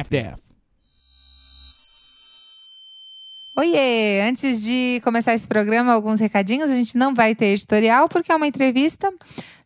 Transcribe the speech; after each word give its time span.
half-daff. 0.00 0.40
Oiê! 3.56 4.22
Antes 4.22 4.62
de 4.62 5.00
começar 5.04 5.34
esse 5.34 5.46
programa, 5.46 5.92
alguns 5.92 6.20
recadinhos. 6.20 6.70
A 6.70 6.76
gente 6.76 6.96
não 6.96 7.14
vai 7.14 7.34
ter 7.34 7.46
editorial 7.46 8.08
porque 8.08 8.32
é 8.32 8.36
uma 8.36 8.46
entrevista. 8.46 9.12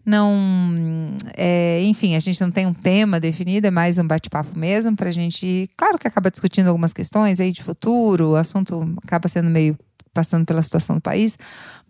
Não. 0.04 1.16
É, 1.36 1.80
enfim, 1.82 2.16
a 2.16 2.20
gente 2.20 2.40
não 2.40 2.50
tem 2.50 2.66
um 2.66 2.74
tema 2.74 3.18
definido, 3.18 3.66
é 3.66 3.70
mais 3.70 3.98
um 3.98 4.06
bate-papo 4.06 4.58
mesmo 4.58 4.96
para 4.96 5.08
a 5.08 5.12
gente. 5.12 5.68
Claro 5.76 5.98
que 5.98 6.06
acaba 6.06 6.30
discutindo 6.30 6.66
algumas 6.66 6.92
questões 6.92 7.40
aí 7.40 7.52
de 7.52 7.62
futuro, 7.62 8.30
o 8.30 8.36
assunto 8.36 8.94
acaba 9.02 9.28
sendo 9.28 9.48
meio 9.48 9.78
passando 10.12 10.44
pela 10.44 10.62
situação 10.62 10.96
do 10.96 11.02
país, 11.02 11.36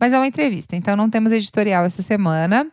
mas 0.01 0.13
é 0.13 0.19
uma 0.19 0.27
entrevista, 0.27 0.75
então 0.75 0.97
não 0.97 1.11
temos 1.11 1.31
editorial 1.31 1.85
essa 1.85 2.01
semana. 2.03 2.67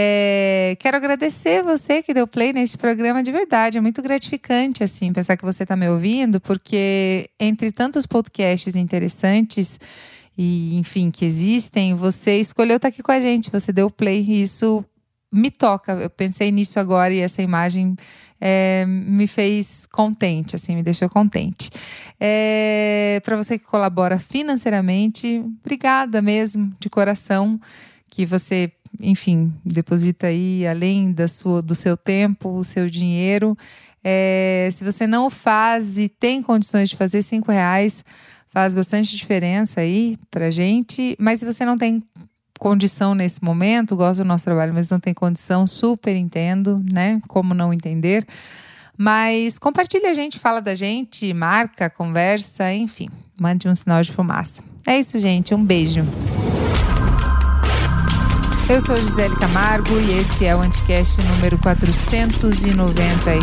É, 0.00 0.76
quero 0.78 0.96
agradecer 0.96 1.60
você 1.64 2.00
que 2.00 2.14
deu 2.14 2.24
play 2.24 2.52
neste 2.52 2.78
programa 2.78 3.20
de 3.20 3.32
verdade. 3.32 3.78
É 3.78 3.80
muito 3.80 4.00
gratificante, 4.00 4.84
assim, 4.84 5.12
pensar 5.12 5.36
que 5.36 5.44
você 5.44 5.64
está 5.64 5.74
me 5.74 5.88
ouvindo, 5.88 6.40
porque 6.40 7.28
entre 7.36 7.72
tantos 7.72 8.06
podcasts 8.06 8.76
interessantes 8.76 9.80
e, 10.36 10.76
enfim, 10.78 11.10
que 11.10 11.24
existem, 11.24 11.94
você 11.94 12.38
escolheu 12.38 12.76
estar 12.76 12.90
tá 12.90 12.94
aqui 12.94 13.02
com 13.02 13.10
a 13.10 13.18
gente, 13.18 13.50
você 13.50 13.72
deu 13.72 13.90
play 13.90 14.22
e 14.22 14.42
isso 14.42 14.84
me 15.32 15.50
toca. 15.50 15.94
Eu 15.94 16.10
pensei 16.10 16.52
nisso 16.52 16.78
agora 16.78 17.12
e 17.12 17.18
essa 17.18 17.42
imagem 17.42 17.96
é, 18.40 18.86
me 18.86 19.26
fez 19.26 19.84
contente, 19.86 20.54
assim, 20.54 20.76
me 20.76 20.82
deixou 20.84 21.08
contente. 21.08 21.70
É, 22.20 23.20
Para 23.24 23.36
você 23.36 23.58
que 23.58 23.64
colabora 23.64 24.16
financeiramente, 24.16 25.44
obrigada 25.60 26.22
mesmo, 26.22 26.72
de 26.78 26.88
coração, 26.88 27.58
que 28.08 28.24
você 28.24 28.72
enfim, 29.00 29.52
deposita 29.64 30.26
aí 30.26 30.66
além 30.66 31.12
da 31.12 31.28
sua, 31.28 31.62
do 31.62 31.74
seu 31.74 31.96
tempo, 31.96 32.50
o 32.50 32.64
seu 32.64 32.88
dinheiro. 32.88 33.56
É, 34.02 34.68
se 34.72 34.84
você 34.84 35.06
não 35.06 35.28
faz 35.28 35.98
e 35.98 36.08
tem 36.08 36.42
condições 36.42 36.88
de 36.88 36.96
fazer 36.96 37.22
cinco 37.22 37.50
reais, 37.52 38.04
faz 38.50 38.74
bastante 38.74 39.16
diferença 39.16 39.80
aí 39.80 40.16
pra 40.30 40.50
gente. 40.50 41.16
Mas 41.18 41.40
se 41.40 41.46
você 41.46 41.64
não 41.64 41.76
tem 41.76 42.02
condição 42.58 43.14
nesse 43.14 43.42
momento, 43.42 43.96
gosta 43.96 44.24
do 44.24 44.26
nosso 44.28 44.44
trabalho, 44.44 44.74
mas 44.74 44.88
não 44.88 44.98
tem 44.98 45.14
condição, 45.14 45.66
super 45.66 46.14
entendo, 46.16 46.82
né? 46.90 47.20
Como 47.28 47.54
não 47.54 47.72
entender. 47.72 48.26
Mas 48.96 49.58
compartilha 49.58 50.10
a 50.10 50.12
gente, 50.12 50.40
fala 50.40 50.60
da 50.60 50.74
gente, 50.74 51.32
marca, 51.32 51.88
conversa, 51.88 52.74
enfim, 52.74 53.08
mande 53.38 53.68
um 53.68 53.74
sinal 53.74 54.02
de 54.02 54.10
fumaça. 54.10 54.60
É 54.84 54.98
isso, 54.98 55.18
gente. 55.20 55.54
Um 55.54 55.64
beijo. 55.64 56.02
Eu 58.70 58.82
sou 58.82 58.98
Gisele 58.98 59.34
Camargo 59.36 59.98
e 59.98 60.18
esse 60.20 60.44
é 60.44 60.54
o 60.54 60.60
Anticast 60.60 61.22
número 61.22 61.58
496. 61.58 63.42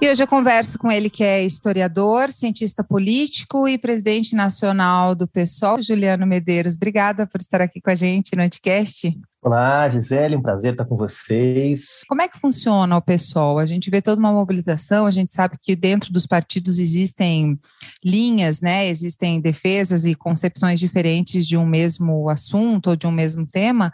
E 0.00 0.08
hoje 0.08 0.22
eu 0.22 0.26
converso 0.26 0.78
com 0.78 0.90
ele 0.90 1.10
que 1.10 1.22
é 1.22 1.44
historiador, 1.44 2.32
cientista 2.32 2.82
político 2.82 3.68
e 3.68 3.76
presidente 3.76 4.34
nacional 4.34 5.14
do 5.14 5.28
PSOL, 5.28 5.82
Juliano 5.82 6.26
Medeiros. 6.26 6.76
Obrigada 6.76 7.26
por 7.26 7.42
estar 7.42 7.60
aqui 7.60 7.78
com 7.78 7.90
a 7.90 7.94
gente 7.94 8.34
no 8.34 8.42
Anticast. 8.42 9.20
Olá, 9.48 9.88
Gisele, 9.88 10.36
um 10.36 10.42
prazer 10.42 10.72
estar 10.72 10.84
com 10.84 10.94
vocês. 10.94 12.02
Como 12.06 12.20
é 12.20 12.28
que 12.28 12.38
funciona 12.38 12.94
o 12.94 13.00
PSOL? 13.00 13.58
A 13.58 13.64
gente 13.64 13.88
vê 13.88 14.02
toda 14.02 14.20
uma 14.20 14.30
mobilização, 14.30 15.06
a 15.06 15.10
gente 15.10 15.32
sabe 15.32 15.56
que 15.58 15.74
dentro 15.74 16.12
dos 16.12 16.26
partidos 16.26 16.78
existem 16.78 17.58
linhas, 18.04 18.60
né? 18.60 18.86
Existem 18.86 19.40
defesas 19.40 20.04
e 20.04 20.14
concepções 20.14 20.78
diferentes 20.78 21.46
de 21.46 21.56
um 21.56 21.64
mesmo 21.64 22.28
assunto 22.28 22.90
ou 22.90 22.96
de 22.96 23.06
um 23.06 23.10
mesmo 23.10 23.46
tema. 23.46 23.90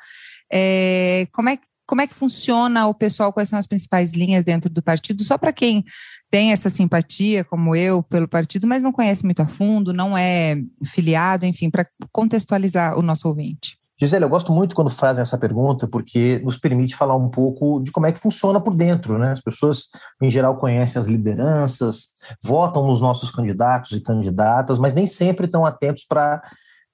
É, 0.52 1.28
como 1.30 1.48
é 1.48 1.58
como 1.86 2.00
é 2.00 2.08
que 2.08 2.14
funciona 2.14 2.88
o 2.88 2.94
pessoal? 2.94 3.32
Quais 3.32 3.48
são 3.48 3.58
as 3.58 3.66
principais 3.66 4.12
linhas 4.12 4.44
dentro 4.44 4.68
do 4.68 4.82
partido? 4.82 5.22
Só 5.22 5.38
para 5.38 5.52
quem 5.52 5.84
tem 6.32 6.50
essa 6.50 6.68
simpatia, 6.68 7.44
como 7.44 7.76
eu, 7.76 8.02
pelo 8.02 8.26
partido, 8.26 8.66
mas 8.66 8.82
não 8.82 8.90
conhece 8.90 9.24
muito 9.24 9.40
a 9.40 9.46
fundo, 9.46 9.92
não 9.92 10.18
é 10.18 10.56
filiado, 10.84 11.46
enfim, 11.46 11.70
para 11.70 11.86
contextualizar 12.10 12.98
o 12.98 13.02
nosso 13.02 13.28
ouvinte. 13.28 13.78
Gisele, 14.00 14.24
eu 14.24 14.28
gosto 14.28 14.52
muito 14.52 14.74
quando 14.74 14.90
fazem 14.90 15.22
essa 15.22 15.38
pergunta, 15.38 15.86
porque 15.86 16.40
nos 16.44 16.58
permite 16.58 16.96
falar 16.96 17.14
um 17.14 17.28
pouco 17.28 17.80
de 17.80 17.92
como 17.92 18.06
é 18.06 18.12
que 18.12 18.18
funciona 18.18 18.60
por 18.60 18.74
dentro. 18.74 19.18
Né? 19.18 19.30
As 19.30 19.40
pessoas, 19.40 19.88
em 20.20 20.28
geral, 20.28 20.56
conhecem 20.56 21.00
as 21.00 21.06
lideranças, 21.06 22.08
votam 22.42 22.86
nos 22.86 23.00
nossos 23.00 23.30
candidatos 23.30 23.92
e 23.92 24.00
candidatas, 24.00 24.78
mas 24.78 24.92
nem 24.92 25.06
sempre 25.06 25.46
estão 25.46 25.64
atentos 25.64 26.04
para 26.04 26.42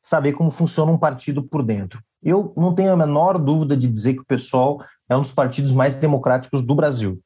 saber 0.02 0.32
como 0.34 0.50
funciona 0.50 0.92
um 0.92 0.98
partido 0.98 1.42
por 1.42 1.62
dentro. 1.62 2.02
Eu 2.22 2.52
não 2.54 2.74
tenho 2.74 2.92
a 2.92 2.96
menor 2.96 3.38
dúvida 3.38 3.74
de 3.74 3.88
dizer 3.88 4.14
que 4.14 4.20
o 4.20 4.26
PSOL 4.26 4.82
é 5.08 5.16
um 5.16 5.22
dos 5.22 5.32
partidos 5.32 5.72
mais 5.72 5.94
democráticos 5.94 6.62
do 6.62 6.74
Brasil. 6.74 7.18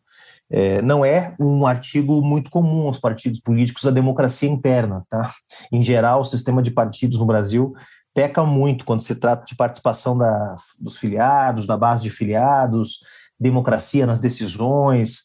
É, 0.51 0.81
não 0.83 1.05
é 1.05 1.35
um 1.41 1.67
artigo 1.67 2.21
muito 2.23 2.51
comum 2.51 2.87
aos 2.87 2.99
partidos 3.01 3.41
políticos 3.41 3.87
a 3.87 3.91
democracia 3.91 4.49
interna. 4.49 5.05
Tá? 5.11 5.33
Em 5.73 5.83
geral, 5.83 6.21
o 6.21 6.25
sistema 6.25 6.63
de 6.63 6.71
partidos 6.71 7.19
no 7.19 7.27
Brasil 7.27 7.75
peca 8.15 8.45
muito 8.45 8.85
quando 8.85 9.03
se 9.03 9.17
trata 9.17 9.45
de 9.45 9.57
participação 9.57 10.17
da, 10.17 10.57
dos 10.79 10.97
filiados, 10.97 11.67
da 11.67 11.77
base 11.77 12.05
de 12.05 12.11
filiados, 12.11 13.01
democracia 13.39 14.07
nas 14.07 14.21
decisões. 14.21 15.25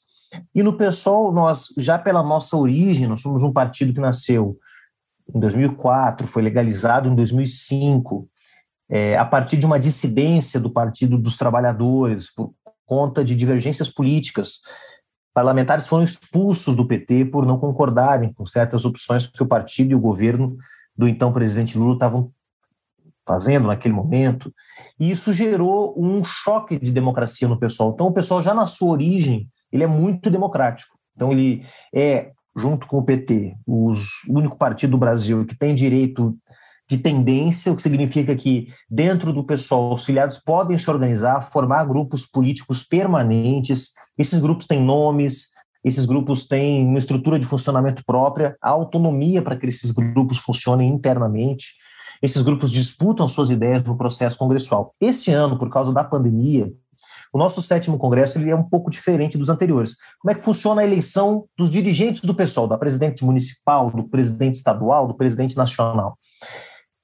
E 0.54 0.64
no 0.64 0.76
PSOL, 0.76 1.32
nós, 1.32 1.68
já 1.78 2.00
pela 2.00 2.24
nossa 2.24 2.58
origem, 2.58 3.08
nós 3.08 3.22
somos 3.22 3.44
um 3.44 3.54
partido 3.54 3.94
que 3.94 4.02
nasceu 4.02 4.58
em 5.34 5.40
2004, 5.40 6.26
foi 6.26 6.42
legalizado 6.42 7.08
em 7.08 7.16
2005, 7.16 8.28
é, 8.90 9.16
a 9.16 9.26
partir 9.26 9.58
de 9.58 9.66
uma 9.68 9.80
dissidência 9.80 10.60
do 10.60 10.72
Partido 10.72 11.18
dos 11.20 11.38
Trabalhadores, 11.38 12.34
por 12.34 12.52
conta 12.86 13.24
de 13.24 13.36
divergências 13.36 13.88
políticas. 13.88 14.62
Parlamentares 15.32 15.86
foram 15.86 16.04
expulsos 16.04 16.76
do 16.76 16.88
PT 16.88 17.26
por 17.26 17.46
não 17.46 17.60
concordarem 17.60 18.34
com 18.34 18.44
certas 18.48 18.84
opções 18.86 19.28
que 19.28 19.44
o 19.44 19.48
partido 19.48 19.92
e 19.92 19.96
o 19.96 20.00
governo 20.00 20.58
do 20.98 21.08
então 21.08 21.32
presidente 21.32 21.78
Lula 21.78 21.94
estavam 21.94 22.32
fazendo 23.30 23.68
naquele 23.68 23.94
momento. 23.94 24.52
E 25.00 25.12
isso 25.12 25.32
gerou 25.32 25.94
um 25.96 26.24
choque 26.24 26.80
de 26.80 26.92
democracia 26.92 27.48
no 27.48 27.60
pessoal. 27.60 27.92
Então, 27.94 28.08
o 28.08 28.12
pessoal 28.12 28.42
já 28.42 28.56
na 28.56 28.66
sua 28.66 28.90
origem, 28.90 29.48
ele 29.72 29.84
é 29.84 29.88
muito 29.88 30.32
democrático. 30.32 30.98
Então, 31.16 31.32
ele 31.32 31.64
é, 31.94 32.32
junto 32.58 32.88
com 32.88 32.98
o 32.98 33.04
PT, 33.04 33.56
os, 33.68 34.24
o 34.28 34.40
único 34.40 34.58
partido 34.58 34.92
do 34.92 34.98
Brasil 34.98 35.46
que 35.46 35.56
tem 35.56 35.76
direito 35.76 36.36
de 36.90 36.98
tendência, 36.98 37.72
o 37.72 37.76
que 37.76 37.84
significa 37.84 38.36
que 38.36 38.70
dentro 38.90 39.32
do 39.32 39.44
pessoal 39.44 39.94
os 39.94 40.04
filiados 40.04 40.40
podem 40.40 40.76
se 40.76 40.90
organizar, 40.90 41.40
formar 41.42 41.86
grupos 41.86 42.26
políticos 42.26 42.82
permanentes. 42.82 43.92
Esses 44.18 44.40
grupos 44.40 44.66
têm 44.66 44.84
nomes, 44.84 45.50
esses 45.84 46.08
grupos 46.08 46.48
têm 46.48 46.84
uma 46.84 46.98
estrutura 46.98 47.38
de 47.38 47.46
funcionamento 47.46 48.04
própria, 48.04 48.58
a 48.60 48.72
autonomia 48.72 49.44
para 49.44 49.56
que 49.56 49.68
esses 49.68 49.92
grupos 49.92 50.40
funcionem 50.40 50.90
internamente. 50.90 51.76
Esses 52.22 52.42
grupos 52.42 52.72
disputam 52.72 53.28
suas 53.28 53.50
ideias 53.50 53.84
no 53.84 53.98
processo 53.98 54.38
congressual. 54.38 54.94
Este 55.00 55.32
ano, 55.32 55.58
por 55.58 55.70
causa 55.70 55.94
da 55.94 56.04
pandemia, 56.04 56.72
o 57.32 57.38
nosso 57.38 57.62
sétimo 57.62 57.98
congresso 57.98 58.38
ele 58.38 58.50
é 58.50 58.56
um 58.56 58.64
pouco 58.64 58.90
diferente 58.90 59.38
dos 59.38 59.50
anteriores. 59.50 59.96
Como 60.20 60.32
é 60.32 60.36
que 60.36 60.44
funciona 60.44 60.82
a 60.82 60.84
eleição 60.84 61.46
dos 61.58 61.70
dirigentes 61.70 62.22
do 62.22 62.34
pessoal, 62.34 62.68
da 62.68 62.78
presidente 62.78 63.24
municipal, 63.24 63.92
do 63.92 64.04
presidente 64.04 64.56
estadual, 64.56 65.08
do 65.08 65.14
presidente 65.14 65.56
nacional? 65.56 66.18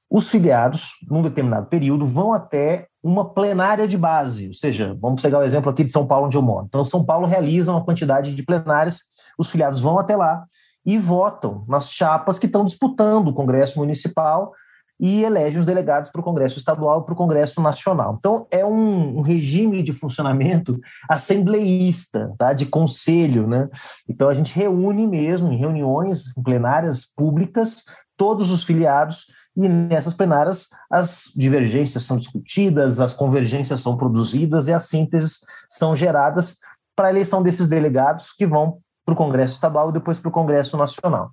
Os 0.10 0.30
filiados, 0.30 0.92
num 1.10 1.22
determinado 1.22 1.68
período, 1.68 2.06
vão 2.06 2.34
até 2.34 2.88
uma 3.04 3.34
plenária 3.34 3.88
de 3.88 3.98
base, 3.98 4.48
ou 4.48 4.54
seja, 4.54 4.98
vamos 5.00 5.22
pegar 5.22 5.40
o 5.40 5.44
exemplo 5.44 5.70
aqui 5.70 5.84
de 5.84 5.92
São 5.92 6.08
Paulo, 6.08 6.26
onde 6.26 6.38
eu 6.38 6.42
moro. 6.42 6.66
Então, 6.68 6.84
São 6.84 7.04
Paulo 7.04 7.28
realiza 7.28 7.72
uma 7.72 7.84
quantidade 7.84 8.34
de 8.34 8.44
plenárias, 8.44 9.02
os 9.38 9.50
filiados 9.50 9.80
vão 9.80 10.00
até 10.00 10.16
lá 10.16 10.46
e 10.86 10.98
votam 10.98 11.66
nas 11.68 11.92
chapas 11.92 12.40
que 12.40 12.46
estão 12.46 12.66
disputando 12.66 13.28
o 13.28 13.34
Congresso 13.34 13.78
Municipal 13.78 14.54
e 15.00 15.24
elegem 15.24 15.60
os 15.60 15.66
delegados 15.66 16.10
para 16.10 16.22
o 16.22 16.24
Congresso 16.24 16.58
Estadual 16.58 17.02
e 17.02 17.04
para 17.06 17.14
o 17.14 17.18
Congresso 17.18 17.62
Nacional. 17.62 18.16
Então, 18.18 18.48
é 18.50 18.66
um, 18.66 19.18
um, 19.18 19.22
regime 19.22 19.84
de 19.84 19.92
funcionamento 19.92 20.80
assembleísta, 21.10 22.34
tá? 22.38 22.54
de 22.54 22.66
conselho. 22.66 23.48
Né? 23.48 23.68
Então, 24.08 24.30
a 24.30 24.34
gente 24.34 24.56
reúne 24.56 25.06
mesmo 25.06 25.52
em 25.52 25.58
reuniões, 25.58 26.36
em 26.38 26.42
plenárias 26.42 27.06
públicas, 27.06 27.84
todos 28.16 28.50
os 28.52 28.64
filiados 28.64 29.26
e 29.56 29.68
nessas 29.70 30.14
plenárias 30.14 30.68
as 30.90 31.32
divergências 31.36 32.04
são 32.04 32.18
discutidas, 32.18 33.00
as 33.00 33.14
convergências 33.14 33.82
são 33.82 33.96
produzidas 33.96 34.68
e 34.68 34.74
as 34.74 34.86
sínteses 34.86 35.40
são 35.68 35.96
geradas 35.96 36.58
para 36.96 37.08
a 37.08 37.12
eleição 37.12 37.44
desses 37.44 37.68
delegados 37.68 38.32
que 38.32 38.46
vão 38.46 38.80
para 39.06 39.14
o 39.14 39.16
Congresso 39.16 39.54
Estadual 39.54 39.90
e 39.90 39.94
depois 39.94 40.20
para 40.20 40.30
o 40.30 40.32
Congresso 40.32 40.76
Nacional. 40.76 41.32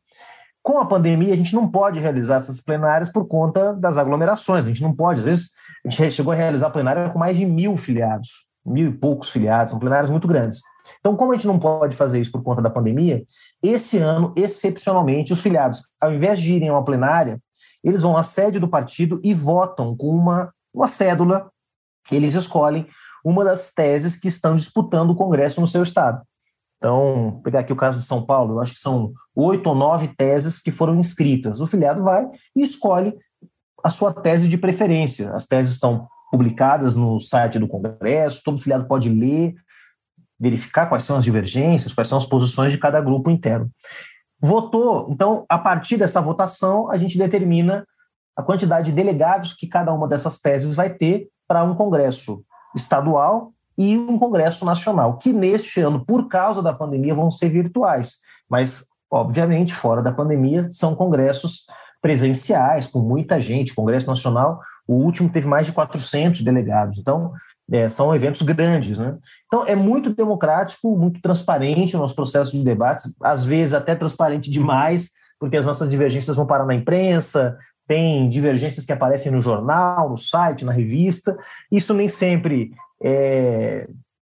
Com 0.62 0.78
a 0.78 0.86
pandemia, 0.86 1.34
a 1.34 1.36
gente 1.36 1.54
não 1.54 1.68
pode 1.68 1.98
realizar 1.98 2.36
essas 2.36 2.60
plenárias 2.60 3.10
por 3.10 3.26
conta 3.26 3.74
das 3.74 3.98
aglomerações, 3.98 4.64
a 4.64 4.68
gente 4.68 4.82
não 4.82 4.94
pode. 4.94 5.20
Às 5.20 5.26
vezes, 5.26 5.50
a 5.84 5.90
gente 5.90 6.12
chegou 6.12 6.32
a 6.32 6.36
realizar 6.36 6.70
plenária 6.70 7.10
com 7.10 7.18
mais 7.18 7.36
de 7.36 7.44
mil 7.44 7.76
filiados, 7.76 8.46
mil 8.64 8.90
e 8.90 8.92
poucos 8.92 9.30
filiados, 9.30 9.70
são 9.70 9.80
plenárias 9.80 10.08
muito 10.08 10.28
grandes. 10.28 10.60
Então, 11.00 11.16
como 11.16 11.32
a 11.32 11.36
gente 11.36 11.48
não 11.48 11.58
pode 11.58 11.96
fazer 11.96 12.20
isso 12.20 12.30
por 12.30 12.42
conta 12.42 12.62
da 12.62 12.70
pandemia, 12.70 13.24
esse 13.60 13.98
ano, 13.98 14.32
excepcionalmente, 14.36 15.32
os 15.32 15.40
filiados, 15.40 15.88
ao 16.00 16.12
invés 16.12 16.40
de 16.40 16.52
irem 16.52 16.68
a 16.68 16.74
uma 16.74 16.84
plenária, 16.84 17.40
eles 17.82 18.02
vão 18.02 18.16
à 18.16 18.22
sede 18.22 18.60
do 18.60 18.68
partido 18.68 19.20
e 19.24 19.34
votam 19.34 19.96
com 19.96 20.08
uma, 20.08 20.52
uma 20.72 20.86
cédula. 20.86 21.50
Eles 22.10 22.34
escolhem 22.34 22.86
uma 23.24 23.44
das 23.44 23.72
teses 23.72 24.16
que 24.16 24.28
estão 24.28 24.54
disputando 24.54 25.10
o 25.10 25.16
Congresso 25.16 25.60
no 25.60 25.66
seu 25.66 25.82
estado. 25.82 26.22
Então, 26.82 27.40
pegar 27.44 27.60
aqui 27.60 27.72
o 27.72 27.76
caso 27.76 28.00
de 28.00 28.04
São 28.04 28.26
Paulo, 28.26 28.54
eu 28.54 28.60
acho 28.60 28.72
que 28.72 28.80
são 28.80 29.12
oito 29.36 29.68
ou 29.68 29.74
nove 29.76 30.08
teses 30.08 30.60
que 30.60 30.72
foram 30.72 30.96
inscritas. 30.96 31.60
O 31.60 31.66
filiado 31.68 32.02
vai 32.02 32.28
e 32.56 32.62
escolhe 32.64 33.16
a 33.84 33.88
sua 33.88 34.12
tese 34.12 34.48
de 34.48 34.58
preferência. 34.58 35.32
As 35.32 35.46
teses 35.46 35.74
estão 35.74 36.08
publicadas 36.28 36.96
no 36.96 37.20
site 37.20 37.60
do 37.60 37.68
Congresso, 37.68 38.42
todo 38.44 38.58
filiado 38.58 38.88
pode 38.88 39.08
ler, 39.08 39.54
verificar 40.40 40.86
quais 40.86 41.04
são 41.04 41.18
as 41.18 41.24
divergências, 41.24 41.94
quais 41.94 42.08
são 42.08 42.18
as 42.18 42.26
posições 42.26 42.72
de 42.72 42.78
cada 42.78 43.00
grupo 43.00 43.30
interno. 43.30 43.70
Votou, 44.40 45.06
então, 45.08 45.46
a 45.48 45.58
partir 45.58 45.96
dessa 45.96 46.20
votação, 46.20 46.90
a 46.90 46.96
gente 46.96 47.16
determina 47.16 47.86
a 48.36 48.42
quantidade 48.42 48.90
de 48.90 48.96
delegados 48.96 49.54
que 49.54 49.68
cada 49.68 49.92
uma 49.92 50.08
dessas 50.08 50.40
teses 50.40 50.74
vai 50.74 50.92
ter 50.92 51.28
para 51.46 51.62
um 51.62 51.76
congresso 51.76 52.44
estadual 52.74 53.52
e 53.76 53.96
um 53.96 54.18
congresso 54.18 54.64
nacional, 54.64 55.18
que 55.18 55.32
neste 55.32 55.80
ano, 55.80 56.04
por 56.04 56.28
causa 56.28 56.62
da 56.62 56.72
pandemia, 56.72 57.14
vão 57.14 57.30
ser 57.30 57.48
virtuais, 57.48 58.18
mas, 58.48 58.86
obviamente, 59.10 59.74
fora 59.74 60.02
da 60.02 60.12
pandemia, 60.12 60.68
são 60.70 60.94
congressos 60.94 61.64
presenciais, 62.00 62.86
com 62.88 62.98
muita 62.98 63.40
gente. 63.40 63.74
Congresso 63.74 64.08
Nacional, 64.08 64.60
o 64.86 64.94
último 64.94 65.30
teve 65.30 65.46
mais 65.46 65.66
de 65.66 65.72
400 65.72 66.42
delegados, 66.42 66.98
então 66.98 67.32
é, 67.70 67.88
são 67.88 68.14
eventos 68.14 68.42
grandes. 68.42 68.98
Né? 68.98 69.16
Então, 69.46 69.64
é 69.66 69.76
muito 69.76 70.14
democrático, 70.14 70.96
muito 70.98 71.20
transparente 71.22 71.96
o 71.96 72.00
nosso 72.00 72.14
processo 72.14 72.52
de 72.52 72.64
debates, 72.64 73.14
às 73.22 73.44
vezes 73.44 73.72
até 73.72 73.94
transparente 73.94 74.50
demais, 74.50 75.10
porque 75.38 75.56
as 75.56 75.64
nossas 75.64 75.90
divergências 75.90 76.36
vão 76.36 76.46
parar 76.46 76.66
na 76.66 76.74
imprensa, 76.74 77.56
tem 77.86 78.28
divergências 78.28 78.84
que 78.84 78.92
aparecem 78.92 79.30
no 79.30 79.40
jornal, 79.40 80.10
no 80.10 80.16
site, 80.16 80.64
na 80.64 80.72
revista. 80.72 81.36
Isso 81.70 81.92
nem 81.94 82.08
sempre 82.08 82.72
é, 83.02 83.88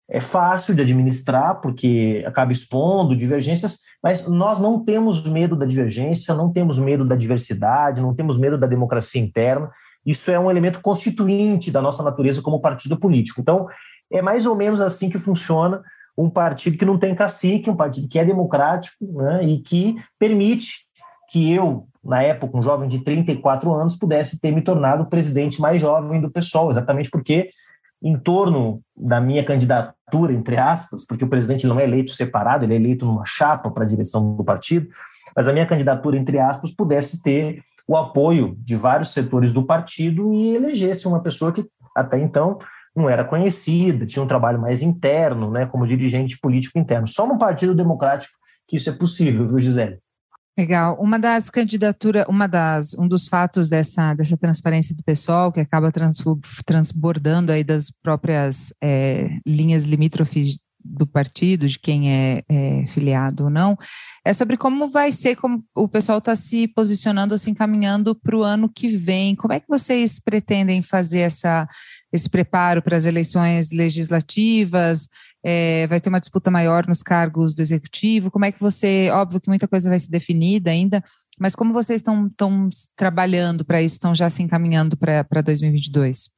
é 0.08 0.20
fácil 0.20 0.74
de 0.74 0.82
administrar, 0.82 1.60
porque 1.60 2.22
acaba 2.26 2.52
expondo 2.52 3.16
divergências, 3.16 3.78
mas 4.02 4.28
nós 4.28 4.60
não 4.60 4.82
temos 4.84 5.24
medo 5.26 5.56
da 5.56 5.64
divergência, 5.64 6.34
não 6.34 6.52
temos 6.52 6.78
medo 6.78 7.04
da 7.04 7.14
diversidade, 7.14 8.00
não 8.00 8.14
temos 8.14 8.36
medo 8.36 8.58
da 8.58 8.66
democracia 8.66 9.20
interna. 9.20 9.70
Isso 10.04 10.30
é 10.30 10.38
um 10.38 10.50
elemento 10.50 10.80
constituinte 10.80 11.70
da 11.70 11.80
nossa 11.80 12.02
natureza 12.02 12.42
como 12.42 12.60
partido 12.60 12.98
político. 12.98 13.40
Então, 13.40 13.68
é 14.10 14.20
mais 14.20 14.46
ou 14.46 14.56
menos 14.56 14.80
assim 14.80 15.08
que 15.08 15.18
funciona 15.18 15.82
um 16.16 16.28
partido 16.28 16.76
que 16.76 16.84
não 16.84 16.98
tem 16.98 17.14
cacique, 17.14 17.70
um 17.70 17.76
partido 17.76 18.08
que 18.08 18.18
é 18.18 18.24
democrático 18.24 18.96
né, 19.00 19.44
e 19.44 19.58
que 19.58 19.96
permite 20.18 20.86
que 21.30 21.50
eu, 21.50 21.86
na 22.04 22.22
época, 22.22 22.58
um 22.58 22.62
jovem 22.62 22.88
de 22.88 22.98
34 22.98 23.72
anos, 23.72 23.96
pudesse 23.96 24.38
ter 24.38 24.52
me 24.52 24.60
tornado 24.60 25.04
o 25.04 25.08
presidente 25.08 25.60
mais 25.60 25.80
jovem 25.80 26.20
do 26.20 26.30
PSOL, 26.30 26.70
exatamente 26.70 27.08
porque, 27.08 27.48
em 28.02 28.18
torno 28.18 28.82
da 28.96 29.20
minha 29.20 29.44
candidatura, 29.44 30.32
entre 30.32 30.56
aspas, 30.56 31.06
porque 31.06 31.24
o 31.24 31.28
presidente 31.28 31.66
não 31.66 31.78
é 31.78 31.84
eleito 31.84 32.12
separado, 32.12 32.64
ele 32.64 32.74
é 32.74 32.76
eleito 32.76 33.06
numa 33.06 33.24
chapa 33.24 33.70
para 33.70 33.84
a 33.84 33.86
direção 33.86 34.34
do 34.34 34.44
partido, 34.44 34.88
mas 35.36 35.46
a 35.46 35.52
minha 35.52 35.66
candidatura, 35.66 36.16
entre 36.16 36.38
aspas, 36.38 36.72
pudesse 36.72 37.22
ter 37.22 37.62
o 37.86 37.96
apoio 37.96 38.56
de 38.58 38.76
vários 38.76 39.12
setores 39.12 39.52
do 39.52 39.64
partido 39.64 40.32
e 40.34 40.54
elegesse 40.54 41.06
uma 41.06 41.22
pessoa 41.22 41.52
que 41.52 41.66
até 41.96 42.18
então 42.18 42.58
não 42.94 43.08
era 43.08 43.24
conhecida, 43.24 44.04
tinha 44.04 44.22
um 44.22 44.28
trabalho 44.28 44.60
mais 44.60 44.82
interno, 44.82 45.50
né, 45.50 45.64
como 45.66 45.86
dirigente 45.86 46.38
político 46.38 46.78
interno. 46.78 47.08
Só 47.08 47.26
no 47.26 47.38
Partido 47.38 47.74
Democrático 47.74 48.34
que 48.66 48.76
isso 48.76 48.90
é 48.90 48.92
possível, 48.92 49.46
viu, 49.46 49.60
Gisele? 49.60 49.98
Legal. 50.58 50.98
Uma 51.00 51.18
das 51.18 51.48
candidaturas, 51.48 52.26
uma 52.28 52.46
das, 52.46 52.94
um 52.94 53.08
dos 53.08 53.26
fatos 53.26 53.70
dessa, 53.70 54.12
dessa 54.12 54.36
transparência 54.36 54.94
do 54.94 55.02
pessoal, 55.02 55.50
que 55.50 55.60
acaba 55.60 55.90
trans, 55.90 56.18
transbordando 56.66 57.50
aí 57.50 57.64
das 57.64 57.90
próprias 57.90 58.72
é, 58.82 59.38
linhas 59.46 59.84
limítrofes 59.84 60.58
do 60.84 61.06
partido, 61.06 61.68
de 61.68 61.78
quem 61.78 62.12
é, 62.12 62.42
é, 62.48 62.86
filiado 62.86 63.44
ou 63.44 63.50
não, 63.50 63.78
é 64.24 64.32
sobre 64.32 64.56
como 64.56 64.88
vai 64.88 65.10
ser, 65.10 65.36
como 65.36 65.64
o 65.74 65.88
pessoal 65.88 66.18
está 66.18 66.34
se 66.36 66.68
posicionando, 66.68 67.38
se 67.38 67.50
encaminhando 67.50 68.14
para 68.14 68.36
o 68.36 68.42
ano 68.42 68.68
que 68.68 68.88
vem. 68.96 69.34
Como 69.34 69.52
é 69.52 69.60
que 69.60 69.68
vocês 69.68 70.18
pretendem 70.18 70.82
fazer 70.82 71.20
essa, 71.20 71.66
esse 72.12 72.28
preparo 72.28 72.82
para 72.82 72.96
as 72.96 73.06
eleições 73.06 73.70
legislativas? 73.70 75.08
É, 75.44 75.86
vai 75.88 76.00
ter 76.00 76.08
uma 76.08 76.20
disputa 76.20 76.50
maior 76.50 76.86
nos 76.86 77.02
cargos 77.02 77.54
do 77.54 77.62
executivo? 77.62 78.30
Como 78.30 78.44
é 78.44 78.52
que 78.52 78.60
você, 78.60 79.10
óbvio 79.10 79.40
que 79.40 79.48
muita 79.48 79.66
coisa 79.66 79.88
vai 79.88 79.98
ser 79.98 80.10
definida 80.10 80.70
ainda, 80.70 81.02
mas 81.38 81.54
como 81.54 81.72
vocês 81.72 82.00
estão, 82.00 82.30
trabalhando 82.96 83.64
para 83.64 83.82
isso, 83.82 83.96
estão 83.96 84.14
já 84.14 84.30
se 84.30 84.42
encaminhando 84.42 84.96
para 84.96 85.42
2022? 85.44 86.30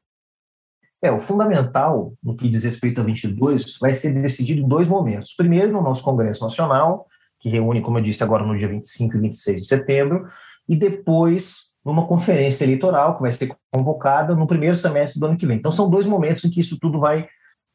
É, 1.03 1.13
o 1.13 1.21
fundamental 1.21 2.15
no 2.23 2.35
que 2.35 2.49
diz 2.49 2.65
respeito 2.65 3.01
a 3.01 3.05
22 3.05 3.77
vai 3.79 3.93
ser 3.93 4.15
decidido 4.15 4.63
em 4.63 4.69
dois 4.69 4.89
momentos. 4.89 5.35
Primeiro, 5.37 5.71
no 5.71 5.83
nosso 5.83 6.03
Congresso 6.03 6.43
Nacional, 6.43 7.07
que 7.39 7.51
reúne, 7.51 7.83
como 7.83 7.99
eu 7.99 8.03
disse 8.03 8.25
agora, 8.25 8.47
no 8.47 8.57
dia 8.57 8.69
25 8.69 9.15
e 9.15 9.21
26 9.21 9.63
de 9.63 9.69
setembro, 9.69 10.27
e 10.67 10.75
depois 10.75 11.75
numa 11.85 12.07
conferência 12.07 12.65
eleitoral 12.65 13.15
que 13.15 13.21
vai 13.21 13.31
ser 13.31 13.55
convocada 13.71 14.35
no 14.35 14.47
primeiro 14.47 14.75
semestre 14.75 15.21
do 15.21 15.27
ano 15.27 15.37
que 15.37 15.47
vem. 15.47 15.59
Então, 15.59 15.71
são 15.71 15.91
dois 15.91 16.07
momentos 16.07 16.43
em 16.47 16.51
que 16.51 16.61
isso 16.61 16.79
tudo 16.81 16.99
vai 16.99 17.29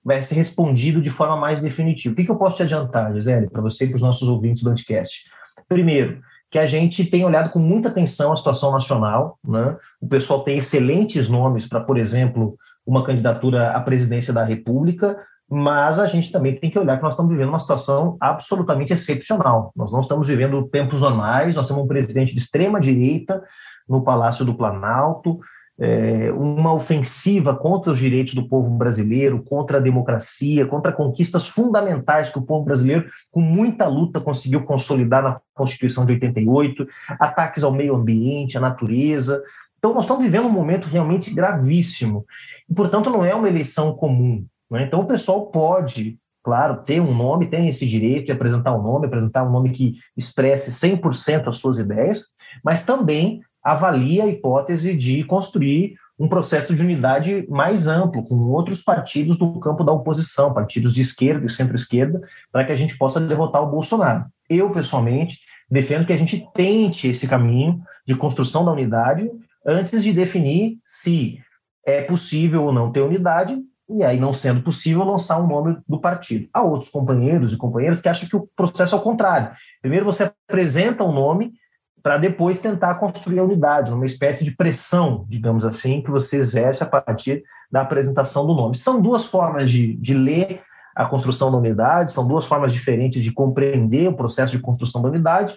vai 0.10 0.24
ser 0.24 0.36
respondido 0.36 1.02
de 1.02 1.12
forma 1.12 1.38
mais 1.38 1.62
definitiva. 1.62 2.14
O 2.14 2.16
que, 2.16 2.26
que 2.26 2.32
eu 2.32 2.36
posso 2.36 2.58
te 2.58 2.64
adiantar, 2.64 3.14
Gisele, 3.14 3.48
para 3.48 3.62
você 3.62 3.86
e 3.86 3.88
para 3.90 3.98
os 3.98 4.02
nossos 4.02 4.28
ouvintes 4.28 4.64
do 4.64 4.70
Anticast? 4.72 5.26
Primeiro, 5.68 6.20
que 6.50 6.58
a 6.58 6.66
gente 6.66 7.06
tem 7.06 7.24
olhado 7.24 7.52
com 7.52 7.60
muita 7.60 7.90
atenção 7.90 8.34
a 8.34 8.36
situação 8.36 8.72
nacional. 8.72 9.38
Né? 9.48 9.78
O 10.02 10.08
pessoal 10.08 10.44
tem 10.44 10.58
excelentes 10.58 11.30
nomes 11.30 11.68
para, 11.68 11.80
por 11.80 11.96
exemplo, 11.96 12.58
uma 12.86 13.06
candidatura 13.06 13.70
à 13.72 13.82
presidência 13.82 14.34
da 14.34 14.44
República, 14.44 15.16
mas 15.48 16.00
a 16.00 16.08
gente 16.08 16.32
também 16.32 16.60
tem 16.60 16.72
que 16.72 16.80
olhar 16.80 16.98
que 16.98 17.04
nós 17.04 17.14
estamos 17.14 17.32
vivendo 17.32 17.50
uma 17.50 17.60
situação 17.60 18.18
absolutamente 18.20 18.92
excepcional. 18.92 19.72
Nós 19.76 19.92
não 19.92 20.02
estamos 20.02 20.28
vivendo 20.28 20.68
tempos 20.70 21.02
normais, 21.02 21.56
nós 21.56 21.68
temos 21.68 21.84
um 21.84 21.88
presidente 21.88 22.34
de 22.34 22.40
extrema 22.40 22.82
direita 22.82 23.44
no 23.88 24.04
Palácio 24.04 24.44
do 24.44 24.56
Planalto, 24.56 25.40
é, 25.80 26.30
uma 26.34 26.74
ofensiva 26.74 27.56
contra 27.56 27.92
os 27.92 28.00
direitos 28.00 28.34
do 28.34 28.48
povo 28.48 28.70
brasileiro, 28.72 29.42
contra 29.44 29.78
a 29.78 29.82
democracia, 29.82 30.66
contra 30.66 30.92
conquistas 30.92 31.48
fundamentais 31.48 32.30
que 32.30 32.38
o 32.38 32.42
povo 32.42 32.66
brasileiro, 32.66 33.10
com 33.32 33.40
muita 33.40 33.88
luta, 33.88 34.20
conseguiu 34.20 34.64
consolidar 34.64 35.24
na 35.24 35.40
Constituição 35.54 36.06
de 36.06 36.14
88, 36.14 36.86
ataques 37.20 37.64
ao 37.64 37.72
meio 37.72 37.96
ambiente, 37.96 38.58
à 38.58 38.62
natureza. 38.62 39.42
Então, 39.78 39.94
nós 39.94 40.04
estamos 40.04 40.24
vivendo 40.24 40.48
um 40.48 40.52
momento 40.52 40.88
realmente 40.88 41.34
gravíssimo. 41.34 42.26
E, 42.70 42.74
portanto, 42.74 43.10
não 43.10 43.24
é 43.24 43.34
uma 43.34 43.48
eleição 43.48 43.94
comum. 43.94 44.46
Né? 44.70 44.84
Então, 44.84 45.00
o 45.00 45.08
pessoal 45.08 45.48
pode, 45.48 46.18
claro, 46.44 46.84
ter 46.84 47.00
um 47.00 47.16
nome, 47.16 47.48
tem 47.48 47.70
esse 47.70 47.88
direito 47.88 48.26
de 48.26 48.32
apresentar 48.34 48.76
um 48.76 48.84
nome, 48.84 49.08
apresentar 49.08 49.46
um 49.46 49.52
nome 49.52 49.70
que 49.70 49.96
expresse 50.18 50.72
100% 50.72 51.48
as 51.48 51.56
suas 51.56 51.80
ideias, 51.80 52.26
mas 52.64 52.84
também 52.84 53.42
avalia 53.72 54.24
a 54.24 54.28
hipótese 54.28 54.96
de 54.96 55.24
construir 55.24 55.96
um 56.20 56.28
processo 56.28 56.76
de 56.76 56.82
unidade 56.82 57.46
mais 57.48 57.88
amplo, 57.88 58.24
com 58.24 58.36
outros 58.36 58.82
partidos 58.82 59.38
do 59.38 59.60
campo 59.60 59.84
da 59.84 59.92
oposição, 59.92 60.54
partidos 60.54 60.94
de 60.94 61.02
esquerda 61.02 61.46
e 61.46 61.50
centro-esquerda, 61.50 62.22
para 62.52 62.66
que 62.66 62.72
a 62.72 62.76
gente 62.76 62.98
possa 62.98 63.22
derrotar 63.22 63.64
o 63.64 63.72
Bolsonaro. 63.72 64.26
Eu, 64.50 64.70
pessoalmente, 64.72 65.40
defendo 65.70 66.06
que 66.06 66.12
a 66.12 66.18
gente 66.18 66.46
tente 66.54 67.08
esse 67.08 67.28
caminho 67.28 67.82
de 68.06 68.16
construção 68.16 68.66
da 68.66 68.72
unidade 68.72 69.30
antes 69.66 70.04
de 70.04 70.12
definir 70.12 70.80
se 70.84 71.40
é 71.86 72.02
possível 72.02 72.66
ou 72.66 72.74
não 72.74 72.92
ter 72.92 73.02
unidade, 73.02 73.58
e 73.90 74.04
aí, 74.04 74.20
não 74.20 74.34
sendo 74.34 74.62
possível, 74.62 75.04
lançar 75.04 75.42
um 75.42 75.48
nome 75.48 75.78
do 75.88 76.00
partido. 76.00 76.48
Há 76.54 76.62
outros 76.62 76.92
companheiros 76.92 77.54
e 77.54 77.58
companheiras 77.58 78.02
que 78.02 78.10
acham 78.10 78.30
que 78.30 78.36
o 78.36 78.48
processo 78.56 78.96
é 78.96 78.98
o 78.98 79.02
contrário. 79.02 79.52
Primeiro 79.82 80.06
você 80.06 80.32
apresenta 80.48 81.04
um 81.04 81.12
nome 81.12 81.54
para 82.02 82.18
depois 82.18 82.62
tentar 82.62 82.96
construir 82.96 83.40
a 83.40 83.44
unidade, 83.44 83.92
numa 83.92 84.06
espécie 84.06 84.44
de 84.44 84.56
pressão, 84.56 85.26
digamos 85.28 85.66
assim, 85.66 86.02
que 86.02 86.12
você 86.12 86.38
exerce 86.38 86.84
a 86.84 86.86
partir 86.86 87.44
da 87.72 87.82
apresentação 87.82 88.46
do 88.46 88.54
nome. 88.54 88.78
São 88.78 89.02
duas 89.02 89.26
formas 89.26 89.70
de, 89.70 89.96
de 89.98 90.14
ler 90.14 90.62
a 90.96 91.06
construção 91.06 91.52
da 91.52 91.58
unidade, 91.58 92.12
são 92.12 92.28
duas 92.28 92.46
formas 92.46 92.74
diferentes 92.74 93.24
de 93.24 93.32
compreender 93.32 94.08
o 94.08 94.16
processo 94.16 94.52
de 94.52 94.62
construção 94.62 95.02
da 95.02 95.10
unidade. 95.10 95.56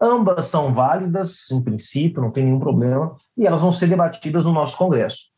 Ambas 0.00 0.46
são 0.46 0.74
válidas, 0.74 1.50
em 1.50 1.62
princípio, 1.62 2.20
não 2.20 2.30
tem 2.30 2.44
nenhum 2.44 2.58
problema, 2.58 3.16
e 3.36 3.46
elas 3.46 3.62
vão 3.62 3.72
ser 3.72 3.86
debatidas 3.86 4.44
no 4.44 4.52
nosso 4.52 4.76
Congresso. 4.76 5.32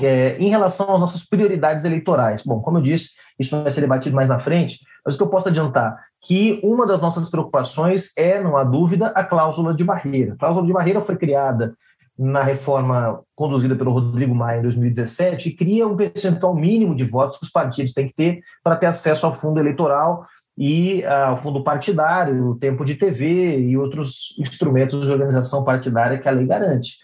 É, 0.00 0.36
em 0.38 0.48
relação 0.48 0.94
às 0.94 1.00
nossas 1.00 1.26
prioridades 1.26 1.84
eleitorais, 1.84 2.44
bom, 2.44 2.60
como 2.60 2.78
eu 2.78 2.82
disse, 2.82 3.10
isso 3.38 3.60
vai 3.62 3.72
ser 3.72 3.80
debatido 3.80 4.14
mais 4.14 4.28
na 4.28 4.38
frente, 4.38 4.78
mas 5.04 5.14
o 5.14 5.18
que 5.18 5.24
eu 5.24 5.28
posso 5.28 5.48
adiantar 5.48 5.98
que 6.20 6.60
uma 6.62 6.86
das 6.86 7.00
nossas 7.00 7.30
preocupações 7.30 8.12
é, 8.16 8.42
não 8.42 8.56
há 8.56 8.64
dúvida, 8.64 9.06
a 9.08 9.24
cláusula 9.24 9.74
de 9.74 9.84
barreira. 9.84 10.34
A 10.34 10.36
cláusula 10.36 10.66
de 10.66 10.72
barreira 10.72 11.00
foi 11.00 11.16
criada 11.16 11.74
na 12.18 12.42
reforma 12.42 13.20
conduzida 13.36 13.76
pelo 13.76 13.92
Rodrigo 13.92 14.34
Maia 14.34 14.58
em 14.58 14.62
2017 14.62 15.48
e 15.48 15.56
cria 15.56 15.86
um 15.86 15.96
percentual 15.96 16.54
mínimo 16.54 16.94
de 16.94 17.04
votos 17.04 17.38
que 17.38 17.44
os 17.44 17.50
partidos 17.50 17.92
têm 17.92 18.08
que 18.08 18.14
ter 18.14 18.40
para 18.64 18.74
ter 18.74 18.86
acesso 18.86 19.24
ao 19.24 19.32
fundo 19.32 19.60
eleitoral 19.60 20.26
e 20.56 21.04
ao 21.04 21.38
fundo 21.38 21.62
partidário, 21.62 22.48
o 22.48 22.54
tempo 22.56 22.84
de 22.84 22.96
TV 22.96 23.60
e 23.60 23.76
outros 23.76 24.34
instrumentos 24.40 25.06
de 25.06 25.12
organização 25.12 25.62
partidária 25.62 26.18
que 26.18 26.28
a 26.28 26.32
lei 26.32 26.44
garante. 26.44 26.96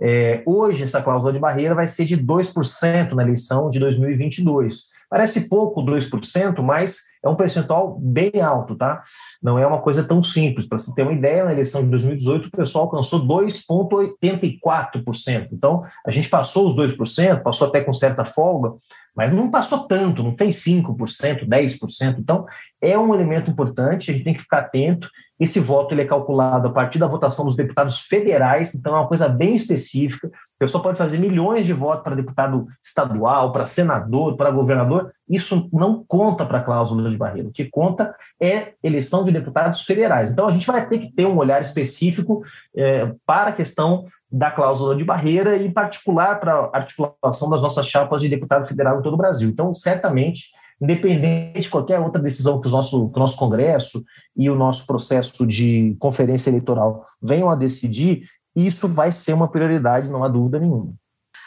É, 0.00 0.42
hoje, 0.46 0.84
essa 0.84 1.02
cláusula 1.02 1.32
de 1.32 1.40
barreira 1.40 1.74
vai 1.74 1.88
ser 1.88 2.04
de 2.04 2.16
2% 2.16 3.12
na 3.12 3.24
eleição 3.24 3.68
de 3.68 3.80
2022. 3.80 4.90
Parece 5.10 5.48
pouco, 5.48 5.82
2%, 5.82 6.62
mas 6.62 7.00
é 7.22 7.28
um 7.28 7.34
percentual 7.34 7.98
bem 8.00 8.40
alto, 8.40 8.74
tá? 8.76 9.02
Não 9.42 9.58
é 9.58 9.66
uma 9.66 9.82
coisa 9.82 10.04
tão 10.04 10.22
simples. 10.22 10.68
Para 10.68 10.78
você 10.78 10.94
ter 10.94 11.02
uma 11.02 11.12
ideia, 11.12 11.44
na 11.44 11.52
eleição 11.52 11.82
de 11.82 11.90
2018, 11.90 12.46
o 12.46 12.50
pessoal 12.52 12.84
alcançou 12.84 13.26
2,84%. 13.26 15.48
Então, 15.52 15.82
a 16.06 16.12
gente 16.12 16.28
passou 16.28 16.68
os 16.68 16.76
2%, 16.76 17.42
passou 17.42 17.66
até 17.66 17.82
com 17.82 17.92
certa 17.92 18.24
folga, 18.24 18.72
mas 19.14 19.30
não 19.32 19.50
passou 19.50 19.88
tanto, 19.88 20.22
não 20.22 20.36
fez 20.36 20.62
5%, 20.64 21.44
10%. 21.44 22.18
Então, 22.18 22.46
é 22.80 22.96
um 22.96 23.12
elemento 23.12 23.50
importante, 23.50 24.10
a 24.10 24.14
gente 24.14 24.24
tem 24.24 24.34
que 24.34 24.42
ficar 24.42 24.60
atento. 24.60 25.10
Esse 25.38 25.58
voto 25.58 25.92
ele 25.92 26.02
é 26.02 26.06
calculado 26.06 26.68
a 26.68 26.72
partir 26.72 26.98
da 26.98 27.08
votação 27.08 27.44
dos 27.44 27.56
deputados 27.56 28.00
federais, 28.00 28.74
então 28.74 28.94
é 28.94 29.00
uma 29.00 29.08
coisa 29.08 29.28
bem 29.28 29.56
específica. 29.56 30.30
Pessoa 30.60 30.82
pode 30.82 30.98
fazer 30.98 31.16
milhões 31.16 31.64
de 31.64 31.72
votos 31.72 32.04
para 32.04 32.14
deputado 32.14 32.66
estadual, 32.84 33.50
para 33.50 33.64
senador, 33.64 34.36
para 34.36 34.50
governador. 34.50 35.10
Isso 35.26 35.70
não 35.72 36.04
conta 36.06 36.44
para 36.44 36.58
a 36.58 36.62
cláusula 36.62 37.08
de 37.08 37.16
barreira. 37.16 37.48
O 37.48 37.50
que 37.50 37.64
conta 37.64 38.14
é 38.38 38.74
eleição 38.84 39.24
de 39.24 39.32
deputados 39.32 39.80
federais. 39.86 40.30
Então, 40.30 40.46
a 40.46 40.50
gente 40.50 40.66
vai 40.66 40.86
ter 40.86 40.98
que 40.98 41.10
ter 41.12 41.24
um 41.24 41.38
olhar 41.38 41.62
específico 41.62 42.42
é, 42.76 43.10
para 43.24 43.48
a 43.48 43.52
questão 43.54 44.04
da 44.30 44.50
cláusula 44.50 44.94
de 44.94 45.02
barreira 45.02 45.56
em 45.56 45.72
particular, 45.72 46.38
para 46.38 46.52
a 46.52 46.76
articulação 46.76 47.48
das 47.48 47.62
nossas 47.62 47.86
chapas 47.86 48.20
de 48.20 48.28
deputado 48.28 48.68
federal 48.68 48.98
em 48.98 49.02
todo 49.02 49.14
o 49.14 49.16
Brasil. 49.16 49.48
Então, 49.48 49.74
certamente, 49.74 50.50
independente 50.78 51.60
de 51.60 51.70
qualquer 51.70 51.98
outra 52.00 52.20
decisão 52.20 52.60
que 52.60 52.68
o 52.68 52.70
nosso, 52.70 53.08
que 53.08 53.18
o 53.18 53.20
nosso 53.20 53.36
Congresso 53.38 54.04
e 54.36 54.50
o 54.50 54.54
nosso 54.54 54.86
processo 54.86 55.46
de 55.46 55.96
conferência 55.98 56.50
eleitoral 56.50 57.06
venham 57.20 57.50
a 57.50 57.54
decidir, 57.54 58.24
isso 58.54 58.88
vai 58.88 59.12
ser 59.12 59.32
uma 59.32 59.50
prioridade, 59.50 60.10
não 60.10 60.24
há 60.24 60.28
dúvida 60.28 60.58
nenhuma. 60.58 60.94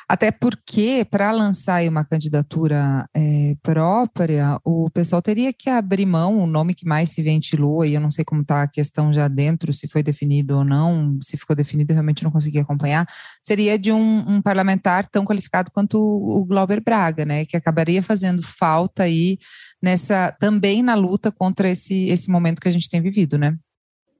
Até 0.07 0.31
porque, 0.31 1.05
para 1.09 1.31
lançar 1.31 1.87
uma 1.87 2.03
candidatura 2.03 3.07
é, 3.13 3.55
própria, 3.63 4.59
o 4.63 4.89
pessoal 4.89 5.21
teria 5.21 5.53
que 5.53 5.69
abrir 5.69 6.05
mão, 6.05 6.39
o 6.39 6.47
nome 6.47 6.73
que 6.73 6.85
mais 6.85 7.09
se 7.09 7.21
ventilou, 7.21 7.85
e 7.85 7.93
eu 7.93 8.01
não 8.01 8.11
sei 8.11 8.25
como 8.25 8.41
está 8.41 8.63
a 8.63 8.67
questão 8.67 9.13
já 9.13 9.27
dentro, 9.27 9.73
se 9.73 9.87
foi 9.87 10.03
definido 10.03 10.57
ou 10.57 10.63
não, 10.63 11.17
se 11.21 11.37
ficou 11.37 11.55
definido, 11.55 11.91
eu 11.91 11.95
realmente 11.95 12.23
não 12.23 12.31
consegui 12.31 12.59
acompanhar, 12.59 13.07
seria 13.41 13.79
de 13.79 13.91
um, 13.91 14.35
um 14.35 14.41
parlamentar 14.41 15.07
tão 15.09 15.25
qualificado 15.25 15.71
quanto 15.71 15.97
o, 15.97 16.41
o 16.41 16.45
Glauber 16.45 16.83
Braga, 16.83 17.25
né? 17.25 17.45
Que 17.45 17.55
acabaria 17.57 18.03
fazendo 18.03 18.43
falta 18.43 19.03
aí 19.03 19.37
nessa 19.81 20.31
também 20.39 20.83
na 20.83 20.95
luta 20.95 21.31
contra 21.31 21.69
esse, 21.69 22.05
esse 22.09 22.29
momento 22.29 22.61
que 22.61 22.67
a 22.67 22.71
gente 22.71 22.89
tem 22.89 23.01
vivido, 23.01 23.37
né? 23.37 23.57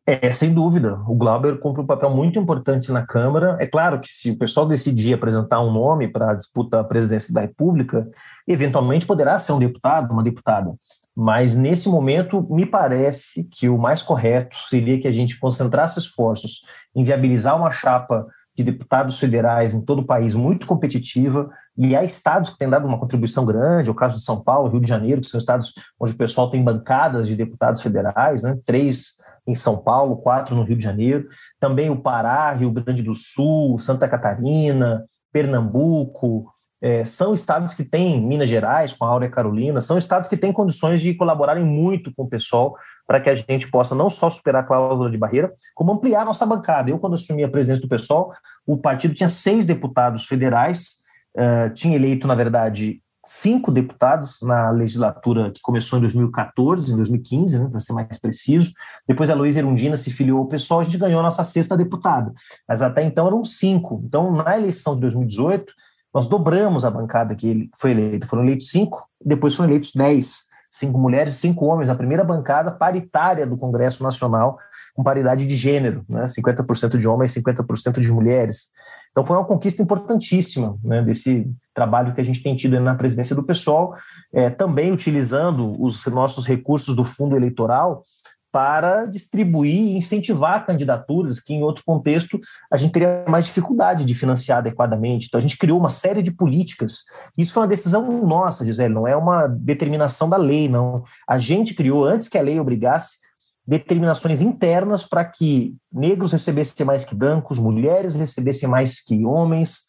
É, 0.06 0.32
sem 0.32 0.54
dúvida. 0.54 1.02
O 1.08 1.16
Glauber 1.16 1.58
cumpre 1.60 1.82
um 1.82 1.86
papel 1.86 2.10
muito 2.10 2.38
importante 2.38 2.92
na 2.92 3.06
Câmara. 3.06 3.56
É 3.60 3.66
claro 3.66 4.02
que 4.02 4.10
se 4.10 4.32
o 4.32 4.38
pessoal 4.38 4.68
decidir 4.68 5.14
apresentar 5.14 5.62
um 5.62 5.72
nome 5.72 6.10
para 6.10 6.32
a 6.32 6.36
disputa 6.36 6.82
à 6.82 6.84
presidência 6.84 7.34
da 7.34 7.42
República, 7.42 8.08
eventualmente 8.46 9.06
poderá 9.06 9.40
ser 9.40 9.54
um 9.54 9.60
deputado, 9.60 10.12
uma 10.12 10.24
deputada. 10.24 10.74
Mas 11.16 11.56
nesse 11.56 11.88
momento, 11.88 12.46
me 12.50 12.66
parece 12.66 13.46
que 13.46 13.70
o 13.70 13.78
mais 13.78 14.02
correto 14.02 14.58
seria 14.68 15.00
que 15.00 15.08
a 15.08 15.12
gente 15.12 15.40
concentrasse 15.40 16.00
esforços 16.00 16.66
em 16.94 17.04
viabilizar 17.04 17.56
uma 17.56 17.72
chapa 17.72 18.28
de 18.56 18.64
deputados 18.64 19.18
federais 19.18 19.74
em 19.74 19.82
todo 19.82 20.00
o 20.00 20.06
país 20.06 20.34
muito 20.34 20.68
competitiva, 20.68 21.50
e 21.76 21.96
há 21.96 22.04
estados 22.04 22.52
que 22.52 22.58
têm 22.58 22.70
dado 22.70 22.88
uma 22.88 23.00
contribuição 23.00 23.46
grande, 23.46 23.90
o 23.90 23.96
caso 23.96 24.18
de 24.18 24.24
São 24.24 24.40
Paulo, 24.40 24.70
Rio 24.70 24.80
de 24.80 24.88
Janeiro, 24.88 25.22
que 25.22 25.28
são 25.28 25.40
estados 25.40 25.74
onde 26.00 26.14
o 26.14 26.18
pessoal 26.18 26.52
tem 26.52 26.64
bancadas 26.64 27.28
de 27.28 27.36
deputados 27.36 27.82
federais, 27.82 28.44
né? 28.44 28.56
três 28.64 29.16
em 29.46 29.56
São 29.56 29.78
Paulo, 29.78 30.18
quatro 30.18 30.56
no 30.56 30.64
Rio 30.64 30.78
de 30.78 30.84
Janeiro, 30.84 31.28
também 31.60 31.90
o 31.90 32.02
Pará, 32.02 32.52
Rio 32.54 32.72
Grande 32.72 33.04
do 33.04 33.14
Sul, 33.14 33.78
Santa 33.78 34.08
Catarina, 34.08 35.06
Pernambuco, 35.32 36.54
é, 36.82 37.06
são 37.06 37.34
estados 37.34 37.74
que 37.74 37.84
têm, 37.86 38.22
Minas 38.22 38.50
Gerais, 38.50 38.94
com 38.94 39.06
a 39.06 39.08
Áurea 39.08 39.30
Carolina, 39.30 39.82
são 39.82 39.98
estados 39.98 40.28
que 40.28 40.36
têm 40.36 40.52
condições 40.52 41.02
de 41.02 41.14
colaborarem 41.14 41.64
muito 41.64 42.14
com 42.14 42.24
o 42.24 42.30
pessoal 42.30 42.76
para 43.08 43.22
que 43.22 43.30
a 43.30 43.36
gente 43.36 43.72
possa 43.72 43.96
não 43.96 44.10
só 44.10 44.30
superar 44.30 44.64
a 44.64 44.66
cláusula 44.66 45.10
de 45.10 45.18
barreira, 45.18 45.54
como 45.76 45.92
ampliar 45.94 46.26
nossa 46.26 46.46
bancada. 46.46 46.90
Eu, 46.90 47.00
quando 47.00 47.14
assumi 47.14 47.44
a 47.44 47.50
presidência 47.50 47.82
do 47.82 47.88
pessoal, 47.88 48.34
o 48.66 48.78
partido 48.78 49.14
tinha 49.14 49.30
seis 49.30 49.66
deputados 49.66 50.26
federais, 50.26 51.04
uh, 51.38 51.74
tinha 51.74 51.96
eleito, 51.96 52.28
na 52.28 52.36
verdade, 52.36 53.02
cinco 53.26 53.72
deputados 53.72 54.40
na 54.42 54.70
legislatura 54.70 55.50
que 55.52 55.62
começou 55.62 55.98
em 55.98 56.02
2014, 56.02 56.92
em 56.92 56.96
2015, 56.98 57.60
né, 57.60 57.68
para 57.70 57.80
ser 57.80 57.94
mais 57.94 58.18
preciso. 58.18 58.74
Depois 59.08 59.30
a 59.30 59.36
Luísa 59.36 59.60
Erundina 59.60 59.96
se 59.96 60.12
filiou 60.12 60.40
ao 60.40 60.48
pessoal, 60.48 60.82
a 60.82 60.84
gente 60.84 60.98
ganhou 60.98 61.20
a 61.20 61.24
nossa 61.24 61.44
sexta 61.44 61.78
deputada. 61.78 62.34
Mas 62.68 62.82
até 62.82 63.04
então 63.04 63.28
eram 63.28 63.46
cinco. 63.46 64.02
Então, 64.06 64.32
na 64.32 64.58
eleição 64.58 64.96
de 64.96 65.02
2018, 65.02 65.74
nós 66.14 66.28
dobramos 66.28 66.84
a 66.86 66.92
bancada 66.92 67.34
que 67.34 67.70
foi 67.76 67.92
eleita. 67.92 68.28
Foram 68.28 68.44
eleitos 68.44 68.70
cinco, 68.70 69.08
depois 69.24 69.56
foram 69.56 69.70
eleitos 69.70 69.92
dez. 69.96 70.52
Cinco 70.70 70.98
mulheres 70.98 71.36
e 71.36 71.38
cinco 71.38 71.66
homens. 71.66 71.90
A 71.90 71.96
primeira 71.96 72.24
bancada 72.24 72.72
paritária 72.72 73.46
do 73.46 73.56
Congresso 73.56 74.02
Nacional, 74.04 74.58
com 74.96 75.04
paridade 75.04 75.46
de 75.46 75.56
gênero, 75.56 76.04
né? 76.10 76.26
50% 76.26 76.98
de 76.98 77.08
homens, 77.08 77.32
50% 77.32 78.00
de 78.00 78.12
mulheres. 78.12 78.70
Então 79.14 79.24
foi 79.24 79.38
uma 79.38 79.46
conquista 79.46 79.82
importantíssima 79.82 80.76
né, 80.84 81.02
desse 81.04 81.48
trabalho 81.74 82.14
que 82.14 82.20
a 82.20 82.24
gente 82.24 82.42
tem 82.42 82.56
tido 82.56 82.80
na 82.80 82.96
presidência 82.96 83.36
do 83.36 83.44
pessoal, 83.44 83.96
é, 84.34 84.50
também 84.50 84.92
utilizando 84.92 85.80
os 85.82 86.04
nossos 86.08 86.48
recursos 86.48 86.96
do 86.96 87.04
fundo 87.04 87.36
eleitoral 87.36 88.04
para 88.52 89.06
distribuir 89.06 89.74
e 89.74 89.98
incentivar 89.98 90.64
candidaturas 90.64 91.40
que, 91.40 91.56
em 91.56 91.64
outro 91.64 91.84
contexto, 91.84 92.40
a 92.72 92.78
gente 92.78 92.92
teria 92.92 93.26
mais 93.28 93.46
dificuldade 93.46 94.06
de 94.06 94.14
financiar 94.14 94.60
adequadamente. 94.60 95.26
Então, 95.26 95.40
a 95.40 95.42
gente 95.42 95.58
criou 95.58 95.80
uma 95.80 95.90
série 95.90 96.22
de 96.22 96.32
políticas. 96.32 97.00
Isso 97.36 97.52
foi 97.52 97.64
uma 97.64 97.70
decisão 97.70 98.24
nossa, 98.24 98.64
Gisele, 98.64 98.94
não 98.94 99.08
é 99.08 99.18
uma 99.18 99.48
determinação 99.48 100.30
da 100.30 100.38
lei, 100.38 100.70
não. 100.70 101.04
A 101.28 101.40
gente 101.40 101.74
criou, 101.74 102.06
antes 102.06 102.28
que 102.28 102.38
a 102.38 102.44
lei 102.44 102.60
obrigasse, 102.60 103.23
determinações 103.66 104.42
internas 104.42 105.06
para 105.06 105.24
que 105.24 105.76
negros 105.92 106.32
recebessem 106.32 106.86
mais 106.86 107.06
que 107.06 107.16
brancos, 107.16 107.58
mulheres 107.58 108.16
recebessem 108.16 108.68
mais 108.68 109.02
que 109.02 109.26
homens, 109.26 109.86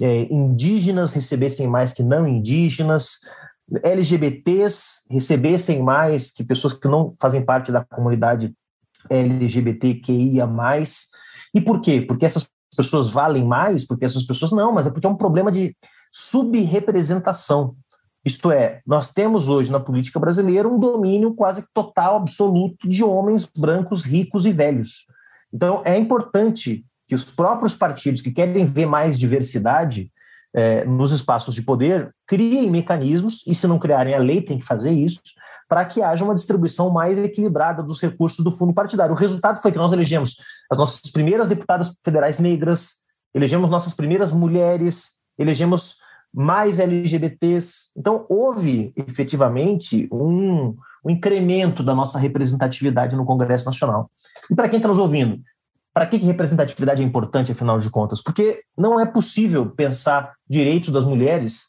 é, 0.00 0.32
indígenas 0.32 1.12
recebessem 1.12 1.66
mais 1.66 1.92
que 1.92 2.02
não 2.02 2.26
indígenas, 2.26 3.18
LGBTs 3.82 5.02
recebessem 5.10 5.82
mais 5.82 6.30
que 6.30 6.44
pessoas 6.44 6.74
que 6.74 6.86
não 6.86 7.14
fazem 7.20 7.44
parte 7.44 7.72
da 7.72 7.84
comunidade 7.84 8.54
LGBTQIA+. 9.10 10.48
E 11.54 11.60
por 11.60 11.80
quê? 11.80 12.00
Porque 12.02 12.26
essas 12.26 12.48
pessoas 12.76 13.08
valem 13.08 13.44
mais? 13.44 13.84
Porque 13.84 14.04
essas 14.04 14.24
pessoas 14.24 14.52
não, 14.52 14.72
mas 14.72 14.86
é 14.86 14.90
porque 14.90 15.06
é 15.06 15.10
um 15.10 15.16
problema 15.16 15.50
de 15.50 15.76
subrepresentação. 16.12 17.74
Isto 18.26 18.50
é, 18.50 18.80
nós 18.84 19.12
temos 19.12 19.48
hoje 19.48 19.70
na 19.70 19.78
política 19.78 20.18
brasileira 20.18 20.66
um 20.66 20.80
domínio 20.80 21.32
quase 21.32 21.64
total, 21.72 22.16
absoluto, 22.16 22.88
de 22.88 23.04
homens 23.04 23.48
brancos, 23.56 24.04
ricos 24.04 24.44
e 24.44 24.50
velhos. 24.50 25.06
Então, 25.54 25.80
é 25.84 25.96
importante 25.96 26.84
que 27.06 27.14
os 27.14 27.24
próprios 27.24 27.76
partidos 27.76 28.20
que 28.20 28.32
querem 28.32 28.66
ver 28.66 28.84
mais 28.84 29.16
diversidade 29.16 30.10
é, 30.52 30.84
nos 30.84 31.12
espaços 31.12 31.54
de 31.54 31.62
poder 31.62 32.12
criem 32.26 32.68
mecanismos, 32.68 33.44
e 33.46 33.54
se 33.54 33.68
não 33.68 33.78
criarem 33.78 34.14
a 34.14 34.18
lei, 34.18 34.42
tem 34.42 34.58
que 34.58 34.66
fazer 34.66 34.90
isso, 34.90 35.20
para 35.68 35.84
que 35.84 36.02
haja 36.02 36.24
uma 36.24 36.34
distribuição 36.34 36.90
mais 36.90 37.16
equilibrada 37.18 37.80
dos 37.80 38.00
recursos 38.00 38.44
do 38.44 38.50
fundo 38.50 38.74
partidário. 38.74 39.14
O 39.14 39.18
resultado 39.18 39.62
foi 39.62 39.70
que 39.70 39.78
nós 39.78 39.92
elegemos 39.92 40.36
as 40.68 40.76
nossas 40.76 41.12
primeiras 41.12 41.46
deputadas 41.46 41.94
federais 42.04 42.40
negras, 42.40 43.04
elegemos 43.32 43.70
nossas 43.70 43.94
primeiras 43.94 44.32
mulheres, 44.32 45.12
elegemos 45.38 46.04
mais 46.36 46.78
LGBTs. 46.78 47.92
Então, 47.96 48.26
houve 48.28 48.92
efetivamente 48.94 50.06
um, 50.12 50.76
um 51.02 51.10
incremento 51.10 51.82
da 51.82 51.94
nossa 51.94 52.18
representatividade 52.18 53.16
no 53.16 53.24
Congresso 53.24 53.64
Nacional. 53.64 54.10
E 54.50 54.54
para 54.54 54.68
quem 54.68 54.76
está 54.76 54.86
nos 54.86 54.98
ouvindo, 54.98 55.40
para 55.94 56.06
que, 56.06 56.18
que 56.18 56.26
representatividade 56.26 57.02
é 57.02 57.06
importante, 57.06 57.52
afinal 57.52 57.78
de 57.78 57.88
contas? 57.88 58.22
Porque 58.22 58.60
não 58.76 59.00
é 59.00 59.06
possível 59.06 59.70
pensar 59.70 60.34
direitos 60.46 60.92
das 60.92 61.06
mulheres 61.06 61.68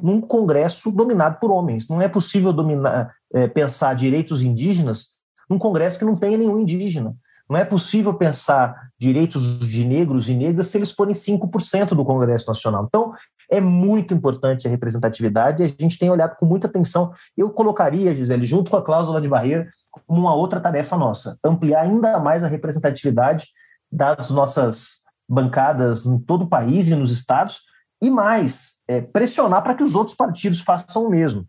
num 0.00 0.20
Congresso 0.20 0.92
dominado 0.92 1.40
por 1.40 1.50
homens. 1.50 1.88
Não 1.88 2.00
é 2.00 2.06
possível 2.06 2.52
dominar, 2.52 3.12
é, 3.34 3.48
pensar 3.48 3.94
direitos 3.94 4.42
indígenas 4.42 5.14
num 5.50 5.58
Congresso 5.58 5.98
que 5.98 6.04
não 6.04 6.14
tenha 6.14 6.38
nenhum 6.38 6.60
indígena. 6.60 7.16
Não 7.50 7.56
é 7.56 7.64
possível 7.64 8.14
pensar 8.14 8.90
direitos 8.98 9.58
de 9.58 9.84
negros 9.84 10.28
e 10.28 10.34
negras 10.34 10.68
se 10.68 10.78
eles 10.78 10.92
forem 10.92 11.14
5% 11.14 11.90
do 11.90 12.04
Congresso 12.04 12.48
Nacional. 12.48 12.84
Então, 12.86 13.12
é 13.50 13.60
muito 13.60 14.14
importante 14.14 14.66
a 14.66 14.70
representatividade 14.70 15.62
e 15.62 15.66
a 15.66 15.68
gente 15.68 15.98
tem 15.98 16.10
olhado 16.10 16.36
com 16.36 16.46
muita 16.46 16.66
atenção. 16.66 17.12
Eu 17.36 17.50
colocaria, 17.50 18.14
Gisele, 18.14 18.44
junto 18.44 18.70
com 18.70 18.76
a 18.76 18.82
cláusula 18.82 19.20
de 19.20 19.28
barreira, 19.28 19.68
como 20.06 20.20
uma 20.20 20.34
outra 20.34 20.60
tarefa 20.60 20.96
nossa, 20.96 21.38
ampliar 21.44 21.82
ainda 21.82 22.18
mais 22.18 22.42
a 22.42 22.48
representatividade 22.48 23.48
das 23.90 24.30
nossas 24.30 25.04
bancadas 25.28 26.04
em 26.04 26.18
todo 26.18 26.44
o 26.44 26.48
país 26.48 26.88
e 26.88 26.94
nos 26.94 27.12
estados, 27.12 27.60
e 28.02 28.10
mais, 28.10 28.80
é, 28.86 29.00
pressionar 29.00 29.62
para 29.62 29.74
que 29.74 29.82
os 29.82 29.94
outros 29.94 30.16
partidos 30.16 30.60
façam 30.60 31.06
o 31.06 31.10
mesmo. 31.10 31.46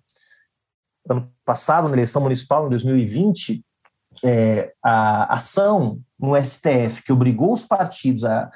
Ano 1.10 1.30
passado, 1.44 1.88
na 1.88 1.96
eleição 1.96 2.22
municipal, 2.22 2.66
em 2.66 2.70
2020, 2.70 3.64
é, 4.24 4.74
a 4.82 5.34
ação 5.34 6.00
no 6.20 6.36
STF 6.36 7.04
que 7.04 7.12
obrigou 7.12 7.54
os 7.54 7.64
partidos 7.66 8.24
a 8.24 8.50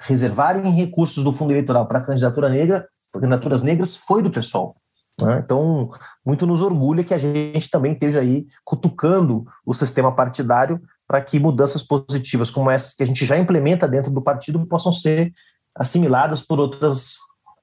reservarem 0.00 0.70
recursos 0.72 1.22
do 1.22 1.32
fundo 1.32 1.52
eleitoral 1.52 1.86
para 1.86 2.00
candidatura 2.00 2.48
negra, 2.48 2.88
candidaturas 3.12 3.62
negras, 3.62 3.96
foi 3.96 4.22
do 4.22 4.30
pessoal. 4.30 4.76
Né? 5.20 5.42
Então, 5.44 5.90
muito 6.24 6.46
nos 6.46 6.62
orgulha 6.62 7.04
que 7.04 7.14
a 7.14 7.18
gente 7.18 7.68
também 7.70 7.92
esteja 7.92 8.20
aí 8.20 8.46
cutucando 8.64 9.44
o 9.64 9.74
sistema 9.74 10.14
partidário 10.14 10.80
para 11.06 11.20
que 11.20 11.38
mudanças 11.38 11.82
positivas 11.82 12.50
como 12.50 12.70
essas 12.70 12.94
que 12.94 13.02
a 13.02 13.06
gente 13.06 13.26
já 13.26 13.36
implementa 13.36 13.86
dentro 13.86 14.10
do 14.10 14.22
partido 14.22 14.64
possam 14.66 14.92
ser 14.92 15.32
assimiladas 15.74 16.40
por 16.40 16.58
outras 16.58 17.16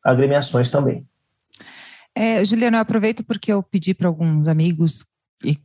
agremiações 0.03 0.69
também. 0.69 1.05
É, 2.13 2.43
Juliana, 2.43 2.77
eu 2.77 2.81
aproveito 2.81 3.23
porque 3.23 3.51
eu 3.51 3.61
pedi 3.63 3.93
para 3.93 4.07
alguns 4.07 4.47
amigos 4.47 5.05
e 5.43 5.57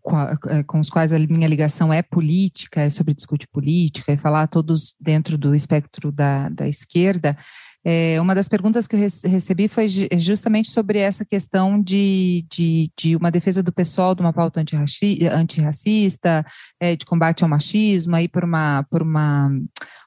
é, 0.48 0.62
com 0.64 0.80
os 0.80 0.90
quais 0.90 1.12
a 1.12 1.18
minha 1.18 1.48
ligação 1.48 1.92
é 1.92 2.02
política, 2.02 2.82
é 2.82 2.90
sobre 2.90 3.14
discutir 3.14 3.48
política 3.48 4.12
e 4.12 4.18
falar 4.18 4.46
todos 4.46 4.94
dentro 5.00 5.38
do 5.38 5.54
espectro 5.54 6.12
da, 6.12 6.48
da 6.48 6.68
esquerda, 6.68 7.36
é, 7.84 8.20
uma 8.20 8.34
das 8.34 8.46
perguntas 8.46 8.86
que 8.86 8.94
eu 8.94 9.00
recebi 9.00 9.66
foi 9.66 9.86
justamente 9.88 10.70
sobre 10.70 11.00
essa 11.00 11.24
questão 11.24 11.80
de, 11.80 12.46
de, 12.48 12.92
de 12.96 13.16
uma 13.16 13.30
defesa 13.30 13.60
do 13.60 13.72
pessoal 13.72 14.14
de 14.14 14.20
uma 14.20 14.32
pauta 14.32 14.60
antirracista, 14.60 16.46
é, 16.78 16.94
de 16.94 17.04
combate 17.04 17.42
ao 17.42 17.50
machismo, 17.50 18.14
aí 18.14 18.28
por 18.28 18.44
uma, 18.44 18.84
por 18.88 19.02
uma 19.02 19.50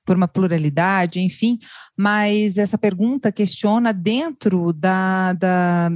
por 0.06 0.16
uma 0.16 0.28
pluralidade, 0.28 1.20
enfim, 1.20 1.60
mas 1.98 2.58
essa 2.58 2.78
pergunta 2.78 3.32
questiona 3.32 3.92
dentro 3.92 4.72
da, 4.72 5.34
da, 5.34 5.90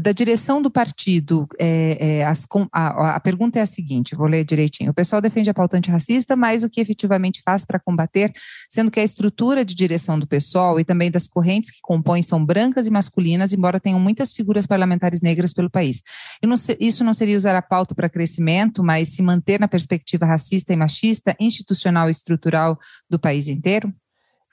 da 0.00 0.12
direção 0.12 0.62
do 0.62 0.70
partido. 0.70 1.46
É, 1.58 2.18
é, 2.18 2.24
as, 2.24 2.46
a, 2.72 3.16
a, 3.16 3.20
pergunta 3.20 3.58
é 3.58 3.62
a 3.62 3.66
seguinte: 3.66 4.14
vou 4.14 4.26
ler 4.26 4.44
direitinho. 4.44 4.90
O 4.90 4.94
pessoal 4.94 5.20
defende 5.20 5.50
a 5.50 5.54
pauta 5.54 5.76
antirracista, 5.76 6.36
mas 6.36 6.62
o 6.62 6.70
que 6.70 6.80
efetivamente 6.80 7.42
faz 7.44 7.64
para 7.64 7.80
combater, 7.80 8.32
sendo 8.70 8.90
que 8.90 9.00
a 9.00 9.04
estrutura 9.04 9.64
de 9.64 9.74
direção 9.74 10.18
do 10.18 10.26
pessoal 10.26 10.78
e 10.78 10.84
também 10.84 11.10
das 11.10 11.26
correntes 11.26 11.70
que 11.70 11.80
compõem 11.82 12.22
são 12.22 12.44
brancas 12.44 12.86
e 12.86 12.90
masculinas, 12.90 13.52
embora 13.52 13.80
tenham 13.80 13.98
muitas 13.98 14.32
figuras 14.32 14.66
parlamentares 14.66 15.20
negras 15.20 15.52
pelo 15.52 15.70
país. 15.70 16.02
Não, 16.42 16.54
isso 16.78 17.02
não 17.02 17.12
seria 17.12 17.36
usar 17.36 17.56
a 17.56 17.62
pauta 17.62 17.94
para 17.94 18.08
crescimento, 18.08 18.84
mas 18.84 19.08
se 19.08 19.22
manter 19.22 19.58
na 19.58 19.66
perspectiva 19.66 20.24
racista 20.26 20.72
e 20.72 20.76
machista, 20.76 21.34
institucional 21.40 22.08
e 22.08 22.12
estrutural 22.12 22.78
do 23.10 23.18
país 23.18 23.48
inteiro? 23.56 23.92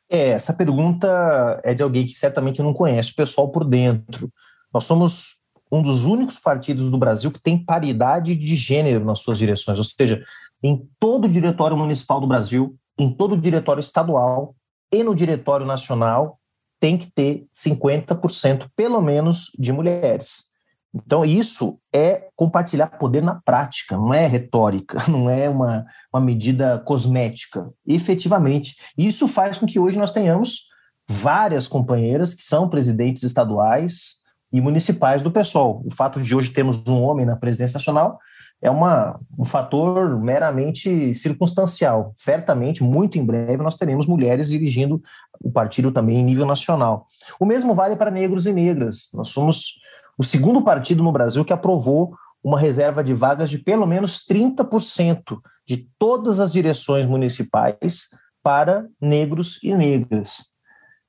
É, 0.10 0.30
essa 0.30 0.54
pergunta 0.54 1.62
é 1.64 1.74
de 1.74 1.82
alguém 1.82 2.06
que 2.06 2.14
certamente 2.14 2.62
não 2.62 2.74
conhece 2.74 3.12
o 3.12 3.16
pessoal 3.16 3.50
por 3.50 3.64
dentro. 3.64 4.32
Nós 4.74 4.84
somos 4.84 5.42
um 5.72 5.82
dos 5.82 6.06
únicos 6.06 6.38
partidos 6.38 6.92
do 6.92 6.98
Brasil 6.98 7.32
que 7.32 7.42
tem 7.42 7.58
paridade 7.58 8.36
de 8.36 8.56
gênero 8.56 9.04
nas 9.04 9.20
suas 9.20 9.38
direções, 9.38 9.80
ou 9.80 9.86
seja, 9.86 10.24
em 10.62 10.88
todo 11.00 11.26
o 11.26 11.30
diretório 11.30 11.76
municipal 11.76 12.22
do 12.22 12.28
Brasil, 12.28 12.76
em 12.98 13.12
todo 13.12 13.34
o 13.34 13.38
diretório 13.38 13.82
estadual 13.82 14.56
e 14.92 15.04
no 15.04 15.16
diretório 15.16 15.66
nacional 15.66 16.40
tem 16.80 16.98
que 16.98 17.10
ter 17.12 17.48
50% 17.54 18.68
pelo 18.76 19.02
menos 19.02 19.50
de 19.58 19.72
mulheres. 19.72 20.53
Então, 20.94 21.26
isso 21.26 21.80
é 21.92 22.28
compartilhar 22.36 22.88
poder 22.88 23.24
na 23.24 23.36
prática, 23.36 23.98
não 23.98 24.14
é 24.14 24.28
retórica, 24.28 25.04
não 25.10 25.30
é 25.30 25.50
uma, 25.50 25.86
uma 26.14 26.22
medida 26.22 26.80
cosmética. 26.86 27.70
Efetivamente. 27.86 28.76
Isso 28.98 29.28
faz 29.28 29.58
com 29.58 29.66
que 29.66 29.80
hoje 29.80 29.98
nós 29.98 30.12
tenhamos 30.12 30.68
várias 31.08 31.68
companheiras 31.68 32.34
que 32.34 32.44
são 32.44 32.70
presidentes 32.70 33.24
estaduais 33.24 34.24
e 34.52 34.62
municipais 34.62 35.24
do 35.24 35.32
PSOL. 35.32 35.82
O 35.86 35.92
fato 35.92 36.22
de 36.22 36.36
hoje 36.36 36.52
termos 36.52 36.86
um 36.88 37.02
homem 37.02 37.26
na 37.26 37.36
presidência 37.36 37.78
nacional 37.78 38.20
é 38.62 38.70
uma, 38.70 39.20
um 39.38 39.44
fator 39.44 40.18
meramente 40.22 41.14
circunstancial. 41.16 42.14
Certamente, 42.16 42.82
muito 42.82 43.18
em 43.18 43.26
breve, 43.26 43.62
nós 43.62 43.76
teremos 43.76 44.06
mulheres 44.06 44.48
dirigindo 44.48 45.02
o 45.42 45.52
partido 45.52 45.92
também 45.92 46.20
em 46.20 46.24
nível 46.24 46.46
nacional. 46.46 47.08
O 47.40 47.46
mesmo 47.46 47.76
vale 47.76 47.98
para 47.98 48.10
negros 48.10 48.46
e 48.46 48.54
negras. 48.54 49.10
Nós 49.14 49.30
somos 49.30 49.80
o 50.24 50.26
segundo 50.26 50.62
partido 50.62 51.04
no 51.04 51.12
Brasil 51.12 51.44
que 51.44 51.52
aprovou 51.52 52.16
uma 52.42 52.58
reserva 52.58 53.04
de 53.04 53.14
vagas 53.14 53.50
de 53.50 53.58
pelo 53.58 53.86
menos 53.86 54.26
30% 54.26 55.38
de 55.68 55.90
todas 56.00 56.40
as 56.40 56.50
direções 56.50 57.06
municipais 57.06 58.08
para 58.42 58.88
negros 59.02 59.60
e 59.62 59.76
negras. 59.76 60.46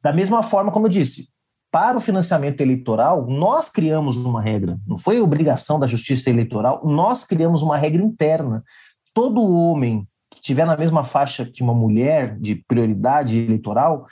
Da 0.02 0.12
mesma 0.12 0.42
forma, 0.42 0.72
como 0.72 0.86
eu 0.86 0.90
disse, 0.90 1.28
para 1.70 1.96
o 1.96 2.00
financiamento 2.00 2.60
eleitoral, 2.60 3.24
nós 3.28 3.68
criamos 3.68 4.16
uma 4.16 4.42
regra, 4.42 4.78
não 4.84 4.96
foi 4.96 5.20
obrigação 5.20 5.78
da 5.78 5.86
Justiça 5.86 6.28
Eleitoral, 6.28 6.84
nós 6.84 7.24
criamos 7.24 7.62
uma 7.62 7.76
regra 7.76 8.02
interna. 8.02 8.64
Todo 9.12 9.42
homem 9.42 10.08
que 10.30 10.38
estiver 10.38 10.66
na 10.66 10.76
mesma 10.76 11.04
faixa 11.04 11.44
que 11.44 11.62
uma 11.62 11.74
mulher 11.74 12.36
de 12.40 12.56
prioridade 12.66 13.38
eleitoral 13.38 14.06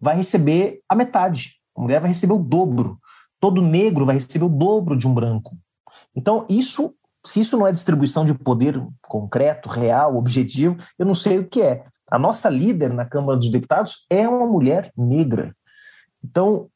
vai 0.00 0.16
receber 0.16 0.78
a 0.88 0.94
metade. 0.94 1.56
A 1.76 1.80
mulher 1.80 2.00
vai 2.00 2.08
receber 2.08 2.34
o 2.34 2.38
dobro 2.38 3.00
todo 3.44 3.60
negro 3.60 4.06
vai 4.06 4.14
receber 4.14 4.46
o 4.46 4.48
dobro 4.48 4.96
de 4.96 5.06
um 5.06 5.12
branco. 5.12 5.54
Então, 6.16 6.46
isso, 6.48 6.94
se 7.26 7.40
isso 7.40 7.58
não 7.58 7.66
é 7.66 7.72
distribuição 7.72 8.24
de 8.24 8.32
poder 8.32 8.82
concreto, 9.02 9.68
real, 9.68 10.16
objetivo, 10.16 10.78
eu 10.98 11.04
não 11.04 11.12
sei 11.12 11.40
o 11.40 11.46
que 11.46 11.60
é. 11.60 11.84
A 12.10 12.18
nossa 12.18 12.48
líder 12.48 12.94
na 12.94 13.04
Câmara 13.04 13.36
dos 13.38 13.50
Deputados 13.50 14.06
é 14.08 14.26
uma 14.26 14.46
mulher 14.46 14.90
negra. 14.96 15.54
Então, 16.24 16.70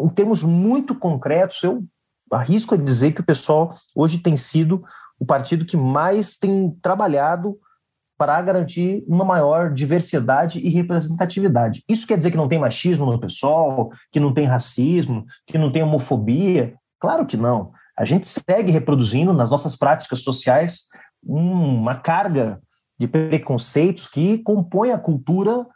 em 0.00 0.08
termos 0.08 0.42
muito 0.42 0.94
concretos, 0.94 1.62
eu 1.62 1.84
arrisco 2.32 2.74
a 2.74 2.78
dizer 2.78 3.12
que 3.12 3.20
o 3.20 3.26
pessoal 3.26 3.76
hoje 3.94 4.16
tem 4.16 4.34
sido 4.34 4.82
o 5.18 5.26
partido 5.26 5.66
que 5.66 5.76
mais 5.76 6.38
tem 6.38 6.70
trabalhado 6.80 7.58
para 8.16 8.40
garantir 8.42 9.04
uma 9.06 9.24
maior 9.24 9.72
diversidade 9.72 10.60
e 10.60 10.68
representatividade. 10.68 11.82
Isso 11.88 12.06
quer 12.06 12.16
dizer 12.16 12.30
que 12.30 12.36
não 12.36 12.48
tem 12.48 12.58
machismo 12.58 13.06
no 13.06 13.18
pessoal, 13.18 13.90
que 14.12 14.20
não 14.20 14.32
tem 14.32 14.46
racismo, 14.46 15.24
que 15.46 15.58
não 15.58 15.72
tem 15.72 15.82
homofobia? 15.82 16.74
Claro 17.00 17.26
que 17.26 17.36
não. 17.36 17.72
A 17.96 18.04
gente 18.04 18.26
segue 18.26 18.72
reproduzindo 18.72 19.32
nas 19.32 19.50
nossas 19.50 19.76
práticas 19.76 20.20
sociais 20.20 20.84
uma 21.22 21.96
carga 21.96 22.60
de 22.98 23.08
preconceitos 23.08 24.08
que 24.08 24.38
compõe 24.38 24.90
a 24.90 24.98
cultura 24.98 25.66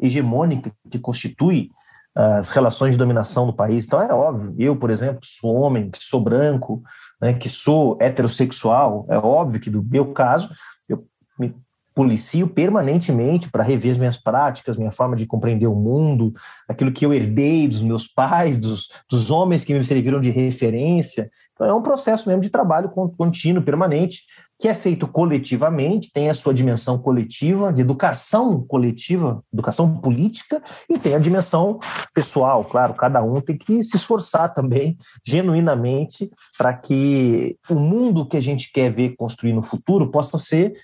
hegemônica 0.00 0.72
que 0.90 0.98
constitui 0.98 1.70
as 2.14 2.50
relações 2.50 2.92
de 2.92 2.98
dominação 2.98 3.46
do 3.46 3.52
país. 3.52 3.84
Então 3.84 4.00
é 4.00 4.12
óbvio, 4.12 4.54
eu, 4.56 4.76
por 4.76 4.90
exemplo, 4.90 5.20
sou 5.24 5.54
homem, 5.56 5.90
que 5.90 5.98
sou 6.00 6.20
branco, 6.22 6.82
né, 7.20 7.34
que 7.34 7.48
sou 7.48 7.98
heterossexual, 8.00 9.04
é 9.08 9.18
óbvio 9.18 9.60
que 9.60 9.70
no 9.70 9.82
meu 9.82 10.12
caso 10.12 10.48
eu 10.88 11.04
me 11.38 11.54
policio 11.94 12.48
permanentemente 12.48 13.50
para 13.50 13.62
rever 13.62 13.92
as 13.92 13.98
minhas 13.98 14.16
práticas, 14.16 14.76
minha 14.76 14.92
forma 14.92 15.14
de 15.14 15.26
compreender 15.26 15.66
o 15.66 15.74
mundo, 15.74 16.34
aquilo 16.68 16.92
que 16.92 17.06
eu 17.06 17.12
herdei 17.12 17.68
dos 17.68 17.82
meus 17.82 18.06
pais, 18.06 18.58
dos, 18.58 18.88
dos 19.08 19.30
homens 19.30 19.64
que 19.64 19.72
me 19.72 19.84
serviram 19.84 20.20
de 20.20 20.30
referência. 20.30 21.30
Então, 21.54 21.68
é 21.68 21.72
um 21.72 21.82
processo 21.82 22.28
mesmo 22.28 22.42
de 22.42 22.50
trabalho 22.50 22.90
contínuo, 22.90 23.62
permanente, 23.62 24.22
que 24.58 24.66
é 24.66 24.74
feito 24.74 25.06
coletivamente, 25.06 26.10
tem 26.12 26.28
a 26.28 26.34
sua 26.34 26.54
dimensão 26.54 26.98
coletiva, 26.98 27.72
de 27.72 27.80
educação 27.80 28.64
coletiva, 28.66 29.42
educação 29.52 29.98
política, 29.98 30.62
e 30.88 30.98
tem 30.98 31.14
a 31.14 31.18
dimensão 31.18 31.78
pessoal, 32.12 32.64
claro, 32.64 32.94
cada 32.94 33.22
um 33.22 33.40
tem 33.40 33.56
que 33.56 33.82
se 33.82 33.96
esforçar 33.96 34.52
também, 34.52 34.96
genuinamente, 35.24 36.30
para 36.56 36.72
que 36.72 37.56
o 37.68 37.74
mundo 37.74 38.26
que 38.26 38.36
a 38.36 38.42
gente 38.42 38.72
quer 38.72 38.92
ver 38.92 39.16
construir 39.16 39.52
no 39.52 39.62
futuro 39.62 40.10
possa 40.10 40.38
ser 40.38 40.74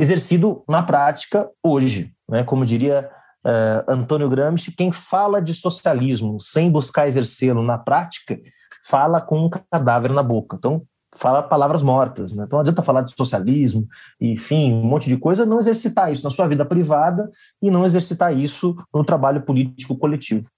exercido 0.00 0.62
na 0.68 0.82
prática 0.82 1.48
hoje. 1.62 2.12
Né? 2.28 2.44
Como 2.44 2.64
diria 2.64 3.08
uh, 3.44 3.90
Antônio 3.92 4.28
Gramsci, 4.28 4.72
quem 4.72 4.92
fala 4.92 5.40
de 5.40 5.54
socialismo 5.54 6.40
sem 6.40 6.70
buscar 6.70 7.08
exercê-lo 7.08 7.62
na 7.62 7.78
prática, 7.78 8.38
fala 8.86 9.20
com 9.20 9.46
um 9.46 9.50
cadáver 9.50 10.12
na 10.12 10.22
boca. 10.22 10.56
Então, 10.56 10.82
fala 11.16 11.42
palavras 11.42 11.82
mortas. 11.82 12.32
Né? 12.32 12.44
Então, 12.46 12.58
não 12.58 12.60
adianta 12.62 12.82
falar 12.82 13.02
de 13.02 13.14
socialismo, 13.16 13.86
enfim, 14.20 14.72
um 14.72 14.84
monte 14.84 15.08
de 15.08 15.16
coisa, 15.16 15.46
não 15.46 15.58
exercitar 15.58 16.12
isso 16.12 16.24
na 16.24 16.30
sua 16.30 16.46
vida 16.46 16.64
privada 16.64 17.30
e 17.62 17.70
não 17.70 17.84
exercitar 17.84 18.36
isso 18.36 18.76
no 18.92 19.04
trabalho 19.04 19.42
político 19.42 19.96
coletivo 19.96 20.48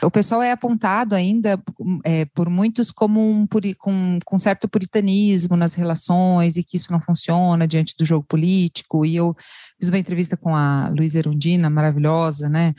o 0.00 0.10
pessoal 0.10 0.42
é 0.42 0.50
apontado 0.50 1.14
ainda 1.14 1.62
é, 2.04 2.24
por 2.26 2.48
muitos 2.48 2.90
como 2.90 3.20
um, 3.20 3.46
com, 3.78 4.18
com 4.24 4.38
certo 4.38 4.68
puritanismo 4.68 5.56
nas 5.56 5.74
relações 5.74 6.56
e 6.56 6.64
que 6.64 6.76
isso 6.76 6.90
não 6.90 7.00
funciona 7.00 7.68
diante 7.68 7.94
do 7.96 8.04
jogo 8.04 8.24
político. 8.26 9.04
E 9.04 9.16
eu 9.16 9.34
fiz 9.78 9.88
uma 9.88 9.98
entrevista 9.98 10.36
com 10.36 10.54
a 10.54 10.88
Luísa 10.88 11.18
Erundina, 11.18 11.70
maravilhosa, 11.70 12.48
né? 12.48 12.74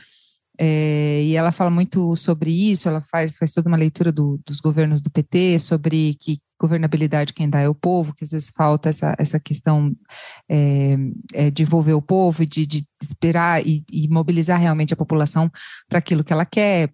É, 0.58 1.22
e 1.24 1.34
ela 1.34 1.50
fala 1.50 1.70
muito 1.70 2.14
sobre 2.14 2.50
isso, 2.50 2.88
ela 2.88 3.00
faz, 3.00 3.36
faz 3.36 3.52
toda 3.52 3.68
uma 3.68 3.76
leitura 3.76 4.12
do, 4.12 4.40
dos 4.46 4.60
governos 4.60 5.00
do 5.00 5.10
PT 5.10 5.58
sobre 5.58 6.14
que 6.20 6.38
governabilidade 6.60 7.32
quem 7.32 7.50
dá 7.50 7.60
é 7.60 7.68
o 7.68 7.74
povo, 7.74 8.14
que 8.14 8.24
às 8.24 8.30
vezes 8.30 8.52
falta 8.56 8.88
essa, 8.88 9.16
essa 9.18 9.40
questão 9.40 9.92
é, 10.48 10.96
é, 11.34 11.50
de 11.50 11.64
envolver 11.64 11.94
o 11.94 12.02
povo 12.02 12.46
de, 12.46 12.64
de 12.66 12.86
esperar 13.02 13.66
e, 13.66 13.84
e 13.92 14.08
mobilizar 14.08 14.60
realmente 14.60 14.94
a 14.94 14.96
população 14.96 15.50
para 15.88 15.98
aquilo 15.98 16.22
que 16.22 16.32
ela 16.32 16.46
quer, 16.46 16.90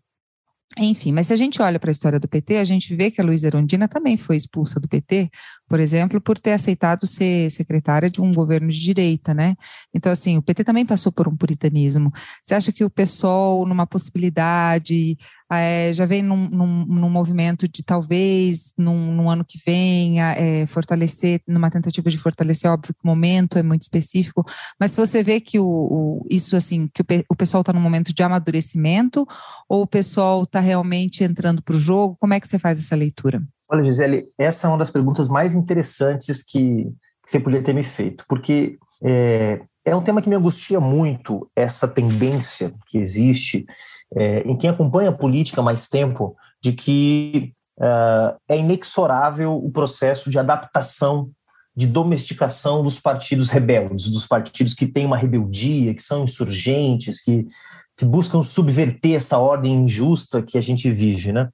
enfim, 0.78 1.10
mas 1.10 1.26
se 1.26 1.32
a 1.32 1.36
gente 1.36 1.60
olha 1.60 1.80
para 1.80 1.90
a 1.90 1.92
história 1.92 2.20
do 2.20 2.28
PT, 2.28 2.56
a 2.56 2.64
gente 2.64 2.94
vê 2.94 3.10
que 3.10 3.20
a 3.20 3.24
Luísa 3.24 3.48
Erundina 3.48 3.88
também 3.88 4.16
foi 4.16 4.36
expulsa 4.36 4.78
do 4.78 4.86
PT, 4.86 5.28
por 5.68 5.80
exemplo, 5.80 6.20
por 6.20 6.38
ter 6.38 6.52
aceitado 6.52 7.08
ser 7.08 7.50
secretária 7.50 8.08
de 8.08 8.20
um 8.20 8.32
governo 8.32 8.68
de 8.68 8.80
direita, 8.80 9.34
né? 9.34 9.56
Então, 9.92 10.12
assim, 10.12 10.38
o 10.38 10.42
PT 10.42 10.62
também 10.62 10.86
passou 10.86 11.10
por 11.10 11.26
um 11.26 11.36
puritanismo. 11.36 12.12
Você 12.42 12.54
acha 12.54 12.72
que 12.72 12.84
o 12.84 12.90
PSOL, 12.90 13.66
numa 13.66 13.84
possibilidade 13.84 15.18
é, 15.52 15.92
já 15.92 16.06
vem 16.06 16.22
num, 16.22 16.48
num, 16.48 16.86
num, 16.86 17.10
movimento 17.10 17.66
de 17.66 17.82
talvez, 17.82 18.72
num, 18.78 19.12
num 19.12 19.28
ano 19.28 19.44
que 19.44 19.58
vem, 19.64 20.22
é, 20.22 20.64
fortalecer, 20.66 21.40
numa 21.46 21.70
tentativa 21.70 22.08
de 22.08 22.18
fortalecer, 22.18 22.70
óbvio 22.70 22.94
que 22.94 23.00
o 23.02 23.06
momento 23.06 23.58
é 23.58 23.62
muito 23.62 23.82
específico, 23.82 24.44
mas 24.78 24.94
você 24.94 25.22
vê 25.22 25.40
que 25.40 25.58
o, 25.58 25.64
o 25.64 26.26
isso, 26.30 26.56
assim, 26.56 26.88
que 26.94 27.02
o, 27.02 27.06
o 27.28 27.36
pessoal 27.36 27.62
está 27.62 27.72
num 27.72 27.80
momento 27.80 28.14
de 28.14 28.22
amadurecimento, 28.22 29.26
ou 29.68 29.82
o 29.82 29.86
pessoal 29.86 30.44
está 30.44 30.60
realmente 30.60 31.24
entrando 31.24 31.62
para 31.62 31.74
o 31.74 31.80
jogo? 31.80 32.16
Como 32.20 32.34
é 32.34 32.40
que 32.40 32.46
você 32.46 32.58
faz 32.58 32.78
essa 32.78 32.94
leitura? 32.94 33.42
Olha, 33.68 33.84
Gisele, 33.84 34.28
essa 34.38 34.66
é 34.66 34.70
uma 34.70 34.78
das 34.78 34.90
perguntas 34.90 35.28
mais 35.28 35.54
interessantes 35.54 36.42
que, 36.42 36.84
que 37.24 37.30
você 37.30 37.40
podia 37.40 37.62
ter 37.62 37.72
me 37.72 37.84
feito, 37.84 38.24
porque 38.28 38.78
é, 39.02 39.62
é 39.84 39.96
um 39.96 40.02
tema 40.02 40.20
que 40.20 40.28
me 40.28 40.36
angustia 40.36 40.78
muito, 40.80 41.50
essa 41.56 41.88
tendência 41.88 42.72
que 42.86 42.98
existe 42.98 43.64
é, 44.16 44.40
em 44.40 44.56
quem 44.56 44.70
acompanha 44.70 45.10
a 45.10 45.16
política 45.16 45.62
mais 45.62 45.88
tempo, 45.88 46.36
de 46.62 46.72
que 46.72 47.52
uh, 47.78 48.36
é 48.48 48.58
inexorável 48.58 49.54
o 49.54 49.70
processo 49.70 50.30
de 50.30 50.38
adaptação, 50.38 51.30
de 51.76 51.86
domesticação 51.86 52.82
dos 52.82 52.98
partidos 52.98 53.48
rebeldes, 53.48 54.10
dos 54.10 54.26
partidos 54.26 54.74
que 54.74 54.86
têm 54.86 55.06
uma 55.06 55.16
rebeldia, 55.16 55.94
que 55.94 56.02
são 56.02 56.24
insurgentes, 56.24 57.22
que 57.22 57.46
que 58.00 58.06
buscam 58.06 58.42
subverter 58.42 59.14
essa 59.14 59.36
ordem 59.36 59.84
injusta 59.84 60.40
que 60.40 60.56
a 60.56 60.60
gente 60.62 60.90
vive, 60.90 61.34
né? 61.34 61.50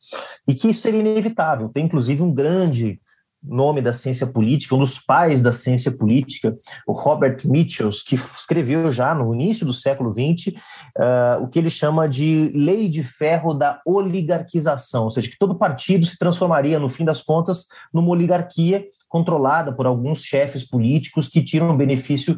E 0.47 0.55
que 0.55 0.69
isso 0.69 0.83
seria 0.83 1.01
inevitável. 1.01 1.69
Tem 1.69 1.85
inclusive 1.85 2.23
um 2.23 2.33
grande 2.33 3.01
nome 3.47 3.81
da 3.81 3.93
ciência 3.93 4.27
política, 4.27 4.75
um 4.75 4.81
dos 4.81 4.99
pais 4.99 5.41
da 5.41 5.53
ciência 5.53 5.91
política, 5.91 6.57
o 6.87 6.93
Robert 6.93 7.39
Mitchells, 7.45 8.05
que 8.05 8.17
escreveu 8.17 8.91
já 8.93 9.15
no 9.15 9.33
início 9.35 9.65
do 9.65 9.73
século 9.73 10.13
XX 10.13 10.55
uh, 10.55 11.43
o 11.43 11.49
que 11.49 11.59
ele 11.59 11.71
chama 11.71 12.09
de 12.09 12.51
lei 12.55 12.89
de 12.89 13.03
ferro 13.03 13.55
da 13.55 13.81
oligarquização, 13.87 15.05
ou 15.05 15.11
seja, 15.11 15.31
que 15.31 15.39
todo 15.39 15.59
partido 15.59 16.05
se 16.05 16.19
transformaria, 16.19 16.79
no 16.79 16.89
fim 16.89 17.05
das 17.05 17.23
contas, 17.23 17.67
numa 17.93 18.11
oligarquia 18.11 18.85
controlada 19.09 19.73
por 19.73 19.87
alguns 19.87 20.23
chefes 20.23 20.69
políticos 20.69 21.29
que 21.29 21.43
tiram 21.43 21.77
benefício 21.77 22.37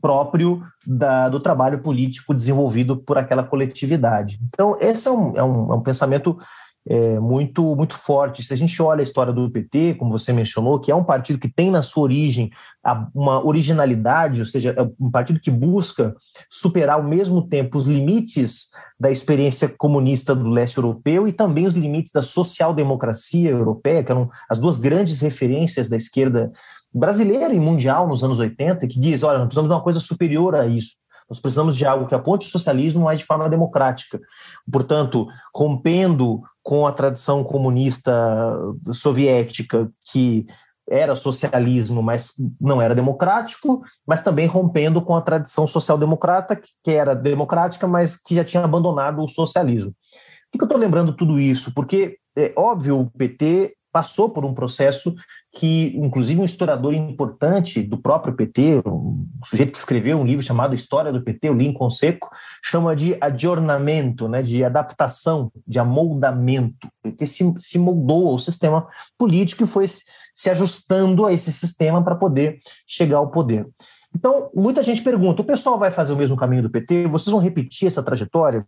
próprio 0.00 0.62
da, 0.86 1.28
do 1.28 1.40
trabalho 1.40 1.80
político 1.80 2.34
desenvolvido 2.34 2.96
por 2.96 3.18
aquela 3.18 3.42
coletividade. 3.42 4.38
Então, 4.44 4.76
esse 4.80 5.08
é 5.08 5.10
um, 5.10 5.36
é 5.36 5.42
um, 5.42 5.72
é 5.72 5.76
um 5.76 5.82
pensamento 5.82 6.38
é, 6.88 7.20
muito, 7.20 7.76
muito 7.76 7.94
forte. 7.94 8.42
Se 8.42 8.52
a 8.52 8.56
gente 8.56 8.80
olha 8.82 9.00
a 9.00 9.04
história 9.04 9.32
do 9.32 9.50
PT, 9.50 9.94
como 9.94 10.10
você 10.10 10.32
mencionou, 10.32 10.80
que 10.80 10.90
é 10.90 10.94
um 10.94 11.04
partido 11.04 11.38
que 11.38 11.48
tem 11.48 11.70
na 11.70 11.82
sua 11.82 12.04
origem 12.04 12.50
uma 13.14 13.44
originalidade, 13.46 14.40
ou 14.40 14.46
seja, 14.46 14.74
é 14.76 14.82
um 14.98 15.10
partido 15.10 15.38
que 15.38 15.50
busca 15.50 16.14
superar 16.48 16.96
ao 16.96 17.02
mesmo 17.02 17.46
tempo 17.46 17.76
os 17.76 17.86
limites 17.86 18.70
da 18.98 19.10
experiência 19.10 19.68
comunista 19.68 20.34
do 20.34 20.48
leste 20.48 20.78
europeu 20.78 21.28
e 21.28 21.32
também 21.32 21.66
os 21.66 21.74
limites 21.74 22.12
da 22.12 22.22
social-democracia 22.22 23.50
europeia, 23.50 24.02
que 24.02 24.10
eram 24.10 24.30
as 24.48 24.58
duas 24.58 24.78
grandes 24.78 25.20
referências 25.20 25.88
da 25.88 25.96
esquerda 25.96 26.50
brasileira 26.92 27.52
e 27.52 27.60
mundial 27.60 28.08
nos 28.08 28.24
anos 28.24 28.38
80, 28.38 28.88
que 28.88 28.98
diz: 28.98 29.22
olha, 29.22 29.38
nós 29.38 29.48
precisamos 29.48 29.68
de 29.68 29.74
uma 29.74 29.82
coisa 29.82 30.00
superior 30.00 30.54
a 30.54 30.66
isso. 30.66 30.99
Nós 31.30 31.38
precisamos 31.38 31.76
de 31.76 31.86
algo 31.86 32.08
que 32.08 32.14
aponte 32.14 32.48
o 32.48 32.50
socialismo, 32.50 33.04
mas 33.04 33.20
de 33.20 33.24
forma 33.24 33.48
democrática. 33.48 34.20
Portanto, 34.70 35.28
rompendo 35.54 36.42
com 36.60 36.86
a 36.86 36.92
tradição 36.92 37.44
comunista 37.44 38.12
soviética, 38.92 39.88
que 40.10 40.44
era 40.88 41.14
socialismo, 41.14 42.02
mas 42.02 42.32
não 42.60 42.82
era 42.82 42.96
democrático, 42.96 43.80
mas 44.04 44.22
também 44.22 44.46
rompendo 44.46 45.00
com 45.00 45.14
a 45.14 45.20
tradição 45.20 45.64
social-democrata, 45.66 46.60
que 46.82 46.90
era 46.90 47.14
democrática, 47.14 47.86
mas 47.86 48.16
que 48.16 48.34
já 48.34 48.44
tinha 48.44 48.64
abandonado 48.64 49.22
o 49.22 49.28
socialismo. 49.28 49.94
Por 50.50 50.58
que 50.58 50.64
eu 50.64 50.66
estou 50.66 50.80
lembrando 50.80 51.12
tudo 51.12 51.38
isso? 51.38 51.72
Porque, 51.72 52.18
é 52.36 52.52
óbvio, 52.56 52.98
o 52.98 53.10
PT 53.10 53.76
passou 53.92 54.30
por 54.30 54.44
um 54.44 54.52
processo 54.52 55.14
que, 55.52 55.96
inclusive, 55.96 56.40
um 56.40 56.44
historiador 56.44 56.94
importante 56.94 57.82
do 57.82 57.98
próprio 57.98 58.34
PT, 58.34 58.82
um 58.86 59.26
sujeito 59.44 59.72
que 59.72 59.78
escreveu 59.78 60.18
um 60.18 60.24
livro 60.24 60.44
chamado 60.44 60.74
História 60.74 61.12
do 61.12 61.22
PT, 61.22 61.50
o 61.50 61.54
Lincoln 61.54 61.90
Seco, 61.90 62.30
chama 62.62 62.94
de 62.94 63.16
adjornamento, 63.20 64.28
né, 64.28 64.42
de 64.42 64.64
adaptação, 64.64 65.50
de 65.66 65.78
amoldamento. 65.78 66.86
O 66.86 67.10
PT 67.10 67.26
se, 67.26 67.54
se 67.58 67.78
moldou 67.78 68.28
ao 68.28 68.38
sistema 68.38 68.86
político 69.18 69.64
e 69.64 69.66
foi 69.66 69.86
se 69.88 70.50
ajustando 70.50 71.26
a 71.26 71.32
esse 71.32 71.52
sistema 71.52 72.02
para 72.02 72.14
poder 72.14 72.60
chegar 72.86 73.18
ao 73.18 73.30
poder. 73.30 73.66
Então, 74.14 74.50
muita 74.54 74.82
gente 74.82 75.02
pergunta: 75.02 75.42
o 75.42 75.44
pessoal 75.44 75.78
vai 75.78 75.90
fazer 75.90 76.12
o 76.12 76.16
mesmo 76.16 76.36
caminho 76.36 76.62
do 76.62 76.70
PT? 76.70 77.06
Vocês 77.06 77.32
vão 77.32 77.40
repetir 77.40 77.88
essa 77.88 78.02
trajetória? 78.02 78.64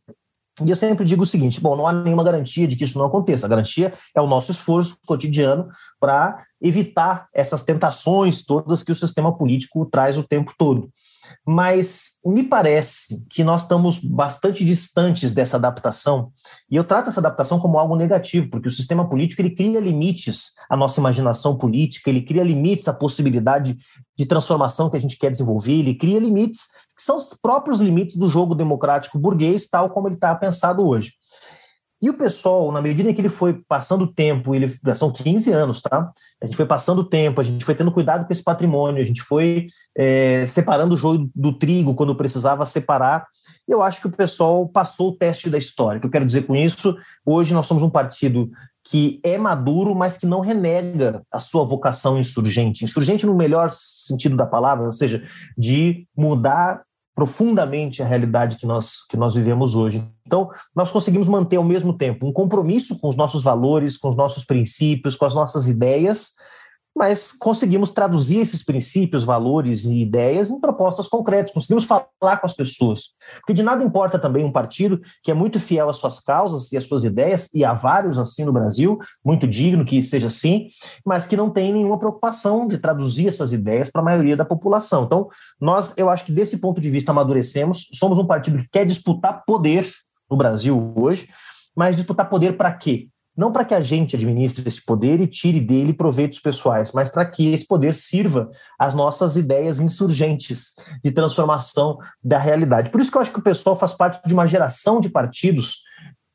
E 0.60 0.68
eu 0.68 0.76
sempre 0.76 1.04
digo 1.04 1.22
o 1.22 1.26
seguinte: 1.26 1.60
bom, 1.60 1.76
não 1.76 1.86
há 1.86 1.92
nenhuma 1.92 2.24
garantia 2.24 2.68
de 2.68 2.76
que 2.76 2.84
isso 2.84 2.98
não 2.98 3.06
aconteça. 3.06 3.46
A 3.46 3.48
garantia 3.48 3.94
é 4.14 4.20
o 4.20 4.26
nosso 4.26 4.52
esforço 4.52 4.98
cotidiano 5.06 5.68
para 5.98 6.44
evitar 6.60 7.28
essas 7.32 7.62
tentações 7.62 8.44
todas 8.44 8.82
que 8.82 8.92
o 8.92 8.96
sistema 8.96 9.36
político 9.36 9.86
traz 9.86 10.18
o 10.18 10.22
tempo 10.22 10.52
todo. 10.58 10.90
Mas 11.46 12.18
me 12.24 12.42
parece 12.42 13.24
que 13.30 13.44
nós 13.44 13.62
estamos 13.62 13.98
bastante 13.98 14.64
distantes 14.64 15.32
dessa 15.32 15.56
adaptação, 15.56 16.32
e 16.70 16.76
eu 16.76 16.84
trato 16.84 17.08
essa 17.08 17.20
adaptação 17.20 17.58
como 17.58 17.78
algo 17.78 17.96
negativo, 17.96 18.50
porque 18.50 18.68
o 18.68 18.72
sistema 18.72 19.08
político 19.08 19.42
ele 19.42 19.50
cria 19.50 19.80
limites 19.80 20.52
à 20.68 20.76
nossa 20.76 21.00
imaginação 21.00 21.56
política, 21.56 22.10
ele 22.10 22.22
cria 22.22 22.42
limites 22.42 22.88
à 22.88 22.92
possibilidade 22.92 23.76
de 24.16 24.26
transformação 24.26 24.90
que 24.90 24.96
a 24.96 25.00
gente 25.00 25.18
quer 25.18 25.30
desenvolver, 25.30 25.72
ele 25.72 25.94
cria 25.94 26.18
limites 26.18 26.62
que 26.96 27.02
são 27.02 27.16
os 27.16 27.34
próprios 27.34 27.80
limites 27.80 28.16
do 28.16 28.28
jogo 28.28 28.54
democrático 28.54 29.18
burguês, 29.18 29.68
tal 29.68 29.90
como 29.90 30.08
ele 30.08 30.14
está 30.14 30.34
pensado 30.34 30.86
hoje. 30.86 31.12
E 32.02 32.10
o 32.10 32.14
pessoal, 32.14 32.72
na 32.72 32.82
medida 32.82 33.08
em 33.08 33.14
que 33.14 33.20
ele 33.20 33.28
foi 33.28 33.54
passando 33.68 34.02
o 34.02 34.12
tempo, 34.12 34.56
ele, 34.56 34.68
são 34.92 35.12
15 35.12 35.52
anos, 35.52 35.80
tá? 35.80 36.10
A 36.42 36.46
gente 36.46 36.56
foi 36.56 36.66
passando 36.66 36.98
o 36.98 37.08
tempo, 37.08 37.40
a 37.40 37.44
gente 37.44 37.64
foi 37.64 37.76
tendo 37.76 37.92
cuidado 37.92 38.26
com 38.26 38.32
esse 38.32 38.42
patrimônio, 38.42 39.00
a 39.00 39.04
gente 39.04 39.22
foi 39.22 39.68
é, 39.96 40.44
separando 40.48 40.96
o 40.96 40.98
joio 40.98 41.30
do 41.32 41.52
trigo 41.52 41.94
quando 41.94 42.16
precisava 42.16 42.66
separar. 42.66 43.24
Eu 43.68 43.82
acho 43.82 44.00
que 44.00 44.08
o 44.08 44.12
pessoal 44.12 44.68
passou 44.68 45.10
o 45.10 45.16
teste 45.16 45.48
da 45.48 45.56
história. 45.56 45.98
O 45.98 46.00
que 46.00 46.06
eu 46.08 46.10
quero 46.10 46.26
dizer 46.26 46.42
com 46.42 46.56
isso? 46.56 46.96
Hoje 47.24 47.54
nós 47.54 47.68
somos 47.68 47.84
um 47.84 47.90
partido 47.90 48.50
que 48.84 49.20
é 49.22 49.38
maduro, 49.38 49.94
mas 49.94 50.18
que 50.18 50.26
não 50.26 50.40
renega 50.40 51.22
a 51.30 51.38
sua 51.38 51.64
vocação 51.64 52.18
insurgente. 52.18 52.84
Insurgente 52.84 53.24
no 53.24 53.34
melhor 53.36 53.70
sentido 53.70 54.36
da 54.36 54.44
palavra, 54.44 54.86
ou 54.86 54.92
seja, 54.92 55.22
de 55.56 56.04
mudar 56.16 56.82
profundamente 57.14 58.02
a 58.02 58.06
realidade 58.06 58.56
que 58.56 58.66
nós, 58.66 59.06
que 59.08 59.16
nós 59.16 59.34
vivemos 59.34 59.74
hoje. 59.74 60.06
Então, 60.26 60.50
nós 60.74 60.90
conseguimos 60.90 61.28
manter 61.28 61.56
ao 61.56 61.64
mesmo 61.64 61.92
tempo 61.92 62.26
um 62.26 62.32
compromisso 62.32 62.98
com 62.98 63.08
os 63.08 63.16
nossos 63.16 63.42
valores, 63.42 63.96
com 63.96 64.08
os 64.08 64.16
nossos 64.16 64.44
princípios, 64.44 65.16
com 65.16 65.26
as 65.26 65.34
nossas 65.34 65.68
ideias, 65.68 66.32
mas 66.94 67.32
conseguimos 67.32 67.90
traduzir 67.90 68.38
esses 68.38 68.62
princípios, 68.62 69.24
valores 69.24 69.84
e 69.84 70.00
ideias 70.00 70.50
em 70.50 70.60
propostas 70.60 71.08
concretas, 71.08 71.52
conseguimos 71.52 71.84
falar 71.84 72.06
com 72.38 72.46
as 72.46 72.54
pessoas. 72.54 73.10
Porque 73.36 73.54
de 73.54 73.62
nada 73.62 73.82
importa 73.82 74.18
também 74.18 74.44
um 74.44 74.52
partido 74.52 75.00
que 75.22 75.30
é 75.30 75.34
muito 75.34 75.58
fiel 75.58 75.88
às 75.88 75.96
suas 75.96 76.20
causas 76.20 76.70
e 76.70 76.76
às 76.76 76.84
suas 76.84 77.04
ideias, 77.04 77.48
e 77.54 77.64
há 77.64 77.72
vários 77.72 78.18
assim 78.18 78.44
no 78.44 78.52
Brasil, 78.52 78.98
muito 79.24 79.46
digno 79.46 79.84
que 79.84 80.02
seja 80.02 80.26
assim, 80.26 80.68
mas 81.04 81.26
que 81.26 81.36
não 81.36 81.50
tem 81.50 81.72
nenhuma 81.72 81.98
preocupação 81.98 82.66
de 82.68 82.78
traduzir 82.78 83.28
essas 83.28 83.52
ideias 83.52 83.90
para 83.90 84.02
a 84.02 84.04
maioria 84.04 84.36
da 84.36 84.44
população. 84.44 85.04
Então, 85.04 85.28
nós, 85.60 85.94
eu 85.96 86.10
acho 86.10 86.26
que 86.26 86.32
desse 86.32 86.58
ponto 86.58 86.80
de 86.80 86.90
vista 86.90 87.10
amadurecemos, 87.10 87.88
somos 87.94 88.18
um 88.18 88.26
partido 88.26 88.58
que 88.58 88.68
quer 88.70 88.84
disputar 88.84 89.42
poder 89.46 89.90
no 90.30 90.36
Brasil 90.36 90.92
hoje, 90.96 91.28
mas 91.74 91.96
disputar 91.96 92.28
poder 92.28 92.56
para 92.56 92.72
quê? 92.72 93.08
Não 93.36 93.50
para 93.50 93.64
que 93.64 93.74
a 93.74 93.80
gente 93.80 94.16
administre 94.16 94.66
esse 94.68 94.84
poder 94.84 95.20
e 95.20 95.26
tire 95.26 95.60
dele 95.60 95.92
proveitos 95.92 96.38
pessoais, 96.38 96.92
mas 96.92 97.08
para 97.08 97.24
que 97.24 97.52
esse 97.52 97.66
poder 97.66 97.94
sirva 97.94 98.50
às 98.78 98.94
nossas 98.94 99.36
ideias 99.36 99.80
insurgentes 99.80 100.72
de 101.02 101.10
transformação 101.10 101.98
da 102.22 102.38
realidade. 102.38 102.90
Por 102.90 103.00
isso 103.00 103.10
que 103.10 103.16
eu 103.16 103.22
acho 103.22 103.32
que 103.32 103.38
o 103.38 103.42
pessoal 103.42 103.78
faz 103.78 103.92
parte 103.92 104.26
de 104.26 104.34
uma 104.34 104.46
geração 104.46 105.00
de 105.00 105.08
partidos 105.08 105.82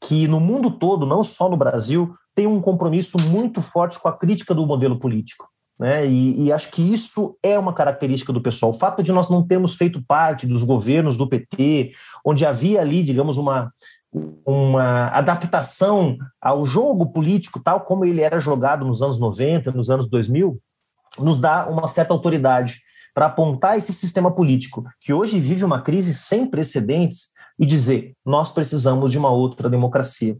que 0.01 0.27
no 0.27 0.39
mundo 0.39 0.71
todo, 0.71 1.05
não 1.05 1.23
só 1.23 1.49
no 1.49 1.57
Brasil, 1.57 2.15
tem 2.35 2.45
um 2.45 2.61
compromisso 2.61 3.17
muito 3.19 3.61
forte 3.61 3.99
com 3.99 4.07
a 4.07 4.17
crítica 4.17 4.53
do 4.53 4.65
modelo 4.65 4.99
político. 4.99 5.49
Né? 5.79 6.07
E, 6.07 6.45
e, 6.45 6.51
acho 6.51 6.71
que 6.71 6.81
isso 6.81 7.37
é 7.43 7.57
uma 7.57 7.73
característica 7.73 8.33
do 8.33 8.41
pessoal. 8.41 8.71
O 8.71 8.77
fato 8.77 9.03
de 9.03 9.11
nós 9.11 9.29
não 9.29 9.45
termos 9.45 9.75
feito 9.75 10.03
parte 10.07 10.47
dos 10.47 10.63
governos 10.63 11.17
do 11.17 11.27
PT, 11.27 11.91
onde 12.25 12.45
havia 12.45 12.81
ali, 12.81 13.03
digamos, 13.03 13.37
uma, 13.37 13.71
uma 14.45 15.07
adaptação 15.09 16.17
ao 16.41 16.65
jogo 16.65 17.07
político, 17.07 17.59
tal 17.59 17.81
como 17.81 18.05
ele 18.05 18.21
era 18.21 18.39
jogado 18.39 18.85
nos 18.85 19.01
anos 19.01 19.19
90, 19.19 19.71
nos 19.71 19.89
anos 19.89 20.09
2000, 20.09 20.59
nos 21.19 21.39
dá 21.39 21.67
uma 21.69 21.87
certa 21.87 22.13
autoridade 22.13 22.79
para 23.13 23.25
apontar 23.25 23.77
esse 23.77 23.91
sistema 23.93 24.31
político, 24.31 24.83
que 25.01 25.11
hoje 25.11 25.39
vive 25.39 25.63
uma 25.63 25.81
crise 25.81 26.13
sem 26.13 26.45
precedentes, 26.45 27.29
e 27.59 27.65
dizer: 27.65 28.13
nós 28.25 28.51
precisamos 28.51 29.11
de 29.11 29.17
uma 29.17 29.31
outra 29.31 29.69
democracia. 29.69 30.37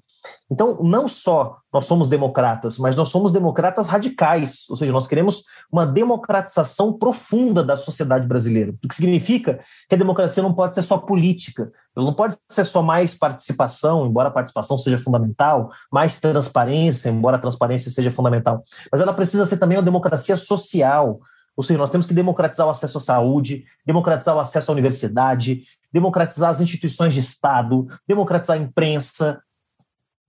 Então, 0.50 0.82
não 0.82 1.08
só 1.08 1.58
nós 1.74 1.86
somos 1.86 2.10
democratas, 2.10 2.78
mas 2.78 2.96
nós 2.96 3.10
somos 3.10 3.32
democratas 3.32 3.88
radicais, 3.88 4.66
ou 4.70 4.78
seja, 4.78 4.92
nós 4.92 5.08
queremos 5.08 5.44
uma 5.72 5.86
democratização 5.86 6.94
profunda 6.94 7.64
da 7.64 7.76
sociedade 7.76 8.28
brasileira, 8.28 8.74
o 8.84 8.88
que 8.88 8.96
significa 8.96 9.60
que 9.90 9.96
a 9.96 9.98
democracia 9.98 10.42
não 10.42 10.54
pode 10.54 10.76
ser 10.76 10.84
só 10.84 10.98
política, 10.98 11.72
ela 11.96 12.06
não 12.06 12.14
pode 12.14 12.38
ser 12.50 12.66
só 12.66 12.82
mais 12.82 13.14
participação, 13.14 14.06
embora 14.06 14.30
a 14.30 14.32
participação 14.32 14.78
seja 14.78 14.98
fundamental, 14.98 15.72
mais 15.92 16.20
transparência, 16.20 17.10
embora 17.10 17.38
a 17.38 17.40
transparência 17.40 17.92
seja 17.92 18.12
fundamental, 18.12 18.64
mas 18.92 19.02
ela 19.02 19.14
precisa 19.14 19.46
ser 19.46 19.58
também 19.58 19.78
uma 19.78 19.84
democracia 19.84 20.38
social, 20.38 21.20
ou 21.56 21.64
seja, 21.64 21.80
nós 21.80 21.90
temos 21.90 22.06
que 22.06 22.14
democratizar 22.14 22.68
o 22.68 22.70
acesso 22.70 23.00
à 23.00 23.02
saúde, 23.02 23.66
democratizar 23.84 24.36
o 24.36 24.40
acesso 24.40 24.72
à 24.72 24.74
universidade, 24.74 25.64
democratizar 25.92 26.52
as 26.52 26.62
instituições 26.62 27.16
de 27.16 27.20
Estado, 27.20 27.88
democratizar 28.08 28.58
a 28.58 28.62
imprensa. 28.62 29.42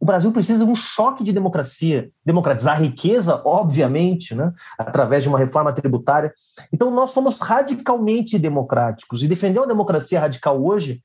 O 0.00 0.06
Brasil 0.06 0.30
precisa 0.30 0.64
de 0.64 0.70
um 0.70 0.76
choque 0.76 1.24
de 1.24 1.32
democracia, 1.32 2.10
democratizar 2.24 2.76
a 2.76 2.80
riqueza, 2.80 3.42
obviamente, 3.44 4.34
né, 4.34 4.52
através 4.78 5.24
de 5.24 5.28
uma 5.28 5.38
reforma 5.38 5.72
tributária. 5.72 6.32
Então, 6.72 6.90
nós 6.90 7.10
somos 7.10 7.40
radicalmente 7.40 8.38
democráticos 8.38 9.22
e 9.22 9.28
defender 9.28 9.58
uma 9.58 9.66
democracia 9.66 10.20
radical 10.20 10.64
hoje 10.64 11.02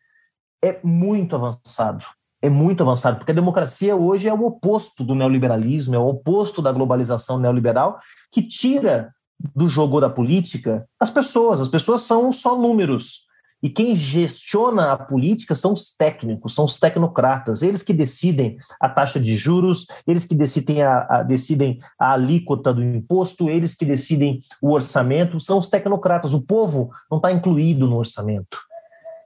é 0.64 0.80
muito 0.84 1.36
avançado. 1.36 2.06
É 2.42 2.50
muito 2.50 2.84
avançado, 2.84 3.18
porque 3.18 3.32
a 3.32 3.36
democracia 3.36 3.96
hoje 3.96 4.28
é 4.28 4.34
o 4.34 4.46
oposto 4.46 5.04
do 5.04 5.16
neoliberalismo, 5.16 5.96
é 5.96 5.98
o 5.98 6.10
oposto 6.10 6.62
da 6.62 6.74
globalização 6.74 7.40
neoliberal, 7.40 8.00
que 8.32 8.44
tira 8.44 9.14
do 9.56 9.68
jogo 9.68 10.00
da 10.00 10.10
política 10.10 10.86
as 11.00 11.10
pessoas. 11.10 11.62
As 11.62 11.70
pessoas 11.70 12.02
são 12.02 12.32
só 12.32 12.58
números. 12.58 13.28
E 13.64 13.70
quem 13.70 13.96
gestiona 13.96 14.92
a 14.92 14.98
política 14.98 15.56
são 15.56 15.72
os 15.72 15.96
técnicos, 15.96 16.54
são 16.54 16.66
os 16.66 16.78
tecnocratas, 16.78 17.64
eles 17.64 17.82
que 17.82 17.94
decidem 17.94 18.58
a 18.78 18.90
taxa 18.90 19.22
de 19.22 19.38
juros, 19.38 19.88
eles 20.06 20.26
que 20.26 20.36
decidem 20.36 20.82
a, 20.84 21.08
a, 21.10 21.24
decidem 21.24 21.80
a 21.98 22.12
alíquota 22.12 22.74
do 22.74 22.84
imposto, 22.84 23.50
eles 23.50 23.74
que 23.74 23.86
decidem 23.86 24.42
o 24.62 24.74
orçamento, 24.74 25.40
são 25.40 25.60
os 25.60 25.70
tecnocratas. 25.70 26.34
O 26.34 26.46
povo 26.46 26.92
não 27.10 27.20
está 27.20 27.32
incluído 27.32 27.88
no 27.88 27.96
orçamento, 27.96 28.60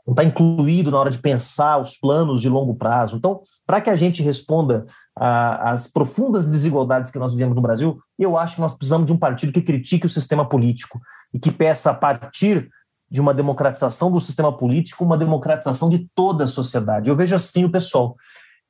não 0.05 0.13
está 0.13 0.23
incluído 0.23 0.91
na 0.91 0.99
hora 0.99 1.09
de 1.09 1.17
pensar 1.17 1.81
os 1.81 1.97
planos 1.97 2.39
de 2.39 2.47
longo 2.47 2.75
prazo. 2.75 3.17
Então, 3.17 3.41
para 3.65 3.81
que 3.81 3.89
a 3.89 3.95
gente 3.95 4.21
responda 4.21 4.85
às 5.15 5.87
profundas 5.87 6.45
desigualdades 6.45 7.09
que 7.09 7.17
nós 7.17 7.33
vivemos 7.33 7.55
no 7.55 7.61
Brasil, 7.61 7.99
eu 8.19 8.37
acho 8.37 8.55
que 8.55 8.61
nós 8.61 8.75
precisamos 8.75 9.07
de 9.07 9.13
um 9.13 9.17
partido 9.17 9.51
que 9.51 9.63
critique 9.63 10.05
o 10.05 10.09
sistema 10.09 10.47
político 10.47 11.01
e 11.33 11.39
que 11.39 11.51
peça, 11.51 11.89
a 11.89 11.93
partir 11.95 12.69
de 13.09 13.21
uma 13.21 13.33
democratização 13.33 14.11
do 14.11 14.19
sistema 14.19 14.55
político, 14.55 15.03
uma 15.03 15.17
democratização 15.17 15.89
de 15.89 16.07
toda 16.13 16.43
a 16.43 16.47
sociedade. 16.47 17.09
Eu 17.09 17.15
vejo 17.15 17.35
assim 17.35 17.65
o 17.65 17.71
pessoal. 17.71 18.15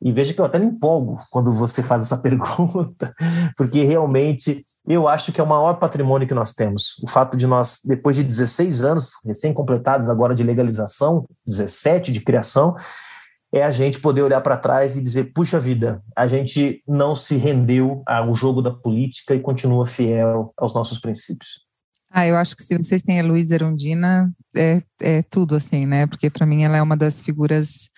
E 0.01 0.11
veja 0.11 0.33
que 0.33 0.39
eu 0.39 0.45
até 0.45 0.59
me 0.59 0.67
empolgo 0.67 1.19
quando 1.31 1.51
você 1.51 1.81
faz 1.81 2.03
essa 2.03 2.17
pergunta, 2.21 3.13
porque 3.57 3.83
realmente 3.83 4.65
eu 4.87 5.07
acho 5.07 5.33
que 5.33 5.41
é 5.41 5.43
o 5.43 5.47
maior 5.47 5.73
patrimônio 5.79 6.27
que 6.27 6.33
nós 6.33 6.53
temos. 6.53 6.97
O 7.03 7.09
fato 7.09 7.35
de 7.35 7.45
nós, 7.45 7.79
depois 7.83 8.15
de 8.15 8.23
16 8.23 8.83
anos 8.83 9.11
recém-completados 9.25 10.09
agora 10.09 10.33
de 10.33 10.43
legalização, 10.43 11.27
17 11.45 12.13
de 12.13 12.21
criação, 12.21 12.75
é 13.51 13.63
a 13.63 13.71
gente 13.71 13.99
poder 13.99 14.21
olhar 14.21 14.41
para 14.41 14.55
trás 14.55 14.95
e 14.95 15.01
dizer: 15.01 15.33
puxa 15.33 15.59
vida, 15.59 16.01
a 16.15 16.27
gente 16.27 16.81
não 16.87 17.15
se 17.15 17.35
rendeu 17.35 18.01
ao 18.05 18.33
jogo 18.33 18.61
da 18.61 18.71
política 18.71 19.35
e 19.35 19.39
continua 19.39 19.85
fiel 19.85 20.53
aos 20.57 20.73
nossos 20.73 20.99
princípios. 20.99 21.66
Ah, 22.09 22.25
eu 22.25 22.37
acho 22.37 22.55
que 22.55 22.63
se 22.63 22.77
vocês 22.77 23.01
têm 23.01 23.19
a 23.19 23.23
Luísa 23.23 23.55
Erundina, 23.55 24.33
é, 24.55 24.81
é 25.01 25.21
tudo 25.23 25.55
assim, 25.55 25.85
né? 25.85 26.07
Porque 26.07 26.29
para 26.29 26.45
mim 26.45 26.63
ela 26.63 26.77
é 26.77 26.81
uma 26.81 26.95
das 26.95 27.21
figuras 27.21 27.89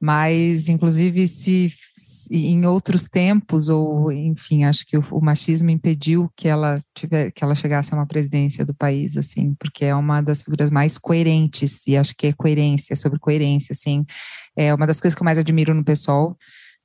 mais, 0.00 0.68
inclusive, 0.68 1.26
se, 1.26 1.72
se, 1.96 2.28
em 2.36 2.66
outros 2.66 3.04
tempos, 3.04 3.70
ou 3.70 4.12
enfim, 4.12 4.64
acho 4.64 4.84
que 4.84 4.98
o, 4.98 5.02
o, 5.12 5.20
machismo 5.24 5.70
impediu 5.70 6.30
que 6.36 6.46
ela 6.46 6.78
tiver, 6.94 7.30
que 7.30 7.42
ela 7.42 7.54
chegasse 7.54 7.94
a 7.94 7.96
uma 7.96 8.06
presidência 8.06 8.66
do 8.66 8.74
país, 8.74 9.16
assim, 9.16 9.54
porque 9.54 9.84
é 9.86 9.94
uma 9.94 10.20
das 10.20 10.42
figuras 10.42 10.70
mais 10.70 10.98
coerentes, 10.98 11.86
e 11.86 11.96
acho 11.96 12.14
que 12.16 12.26
é 12.26 12.32
coerência, 12.34 12.94
sobre 12.96 13.18
coerência, 13.18 13.72
assim, 13.72 14.04
é 14.56 14.74
uma 14.74 14.86
das 14.86 15.00
coisas 15.00 15.14
que 15.14 15.22
eu 15.22 15.24
mais 15.24 15.38
admiro 15.38 15.72
no 15.72 15.84
pessoal 15.84 16.36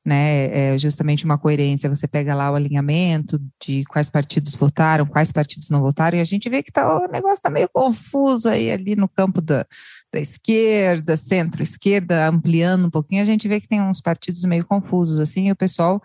né? 0.09 0.73
É 0.73 0.77
justamente 0.77 1.23
uma 1.23 1.37
coerência. 1.37 1.89
Você 1.89 2.07
pega 2.07 2.33
lá 2.33 2.51
o 2.51 2.55
alinhamento 2.55 3.39
de 3.63 3.85
quais 3.85 4.09
partidos 4.09 4.55
votaram, 4.55 5.05
quais 5.05 5.31
partidos 5.31 5.69
não 5.69 5.81
votaram, 5.81 6.17
e 6.17 6.21
a 6.21 6.25
gente 6.25 6.49
vê 6.49 6.63
que 6.63 6.71
tá, 6.71 6.97
o 6.97 7.07
negócio 7.07 7.35
está 7.35 7.49
meio 7.49 7.69
confuso 7.71 8.49
aí 8.49 8.71
ali 8.71 8.95
no 8.95 9.07
campo 9.07 9.39
da, 9.39 9.65
da 10.11 10.19
esquerda, 10.19 11.15
centro-esquerda, 11.15 12.27
ampliando 12.27 12.87
um 12.87 12.89
pouquinho, 12.89 13.21
a 13.21 13.25
gente 13.25 13.47
vê 13.47 13.61
que 13.61 13.67
tem 13.67 13.81
uns 13.81 14.01
partidos 14.01 14.43
meio 14.43 14.65
confusos, 14.65 15.19
assim, 15.19 15.47
e 15.47 15.51
o 15.51 15.55
pessoal 15.55 16.01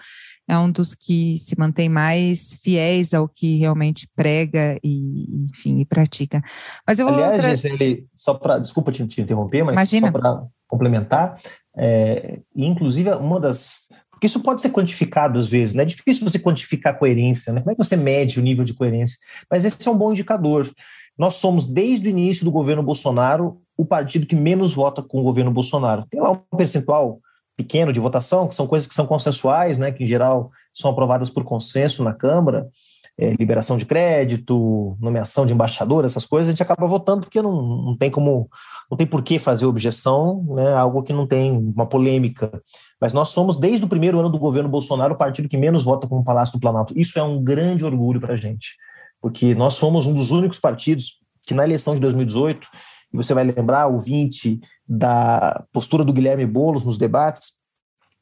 é 0.47 0.59
um 0.59 0.71
dos 0.71 0.95
que 0.95 1.39
se 1.39 1.59
mantém 1.59 1.89
mais 1.89 2.55
fiéis 2.63 3.15
ao 3.15 3.27
que 3.27 3.57
realmente 3.57 4.07
prega 4.15 4.79
e, 4.85 5.47
enfim, 5.47 5.81
e 5.81 5.87
pratica. 5.87 6.43
Mas 6.87 6.99
eu 6.99 7.09
Aliás, 7.09 7.63
tra... 7.63 7.71
ele, 7.71 8.07
só 8.13 8.35
para, 8.35 8.59
desculpa 8.59 8.93
te, 8.93 9.07
te, 9.07 9.23
interromper, 9.23 9.65
mas 9.65 9.73
Imagina. 9.73 10.09
só 10.09 10.13
para 10.13 10.43
complementar, 10.69 11.41
é, 11.77 12.39
inclusive, 12.55 13.11
uma 13.11 13.41
das. 13.41 13.89
Porque 14.11 14.27
isso 14.27 14.41
pode 14.41 14.63
ser 14.63 14.71
quantificado 14.71 15.39
às 15.39 15.49
vezes, 15.49 15.75
né? 15.75 15.83
É 15.83 15.87
difícil 15.87 16.29
você 16.29 16.39
quantificar 16.39 16.95
a 16.95 16.97
coerência, 16.97 17.53
né? 17.53 17.61
Como 17.61 17.73
é 17.73 17.75
que 17.75 17.85
você 17.85 17.97
mede 17.97 18.39
o 18.39 18.43
nível 18.43 18.65
de 18.65 18.73
coerência? 18.73 19.19
Mas 19.51 19.65
esse 19.65 19.87
é 19.87 19.91
um 19.91 19.99
bom 19.99 20.13
indicador. 20.13 20.71
Nós 21.19 21.37
somos, 21.37 21.67
desde 21.67 22.07
o 22.07 22.11
início 22.11 22.45
do 22.45 22.51
governo 22.51 22.83
Bolsonaro, 22.83 23.61
o 23.77 23.85
partido 23.85 24.27
que 24.27 24.37
menos 24.37 24.75
vota 24.75 25.03
com 25.03 25.21
o 25.21 25.23
governo 25.23 25.51
Bolsonaro. 25.51 26.07
Tem 26.11 26.21
lá 26.21 26.31
um 26.31 26.57
percentual 26.57 27.21
pequeno 27.57 27.93
de 27.93 28.01
votação, 28.01 28.49
que 28.49 28.55
são 28.55 28.67
coisas 28.67 28.87
que 28.87 28.95
são 28.95 29.07
consensuais, 29.07 29.79
né? 29.79 29.91
Que 29.91 30.05
em 30.05 30.07
geral 30.07 30.51
são 30.73 30.91
aprovadas 30.91 31.29
por 31.29 31.45
consenso 31.45 32.03
na 32.05 32.15
Câmara 32.15 32.69
é, 33.17 33.31
liberação 33.39 33.77
de 33.77 33.87
crédito, 33.87 34.97
nomeação 35.01 35.47
de 35.47 35.53
embaixador, 35.53 36.05
essas 36.05 36.27
coisas, 36.27 36.49
a 36.49 36.53
gente 36.53 36.63
acaba 36.63 36.87
votando 36.87 37.23
porque 37.23 37.41
não, 37.41 37.53
não 37.63 37.97
tem 37.97 38.11
como, 38.11 38.49
não 38.91 38.97
tem 38.97 39.07
por 39.07 39.23
que 39.23 39.39
fazer 39.39 39.67
objeção, 39.67 40.45
né, 40.51 40.75
algo 40.75 41.03
que 41.03 41.13
não 41.13 41.27
tem 41.27 41.53
uma 41.53 41.87
polêmica. 41.87 42.63
Mas 43.01 43.13
nós 43.13 43.31
somos, 43.31 43.59
desde 43.59 43.85
o 43.85 43.89
primeiro 43.89 44.19
ano 44.19 44.31
do 44.31 44.39
governo 44.39 44.69
Bolsonaro, 44.69 45.15
o 45.15 45.19
partido 45.19 45.49
que 45.49 45.57
menos 45.57 45.85
vota 45.85 46.07
com 46.07 46.19
o 46.19 46.25
Palácio 46.25 46.59
do 46.59 46.61
Planalto. 46.61 46.99
Isso 46.99 47.19
é 47.19 47.23
um 47.23 47.43
grande 47.43 47.85
orgulho 47.85 48.21
para 48.21 48.35
a 48.35 48.37
gente, 48.37 48.77
porque 49.21 49.55
nós 49.55 49.75
somos 49.75 50.07
um 50.07 50.15
dos 50.15 50.31
únicos 50.31 50.59
partidos 50.59 51.19
que 51.47 51.55
na 51.55 51.65
eleição 51.65 51.95
de 51.95 52.01
2018, 52.01 52.69
e 53.13 53.17
você 53.17 53.35
vai 53.35 53.45
lembrar, 53.45 53.87
o 53.87 53.99
20, 53.99 54.61
da 54.89 55.65
postura 55.73 56.05
do 56.05 56.13
Guilherme 56.13 56.47
Boulos 56.47 56.85
nos 56.85 56.99
debates, 56.99 57.53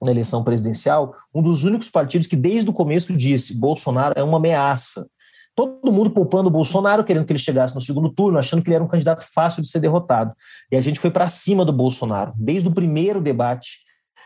na 0.03 0.11
eleição 0.11 0.43
presidencial, 0.43 1.15
um 1.33 1.41
dos 1.41 1.65
únicos 1.65 1.89
partidos 1.89 2.27
que 2.27 2.37
desde 2.37 2.69
o 2.69 2.73
começo 2.73 3.17
disse 3.17 3.59
Bolsonaro 3.59 4.15
é 4.17 4.23
uma 4.23 4.39
ameaça. 4.39 5.09
Todo 5.55 5.93
mundo 5.93 6.11
poupando 6.11 6.49
o 6.49 6.51
Bolsonaro, 6.51 7.05
querendo 7.05 7.27
que 7.27 7.33
ele 7.33 7.39
chegasse 7.39 7.75
no 7.75 7.81
segundo 7.81 8.11
turno, 8.11 8.39
achando 8.39 8.63
que 8.63 8.69
ele 8.69 8.77
era 8.77 8.85
um 8.85 8.89
candidato 8.89 9.27
fácil 9.35 9.61
de 9.61 9.69
ser 9.69 9.81
derrotado. 9.81 10.33
E 10.71 10.77
a 10.77 10.81
gente 10.81 10.99
foi 10.99 11.11
para 11.11 11.29
cima 11.29 11.65
do 11.65 11.73
Bolsonaro, 11.73 12.33
desde 12.37 12.69
o 12.69 12.73
primeiro 12.73 13.21
debate, 13.21 13.81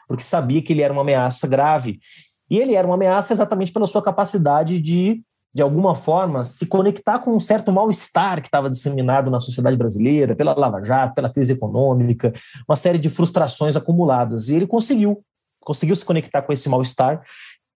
porque 0.07 0.23
sabia 0.23 0.62
que 0.62 0.73
ele 0.73 0.83
era 0.83 0.93
uma 0.93 1.03
ameaça 1.03 1.49
grave. 1.49 1.99
E 2.49 2.59
ele 2.59 2.75
era 2.75 2.87
uma 2.87 2.95
ameaça 2.95 3.33
exatamente 3.33 3.73
pela 3.73 3.89
sua 3.89 4.01
capacidade 4.01 4.81
de, 4.81 5.21
de 5.53 5.62
alguma 5.62 5.97
forma, 5.97 6.45
se 6.45 6.65
conectar 6.65 7.19
com 7.19 7.35
um 7.35 7.41
certo 7.41 7.73
mal-estar 7.73 8.41
que 8.41 8.47
estava 8.47 8.71
disseminado 8.71 9.29
na 9.29 9.41
sociedade 9.41 9.77
brasileira, 9.77 10.37
pela 10.37 10.55
Lava 10.57 10.85
Jato, 10.85 11.17
pela 11.17 11.33
crise 11.33 11.55
econômica, 11.55 12.33
uma 12.69 12.77
série 12.77 12.99
de 12.99 13.11
frustrações 13.11 13.75
acumuladas. 13.75 14.49
E 14.49 14.55
ele 14.55 14.67
conseguiu 14.67 15.25
conseguiu 15.67 15.97
se 15.97 16.05
conectar 16.05 16.43
com 16.43 16.53
esse 16.53 16.69
mal-estar 16.69 17.21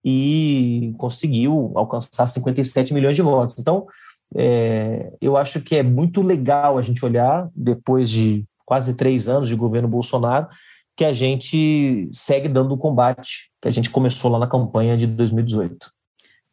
e 0.05 0.95
conseguiu 0.99 1.73
alcançar 1.75 2.27
57 2.27 2.95
milhões 2.95 3.17
de 3.17 3.23
votos. 3.23 3.57
Então, 3.59 3.87
é, 4.35 5.13
eu 5.21 5.37
acho 5.37 5.61
que 5.61 5.77
é 5.77 5.83
muito 5.83 6.23
legal 6.23 6.79
a 6.79 6.83
gente 6.83 7.05
olhar, 7.05 7.49
depois 7.55 8.09
de 8.09 8.45
quase 8.65 8.95
três 8.95 9.29
anos 9.29 9.49
de 9.49 9.57
governo 9.57 9.89
Bolsonaro, 9.89 10.49
que 10.97 11.05
a 11.05 11.13
gente 11.13 12.11
segue 12.13 12.49
dando 12.49 12.75
o 12.75 12.79
combate 12.79 13.51
que 13.61 13.69
a 13.69 13.71
gente 13.71 13.91
começou 13.91 14.31
lá 14.31 14.39
na 14.39 14.47
campanha 14.47 14.97
de 14.97 15.07
2018 15.07 15.91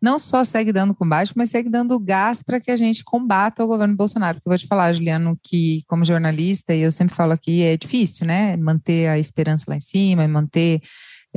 não 0.01 0.19
só 0.19 0.43
segue 0.43 0.71
dando 0.71 0.93
combate, 0.93 1.33
mas 1.35 1.49
segue 1.49 1.69
dando 1.69 1.99
gás 1.99 2.43
para 2.43 2.59
que 2.59 2.69
a 2.69 2.75
gente 2.75 3.03
combata 3.03 3.63
o 3.63 3.67
governo 3.67 3.95
Bolsonaro. 3.95 4.35
Porque 4.35 4.47
eu 4.47 4.51
vou 4.51 4.57
te 4.57 4.67
falar, 4.67 4.93
Juliano, 4.93 5.37
que 5.43 5.83
como 5.87 6.05
jornalista, 6.05 6.73
e 6.73 6.81
eu 6.81 6.91
sempre 6.91 7.15
falo 7.15 7.33
aqui, 7.33 7.63
é 7.63 7.75
difícil, 7.75 8.25
né? 8.25 8.55
Manter 8.57 9.07
a 9.09 9.19
esperança 9.19 9.65
lá 9.67 9.75
em 9.75 9.81
cima, 9.81 10.27
manter 10.27 10.81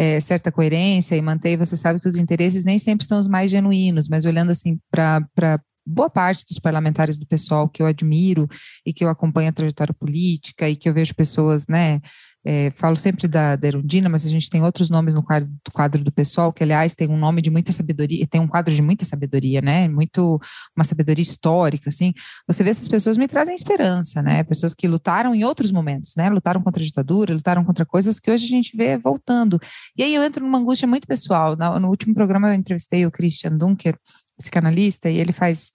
é, 0.00 0.18
certa 0.18 0.50
coerência 0.50 1.14
e 1.14 1.20
manter, 1.20 1.58
você 1.58 1.76
sabe 1.76 2.00
que 2.00 2.08
os 2.08 2.16
interesses 2.16 2.64
nem 2.64 2.78
sempre 2.78 3.06
são 3.06 3.20
os 3.20 3.26
mais 3.26 3.50
genuínos, 3.50 4.08
mas 4.08 4.24
olhando 4.24 4.50
assim 4.50 4.80
para 4.90 5.60
boa 5.86 6.08
parte 6.08 6.42
dos 6.48 6.58
parlamentares 6.58 7.18
do 7.18 7.26
pessoal 7.26 7.68
que 7.68 7.82
eu 7.82 7.86
admiro 7.86 8.48
e 8.86 8.94
que 8.94 9.04
eu 9.04 9.10
acompanho 9.10 9.50
a 9.50 9.52
trajetória 9.52 9.92
política 9.92 10.66
e 10.70 10.74
que 10.74 10.88
eu 10.88 10.94
vejo 10.94 11.14
pessoas, 11.14 11.66
né, 11.68 12.00
é, 12.44 12.70
falo 12.70 12.96
sempre 12.96 13.29
da, 13.29 13.55
da 13.55 13.68
Erundina, 13.68 14.09
mas 14.09 14.24
a 14.24 14.29
gente 14.29 14.48
tem 14.48 14.62
outros 14.62 14.88
nomes 14.88 15.14
no 15.14 15.22
quadro, 15.22 15.48
do 15.48 15.70
quadro 15.72 16.03
do 16.03 16.11
pessoal, 16.11 16.53
que 16.53 16.62
aliás 16.62 16.94
tem 16.94 17.09
um 17.09 17.16
nome 17.16 17.42
de 17.42 17.50
muita 17.50 17.70
sabedoria, 17.70 18.26
tem 18.26 18.40
um 18.40 18.48
quadro 18.48 18.74
de 18.74 18.81
muita 18.81 19.05
sabedoria, 19.05 19.61
né? 19.61 19.88
Muito 19.88 20.40
uma 20.74 20.85
sabedoria 20.85 21.22
histórica, 21.22 21.90
assim. 21.90 22.14
Você 22.46 22.64
vê 22.64 22.70
essas 22.70 22.88
pessoas 22.88 23.16
me 23.18 23.29
trazem 23.29 23.55
esperança, 23.55 24.22
né? 24.22 24.42
Pessoas 24.42 24.72
que 24.72 24.88
lutaram 24.88 25.35
em 25.35 25.44
outros 25.44 25.70
momentos, 25.70 26.14
né? 26.16 26.31
Lutaram 26.31 26.62
contra 26.62 26.83
a 26.83 26.87
ditadura, 26.87 27.35
lutaram 27.35 27.64
contra 27.64 27.85
coisas 27.85 28.18
que 28.18 28.31
hoje 28.31 28.46
a 28.46 28.48
gente 28.48 28.76
vê 28.76 28.96
voltando. 28.96 29.61
E 29.96 30.03
aí 30.03 30.14
eu 30.14 30.22
entro 30.22 30.44
numa 30.44 30.59
angústia 30.59 30.88
muito 30.88 31.07
pessoal. 31.07 31.57
No, 31.57 31.79
no 31.79 31.88
último 31.88 32.14
programa 32.14 32.48
eu 32.48 32.55
entrevistei 32.55 33.05
o 33.05 33.11
Christian 33.11 33.57
Dunker, 33.57 33.98
psicanalista, 34.38 35.11
e 35.11 35.18
ele 35.18 35.33
faz 35.33 35.70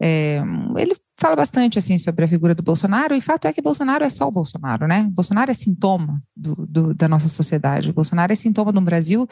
é, 0.00 0.42
ele 0.76 0.96
fala 1.18 1.34
bastante 1.34 1.78
assim 1.78 1.96
sobre 1.96 2.24
a 2.24 2.28
figura 2.28 2.54
do 2.54 2.62
Bolsonaro, 2.62 3.14
e 3.14 3.20
fato 3.20 3.48
é 3.48 3.52
que 3.52 3.62
Bolsonaro 3.62 4.04
é 4.04 4.10
só 4.10 4.28
o 4.28 4.32
Bolsonaro, 4.32 4.86
né? 4.86 5.08
Bolsonaro 5.10 5.50
é 5.50 5.54
sintoma 5.54 6.22
do, 6.36 6.54
do, 6.54 6.94
da 6.94 7.08
nossa 7.08 7.28
sociedade. 7.28 7.92
Bolsonaro 7.92 8.32
é 8.32 8.36
sintoma 8.36 8.78
um 8.78 8.84
Brasil 8.84 9.26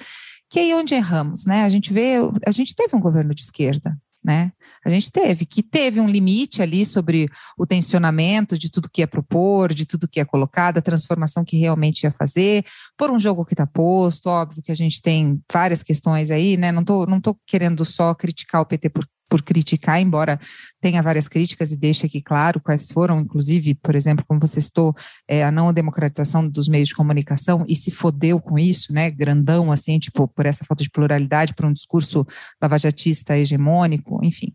que 0.50 0.58
é 0.58 0.62
aí 0.62 0.74
onde 0.74 0.94
erramos, 0.94 1.44
né? 1.46 1.64
A 1.64 1.68
gente 1.68 1.92
vê, 1.92 2.16
a 2.46 2.50
gente 2.50 2.74
teve 2.74 2.94
um 2.94 3.00
governo 3.00 3.34
de 3.34 3.42
esquerda, 3.42 3.98
né? 4.22 4.52
A 4.84 4.88
gente 4.88 5.10
teve, 5.10 5.44
que 5.44 5.62
teve 5.62 6.00
um 6.00 6.08
limite 6.08 6.62
ali 6.62 6.86
sobre 6.86 7.28
o 7.58 7.66
tensionamento 7.66 8.56
de 8.56 8.70
tudo 8.70 8.88
que 8.88 9.00
ia 9.00 9.06
propor, 9.06 9.74
de 9.74 9.84
tudo 9.84 10.08
que 10.08 10.20
ia 10.20 10.24
colocar, 10.24 10.70
da 10.70 10.80
transformação 10.80 11.44
que 11.44 11.58
realmente 11.58 12.04
ia 12.04 12.10
fazer, 12.10 12.64
por 12.96 13.10
um 13.10 13.18
jogo 13.18 13.44
que 13.44 13.54
está 13.54 13.66
posto, 13.66 14.28
óbvio 14.28 14.62
que 14.62 14.72
a 14.72 14.76
gente 14.76 15.02
tem 15.02 15.42
várias 15.52 15.82
questões 15.82 16.30
aí, 16.30 16.56
né? 16.56 16.70
Não 16.72 16.84
tô, 16.84 17.04
não 17.04 17.20
tô 17.20 17.36
querendo 17.46 17.84
só 17.84 18.14
criticar 18.14 18.62
o 18.62 18.66
PT 18.66 18.90
por 18.90 19.06
por 19.34 19.42
criticar, 19.42 20.00
embora 20.00 20.38
tenha 20.80 21.02
várias 21.02 21.26
críticas 21.26 21.72
e 21.72 21.76
deixe 21.76 22.06
aqui 22.06 22.22
claro 22.22 22.60
quais 22.60 22.88
foram, 22.88 23.20
inclusive, 23.20 23.74
por 23.74 23.96
exemplo, 23.96 24.24
como 24.28 24.38
você 24.38 24.60
citou, 24.60 24.94
é, 25.26 25.42
a 25.42 25.50
não 25.50 25.72
democratização 25.72 26.48
dos 26.48 26.68
meios 26.68 26.86
de 26.86 26.94
comunicação 26.94 27.64
e 27.66 27.74
se 27.74 27.90
fodeu 27.90 28.40
com 28.40 28.56
isso, 28.56 28.92
né, 28.92 29.10
grandão, 29.10 29.72
assim, 29.72 29.98
tipo, 29.98 30.28
por 30.28 30.46
essa 30.46 30.64
falta 30.64 30.84
de 30.84 30.90
pluralidade, 30.90 31.52
por 31.52 31.64
um 31.64 31.72
discurso 31.72 32.24
lavajatista 32.62 33.36
hegemônico, 33.36 34.24
enfim. 34.24 34.54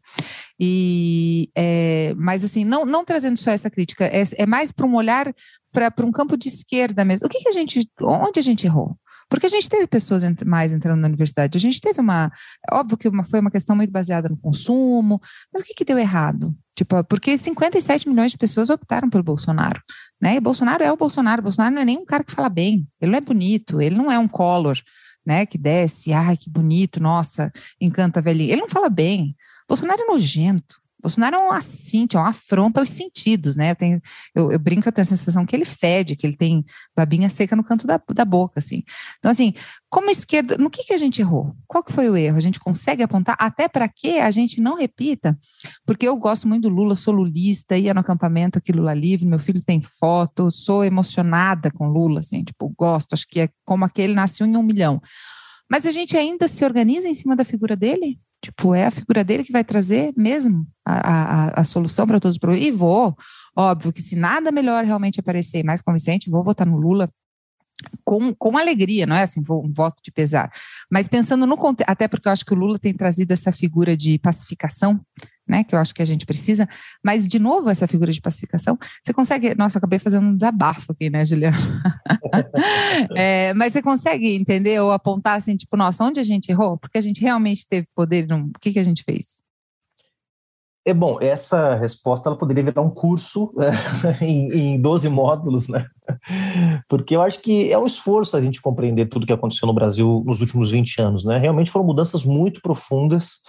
E, 0.58 1.50
é, 1.54 2.14
mas, 2.16 2.46
assim, 2.46 2.64
não, 2.64 2.86
não 2.86 3.04
trazendo 3.04 3.38
só 3.38 3.52
essa 3.52 3.70
crítica, 3.70 4.06
é, 4.06 4.24
é 4.38 4.46
mais 4.46 4.72
para 4.72 4.86
um 4.86 4.96
olhar 4.96 5.34
para 5.74 6.06
um 6.06 6.12
campo 6.12 6.38
de 6.38 6.48
esquerda 6.48 7.04
mesmo. 7.04 7.28
O 7.28 7.30
que, 7.30 7.40
que 7.40 7.50
a 7.50 7.52
gente, 7.52 7.86
onde 8.02 8.40
a 8.40 8.44
gente 8.44 8.66
errou? 8.66 8.96
Porque 9.30 9.46
a 9.46 9.50
gente 9.50 9.70
teve 9.70 9.86
pessoas 9.86 10.24
mais 10.46 10.74
entrando 10.74 11.00
na 11.00 11.08
universidade, 11.08 11.58
a 11.58 11.62
gente 11.62 11.80
teve 11.80 12.02
uma. 12.02 12.32
Óbvio 12.72 12.98
que 12.98 13.08
uma, 13.08 13.24
foi 13.24 13.40
uma 13.40 13.52
questão 13.52 13.76
muito 13.76 13.92
baseada 13.92 14.28
no 14.28 14.36
consumo, 14.36 15.22
mas 15.54 15.62
o 15.62 15.66
que, 15.66 15.76
que 15.76 15.86
deu 15.86 16.00
errado? 16.00 16.56
Tipo, 16.76 17.04
porque 17.04 17.38
57 17.38 18.10
milhões 18.10 18.32
de 18.32 18.38
pessoas 18.38 18.70
optaram 18.70 19.10
pelo 19.10 19.24
Bolsonaro. 19.24 19.82
Né? 20.20 20.36
E 20.36 20.40
Bolsonaro 20.40 20.84
é 20.84 20.92
o 20.92 20.98
Bolsonaro. 20.98 21.42
Bolsonaro 21.42 21.76
não 21.76 21.82
é 21.82 21.86
nem 21.86 21.98
um 21.98 22.06
cara 22.06 22.24
que 22.24 22.32
fala 22.32 22.50
bem, 22.50 22.88
ele 23.00 23.12
não 23.12 23.18
é 23.18 23.22
bonito, 23.22 23.82
ele 23.82 23.96
não 23.96 24.12
é 24.12 24.18
um 24.18 24.28
color, 24.28 24.80
né? 25.26 25.46
Que 25.46 25.58
desce, 25.58 26.12
ai, 26.12 26.36
que 26.36 26.50
bonito, 26.50 27.00
nossa, 27.00 27.52
encanta 27.80 28.22
velhinho. 28.22 28.52
Ele 28.52 28.62
não 28.62 28.70
fala 28.70 28.90
bem. 28.90 29.36
Bolsonaro 29.68 30.02
é 30.02 30.06
nojento. 30.06 30.82
Bolsonaro 31.02 31.36
é 31.36 31.40
um 31.40 31.52
assinte, 31.52 32.18
é 32.18 32.20
uma 32.20 32.30
afronta 32.30 32.80
aos 32.80 32.90
sentidos, 32.90 33.56
né? 33.56 33.72
Eu, 33.72 33.76
tenho, 33.76 34.02
eu, 34.36 34.52
eu, 34.52 34.60
brinco, 34.60 34.88
eu 34.88 34.92
tenho 34.92 35.04
a 35.04 35.06
sensação 35.06 35.46
que 35.46 35.56
ele 35.56 35.64
fede, 35.64 36.16
que 36.16 36.28
ele 36.28 36.36
tem 36.36 36.66
babinha 36.96 37.30
seca 37.30 37.56
no 37.56 37.64
canto 37.64 37.88
da, 37.88 38.02
da 38.14 38.26
boca, 38.26 38.60
assim. 38.60 38.84
Então, 39.18 39.32
assim, 39.32 39.54
como 39.90 40.10
esquerda, 40.10 40.58
no 40.58 40.70
que, 40.70 40.84
que 40.84 40.94
a 40.94 40.98
gente 40.98 41.22
errou? 41.22 41.56
Qual 41.68 41.84
que 41.84 41.94
foi 41.94 42.10
o 42.10 42.18
erro? 42.18 42.38
A 42.38 42.42
gente 42.42 42.60
consegue 42.60 43.02
apontar 43.02 43.38
até 43.40 43.68
para 43.68 43.88
que 43.88 44.20
a 44.20 44.30
gente 44.30 44.60
não 44.60 44.76
repita? 44.76 45.40
Porque 45.86 46.08
eu 46.08 46.18
gosto 46.18 46.48
muito 46.48 46.64
do 46.64 46.70
Lula, 46.70 46.96
sou 46.96 47.14
lulista, 47.14 47.78
ia 47.78 47.94
no 47.94 48.02
acampamento 48.02 48.58
aqui 48.58 48.74
Lula 48.74 48.94
Livre, 48.94 49.26
meu 49.26 49.40
filho 49.40 49.64
tem 49.64 49.82
foto, 49.82 50.52
sou 50.52 50.84
emocionada 50.84 51.72
com 51.72 51.88
Lula, 51.88 52.20
assim, 52.20 52.44
tipo, 52.44 52.74
gosto, 52.78 53.14
acho 53.14 53.26
que 53.28 53.40
é 53.40 53.50
como 53.64 53.86
aquele 53.86 54.14
nasceu 54.14 54.46
em 54.46 54.58
um 54.58 54.64
milhão. 54.64 55.02
Mas 55.70 55.86
a 55.86 55.92
gente 55.92 56.18
ainda 56.18 56.48
se 56.48 56.66
organiza 56.66 57.08
em 57.08 57.14
cima 57.14 57.36
da 57.36 57.46
figura 57.46 57.76
dele? 57.76 58.20
Tipo, 58.42 58.74
é 58.74 58.86
a 58.86 58.92
figura 58.92 59.24
dele 59.24 59.44
que 59.44 59.52
vai 59.52 59.64
trazer 59.64 60.14
mesmo 60.16 60.66
a, 60.86 61.50
a, 61.50 61.62
a 61.62 61.64
solução 61.64 62.08
para 62.08 62.20
todos 62.20 62.36
os 62.36 62.40
problemas. 62.40 62.68
E 62.68 62.72
vou, 62.72 63.18
óbvio 63.56 63.92
que 63.92 64.02
se 64.02 64.16
nada 64.16 64.52
melhor 64.52 64.86
realmente 64.86 65.20
aparecer 65.20 65.64
mais 65.64 65.82
convincente, 65.82 66.30
vou 66.30 66.44
votar 66.44 66.66
no 66.66 66.78
Lula 66.78 67.10
com, 68.04 68.34
com 68.34 68.58
alegria, 68.58 69.06
não 69.06 69.16
é 69.16 69.24
assim, 69.24 69.42
um 69.50 69.72
voto 69.72 70.02
de 70.04 70.12
pesar. 70.12 70.52
Mas 70.92 71.08
pensando 71.08 71.46
no 71.46 71.58
contexto, 71.58 71.90
até 71.90 72.08
porque 72.08 72.28
eu 72.28 72.32
acho 72.32 72.46
que 72.46 72.54
o 72.54 72.58
Lula 72.58 72.80
tem 72.80 72.94
trazido 72.94 73.32
essa 73.32 73.52
figura 73.52 73.96
de 73.96 74.18
pacificação, 74.20 75.00
né, 75.50 75.64
que 75.64 75.74
eu 75.74 75.80
acho 75.80 75.94
que 75.94 76.02
a 76.02 76.06
gente 76.06 76.26
precisa, 76.26 76.70
mas 77.04 77.28
de 77.28 77.40
novo 77.40 77.70
essa 77.70 77.88
figura 77.88 78.12
de 78.12 78.22
pacificação, 78.22 78.78
você 79.04 79.12
consegue, 79.12 79.56
nossa, 79.56 79.80
acabei 79.80 79.98
fazendo 79.98 80.28
um 80.28 80.36
desabafo 80.36 80.92
aqui, 80.92 81.10
né, 81.10 81.26
Juliana? 81.26 81.58
é, 83.18 83.54
mas 83.56 83.74
você 83.74 83.82
consegue 83.82 84.36
entender 84.36 84.80
ou 84.80 84.92
apontar 84.92 85.38
assim, 85.38 85.58
tipo, 85.58 85.76
nossa, 85.76 86.04
onde 86.04 86.20
a 86.20 86.24
gente 86.24 86.50
errou? 86.50 86.78
Porque 86.78 86.98
a 86.98 87.02
gente 87.02 87.22
realmente 87.22 87.68
teve 87.68 87.88
poder, 87.96 88.28
não, 88.28 88.46
o 88.46 88.60
que, 88.62 88.72
que 88.72 88.80
a 88.80 88.84
gente 88.84 89.04
fez? 89.04 89.40
É 90.86 90.94
bom, 90.94 91.20
essa 91.22 91.76
resposta 91.76 92.30
ela 92.30 92.38
poderia 92.38 92.64
virar 92.64 92.82
um 92.82 92.90
curso 92.90 93.54
em, 94.22 94.76
em 94.76 94.82
12 94.82 95.10
módulos, 95.10 95.68
né? 95.68 95.86
Porque 96.88 97.16
eu 97.16 97.22
acho 97.22 97.42
que 97.42 97.72
é 97.72 97.78
um 97.78 97.86
esforço 97.86 98.36
a 98.36 98.42
gente 98.42 98.62
compreender 98.62 99.06
tudo 99.06 99.26
que 99.26 99.34
aconteceu 99.34 99.68
no 99.68 99.74
Brasil 99.74 100.24
nos 100.26 100.42
últimos 100.42 100.72
20 100.72 101.02
anos, 101.02 101.26
né? 101.26 101.38
Realmente 101.38 101.70
foram 101.70 101.86
mudanças 101.86 102.24
muito 102.24 102.62
profundas. 102.62 103.42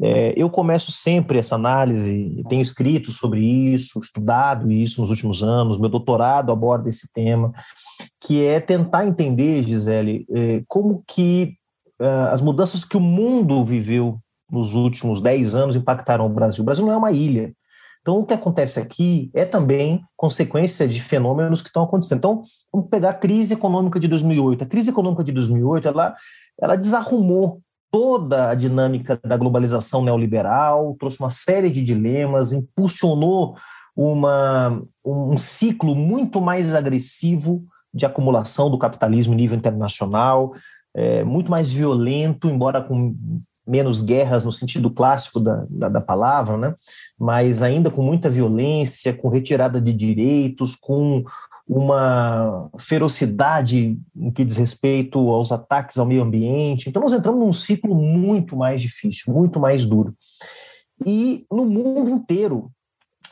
É, 0.00 0.32
eu 0.36 0.48
começo 0.48 0.92
sempre 0.92 1.38
essa 1.38 1.56
análise, 1.56 2.42
tenho 2.48 2.62
escrito 2.62 3.10
sobre 3.10 3.40
isso, 3.40 3.98
estudado 3.98 4.70
isso 4.70 5.00
nos 5.00 5.10
últimos 5.10 5.42
anos, 5.42 5.78
meu 5.78 5.88
doutorado 5.88 6.52
aborda 6.52 6.88
esse 6.88 7.12
tema, 7.12 7.52
que 8.20 8.44
é 8.44 8.60
tentar 8.60 9.06
entender, 9.06 9.66
Gisele, 9.66 10.26
é, 10.30 10.62
como 10.68 11.02
que 11.06 11.56
uh, 12.00 12.32
as 12.32 12.40
mudanças 12.40 12.84
que 12.84 12.96
o 12.96 13.00
mundo 13.00 13.62
viveu 13.64 14.18
nos 14.50 14.74
últimos 14.74 15.20
10 15.20 15.54
anos 15.54 15.76
impactaram 15.76 16.26
o 16.26 16.30
Brasil. 16.30 16.62
O 16.62 16.64
Brasil 16.64 16.84
não 16.84 16.92
é 16.92 16.96
uma 16.96 17.12
ilha. 17.12 17.52
Então, 18.00 18.18
o 18.18 18.24
que 18.24 18.32
acontece 18.32 18.80
aqui 18.80 19.30
é 19.34 19.44
também 19.44 20.02
consequência 20.16 20.88
de 20.88 21.00
fenômenos 21.00 21.60
que 21.60 21.68
estão 21.68 21.82
acontecendo. 21.82 22.18
Então, 22.18 22.42
vamos 22.72 22.88
pegar 22.88 23.10
a 23.10 23.14
crise 23.14 23.52
econômica 23.52 24.00
de 24.00 24.08
2008. 24.08 24.64
A 24.64 24.66
crise 24.66 24.90
econômica 24.90 25.22
de 25.22 25.32
2008, 25.32 25.86
ela, 25.86 26.16
ela 26.60 26.76
desarrumou 26.76 27.60
toda 27.90 28.50
a 28.50 28.54
dinâmica 28.54 29.18
da 29.24 29.36
globalização 29.36 30.02
neoliberal, 30.02 30.96
trouxe 30.98 31.18
uma 31.20 31.30
série 31.30 31.70
de 31.70 31.82
dilemas, 31.82 32.52
impulsionou 32.52 33.56
uma, 33.96 34.80
um 35.04 35.36
ciclo 35.36 35.94
muito 35.94 36.40
mais 36.40 36.74
agressivo 36.74 37.64
de 37.92 38.06
acumulação 38.06 38.70
do 38.70 38.78
capitalismo 38.78 39.34
em 39.34 39.36
nível 39.36 39.56
internacional, 39.56 40.54
é, 40.94 41.24
muito 41.24 41.50
mais 41.50 41.70
violento, 41.70 42.48
embora 42.48 42.80
com 42.80 43.14
menos 43.66 44.00
guerras 44.00 44.44
no 44.44 44.50
sentido 44.50 44.90
clássico 44.90 45.38
da, 45.38 45.64
da, 45.68 45.88
da, 45.88 46.00
palavra, 46.00 46.56
né? 46.56 46.74
mas 47.18 47.62
ainda 47.62 47.90
com 47.90 48.02
muita 48.02 48.28
violência, 48.28 49.12
com 49.12 49.28
retirada 49.28 49.80
de 49.80 49.92
direitos, 49.92 50.74
com 50.74 51.22
uma 51.72 52.68
ferocidade 52.80 53.96
no 54.12 54.32
que 54.32 54.44
diz 54.44 54.56
respeito 54.56 55.20
aos 55.30 55.52
ataques 55.52 55.98
ao 55.98 56.04
meio 56.04 56.20
ambiente. 56.20 56.88
Então, 56.88 57.00
nós 57.00 57.12
entramos 57.12 57.38
num 57.38 57.52
ciclo 57.52 57.94
muito 57.94 58.56
mais 58.56 58.82
difícil, 58.82 59.32
muito 59.32 59.60
mais 59.60 59.86
duro. 59.86 60.12
E 61.06 61.46
no 61.48 61.64
mundo 61.64 62.10
inteiro, 62.10 62.72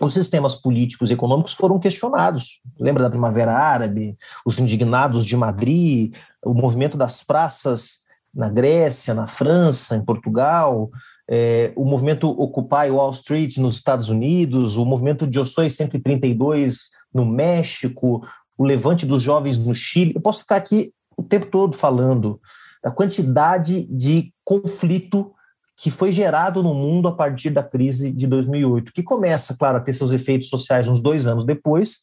os 0.01 0.15
sistemas 0.15 0.55
políticos 0.55 1.11
e 1.11 1.15
econômicos 1.15 1.53
foram 1.53 1.81
questionados. 1.81 2.61
Lembra 2.79 3.03
da 3.03 3.11
Primavera 3.11 3.53
Árabe, 3.53 4.17
os 4.47 4.57
indignados 4.61 5.27
de 5.27 5.37
Madrid, 5.37 6.15
o 6.41 6.55
movimento 6.55 6.97
das 6.97 7.25
praças 7.25 8.05
na 8.33 8.49
Grécia, 8.49 9.15
na 9.15 9.27
França, 9.27 9.97
em 9.97 10.05
Portugal, 10.05 10.93
é, 11.29 11.73
o 11.77 11.85
movimento 11.85 12.31
Occupy 12.31 12.91
Wall 12.91 13.11
Street 13.11 13.59
nos 13.59 13.77
Estados 13.77 14.09
Unidos, 14.09 14.77
o 14.77 14.85
movimento 14.85 15.27
de 15.27 15.39
Ossoi 15.39 15.69
132 15.69 16.91
no 17.13 17.27
México, 17.27 18.27
o 18.57 18.65
levante 18.65 19.05
dos 19.05 19.23
jovens 19.23 19.59
no 19.59 19.75
Chile. 19.75 20.13
Eu 20.15 20.23
posso 20.23 20.41
ficar 20.41 20.57
aqui 20.57 20.93
o 21.17 21.23
tempo 21.23 21.47
todo 21.47 21.77
falando 21.77 22.41
da 22.83 22.91
quantidade 22.91 23.85
de 23.95 24.33
conflito 24.45 25.33
que 25.77 25.91
foi 25.91 26.11
gerado 26.11 26.63
no 26.63 26.75
mundo 26.75 27.07
a 27.07 27.15
partir 27.15 27.51
da 27.51 27.63
crise 27.63 28.11
de 28.11 28.27
2008, 28.27 28.93
que 28.93 29.03
começa, 29.03 29.57
claro, 29.57 29.79
a 29.79 29.81
ter 29.81 29.93
seus 29.93 30.13
efeitos 30.13 30.49
sociais 30.49 30.89
uns 30.89 31.01
dois 31.01 31.27
anos 31.27 31.45
depois, 31.45 31.99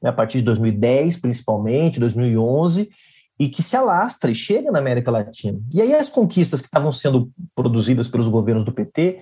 né, 0.00 0.10
a 0.10 0.12
partir 0.12 0.38
de 0.38 0.44
2010, 0.44 1.16
principalmente, 1.16 1.98
2011, 1.98 2.88
e 3.38 3.48
que 3.48 3.62
se 3.62 3.76
alastra 3.76 4.30
e 4.30 4.34
chega 4.34 4.70
na 4.70 4.78
América 4.78 5.10
Latina. 5.10 5.60
E 5.72 5.80
aí 5.80 5.94
as 5.94 6.08
conquistas 6.08 6.60
que 6.60 6.66
estavam 6.66 6.90
sendo 6.90 7.30
produzidas 7.54 8.08
pelos 8.08 8.28
governos 8.28 8.64
do 8.64 8.72
PT, 8.72 9.20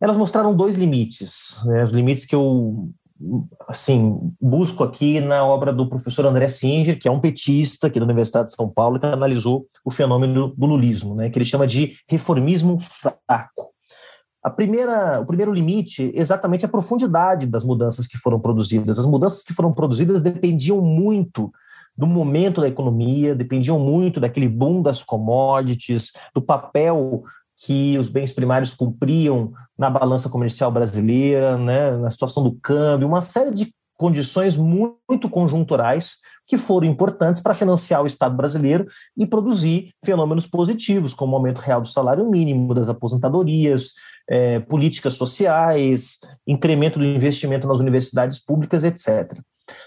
elas 0.00 0.16
mostraram 0.16 0.54
dois 0.54 0.76
limites, 0.76 1.60
né, 1.66 1.84
os 1.84 1.92
limites 1.92 2.24
que 2.24 2.34
eu 2.34 2.88
assim 3.68 4.32
busco 4.40 4.82
aqui 4.82 5.20
na 5.20 5.44
obra 5.44 5.74
do 5.74 5.86
professor 5.86 6.24
André 6.24 6.48
Singer, 6.48 6.98
que 6.98 7.06
é 7.06 7.10
um 7.10 7.20
petista 7.20 7.88
aqui 7.88 7.98
da 7.98 8.06
Universidade 8.06 8.48
de 8.48 8.56
São 8.56 8.66
Paulo, 8.66 8.98
que 8.98 9.04
analisou 9.04 9.66
o 9.84 9.90
fenômeno 9.90 10.54
do 10.56 10.66
lulismo, 10.66 11.14
né, 11.14 11.28
que 11.28 11.36
ele 11.36 11.44
chama 11.44 11.66
de 11.66 11.96
reformismo 12.08 12.78
fraco. 12.80 13.70
A 14.42 14.48
primeira, 14.48 15.20
o 15.20 15.26
primeiro 15.26 15.52
limite 15.52 16.10
exatamente 16.14 16.64
a 16.64 16.68
profundidade 16.68 17.46
das 17.46 17.62
mudanças 17.62 18.06
que 18.06 18.16
foram 18.16 18.40
produzidas. 18.40 18.98
As 18.98 19.04
mudanças 19.04 19.42
que 19.42 19.52
foram 19.52 19.70
produzidas 19.70 20.22
dependiam 20.22 20.80
muito 20.80 21.52
do 22.00 22.06
momento 22.06 22.62
da 22.62 22.68
economia, 22.68 23.34
dependiam 23.34 23.78
muito 23.78 24.18
daquele 24.18 24.48
boom 24.48 24.80
das 24.80 25.02
commodities, 25.04 26.12
do 26.34 26.40
papel 26.40 27.22
que 27.58 27.98
os 27.98 28.08
bens 28.08 28.32
primários 28.32 28.72
cumpriam 28.72 29.52
na 29.78 29.90
balança 29.90 30.30
comercial 30.30 30.72
brasileira, 30.72 31.58
né, 31.58 31.90
na 31.98 32.10
situação 32.10 32.42
do 32.42 32.52
câmbio, 32.52 33.06
uma 33.06 33.20
série 33.20 33.50
de 33.50 33.70
condições 33.98 34.56
muito 34.56 35.28
conjunturais 35.28 36.16
que 36.46 36.56
foram 36.56 36.86
importantes 36.86 37.42
para 37.42 37.54
financiar 37.54 38.02
o 38.02 38.06
Estado 38.06 38.34
brasileiro 38.34 38.86
e 39.14 39.26
produzir 39.26 39.92
fenômenos 40.02 40.46
positivos, 40.46 41.12
como 41.12 41.34
o 41.34 41.36
aumento 41.36 41.58
real 41.58 41.82
do 41.82 41.86
salário 41.86 42.28
mínimo, 42.30 42.72
das 42.72 42.88
aposentadorias, 42.88 43.92
é, 44.26 44.58
políticas 44.58 45.14
sociais, 45.14 46.18
incremento 46.46 46.98
do 46.98 47.04
investimento 47.04 47.68
nas 47.68 47.78
universidades 47.78 48.42
públicas, 48.42 48.84
etc. 48.84 49.38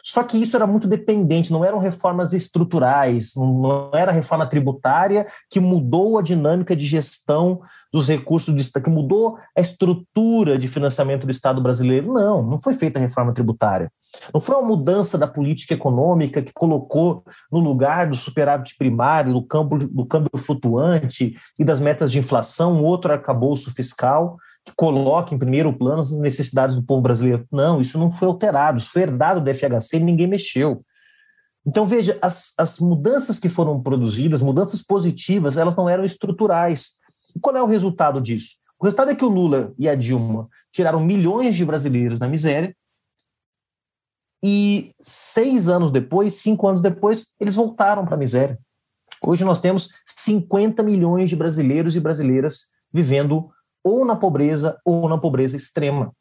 Só 0.03 0.23
que 0.23 0.37
isso 0.37 0.55
era 0.55 0.67
muito 0.67 0.87
dependente, 0.87 1.51
não 1.51 1.63
eram 1.63 1.79
reformas 1.79 2.33
estruturais, 2.33 3.33
não 3.35 3.91
era 3.93 4.11
reforma 4.11 4.45
tributária 4.45 5.27
que 5.49 5.59
mudou 5.59 6.17
a 6.17 6.21
dinâmica 6.21 6.75
de 6.75 6.85
gestão 6.85 7.61
dos 7.91 8.07
recursos 8.07 8.53
do 8.53 8.59
Estado, 8.59 8.83
que 8.83 8.89
mudou 8.89 9.37
a 9.55 9.61
estrutura 9.61 10.57
de 10.57 10.67
financiamento 10.67 11.25
do 11.25 11.31
Estado 11.31 11.61
brasileiro. 11.61 12.11
Não, 12.11 12.41
não 12.41 12.59
foi 12.59 12.73
feita 12.73 12.97
a 12.97 13.01
reforma 13.01 13.33
tributária. 13.33 13.91
Não 14.33 14.41
foi 14.41 14.55
uma 14.55 14.67
mudança 14.67 15.17
da 15.17 15.27
política 15.27 15.73
econômica 15.73 16.41
que 16.41 16.53
colocou 16.53 17.23
no 17.51 17.59
lugar 17.59 18.07
do 18.09 18.15
superávit 18.15 18.75
primário, 18.77 19.33
do 19.33 19.43
câmbio, 19.43 19.87
do 19.87 20.05
câmbio 20.05 20.29
flutuante 20.37 21.35
e 21.57 21.63
das 21.63 21.81
metas 21.81 22.11
de 22.11 22.19
inflação 22.19 22.73
um 22.73 22.83
outro 22.83 23.11
arcabouço 23.11 23.73
fiscal 23.73 24.37
que 24.65 24.73
coloque 24.75 25.35
em 25.35 25.37
primeiro 25.37 25.73
plano 25.73 26.01
as 26.01 26.11
necessidades 26.11 26.75
do 26.75 26.83
povo 26.83 27.01
brasileiro. 27.01 27.45
Não, 27.51 27.81
isso 27.81 27.97
não 27.99 28.09
foi 28.09 28.27
alterado, 28.27 28.77
isso 28.77 28.91
foi 28.91 29.03
herdado 29.03 29.41
do 29.41 29.53
FHC 29.53 29.97
e 29.97 29.99
ninguém 29.99 30.27
mexeu. 30.27 30.83
Então, 31.65 31.85
veja, 31.85 32.17
as, 32.21 32.53
as 32.57 32.79
mudanças 32.79 33.39
que 33.39 33.49
foram 33.49 33.81
produzidas, 33.81 34.41
mudanças 34.41 34.81
positivas, 34.81 35.57
elas 35.57 35.75
não 35.75 35.87
eram 35.87 36.03
estruturais. 36.03 36.93
E 37.35 37.39
qual 37.39 37.55
é 37.55 37.63
o 37.63 37.67
resultado 37.67 38.19
disso? 38.19 38.55
O 38.79 38.85
resultado 38.85 39.11
é 39.11 39.15
que 39.15 39.23
o 39.23 39.29
Lula 39.29 39.73
e 39.77 39.87
a 39.87 39.95
Dilma 39.95 40.49
tiraram 40.71 40.99
milhões 40.99 41.55
de 41.55 41.63
brasileiros 41.63 42.19
da 42.19 42.27
miséria, 42.27 42.75
e 44.43 44.93
seis 44.99 45.69
anos 45.69 45.89
depois, 45.89 46.33
cinco 46.33 46.67
anos 46.67 46.81
depois, 46.81 47.33
eles 47.39 47.55
voltaram 47.55 48.03
para 48.03 48.15
a 48.15 48.17
miséria. 48.17 48.59
Hoje 49.21 49.45
nós 49.45 49.61
temos 49.61 49.87
50 50.05 50.83
milhões 50.83 51.29
de 51.29 51.35
brasileiros 51.37 51.95
e 51.95 51.99
brasileiras 52.01 52.71
vivendo 52.91 53.49
ou 53.83 54.05
na 54.05 54.15
pobreza 54.15 54.77
ou 54.85 55.09
na 55.09 55.17
pobreza 55.17 55.57
extrema. 55.57 56.11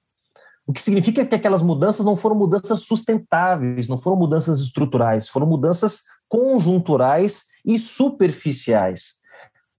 O 0.66 0.72
que 0.72 0.82
significa 0.82 1.24
que 1.26 1.34
aquelas 1.34 1.62
mudanças 1.62 2.04
não 2.06 2.16
foram 2.16 2.36
mudanças 2.36 2.82
sustentáveis, 2.82 3.88
não 3.88 3.98
foram 3.98 4.16
mudanças 4.16 4.60
estruturais, 4.60 5.28
foram 5.28 5.46
mudanças 5.46 6.02
conjunturais 6.28 7.44
e 7.64 7.78
superficiais. 7.78 9.20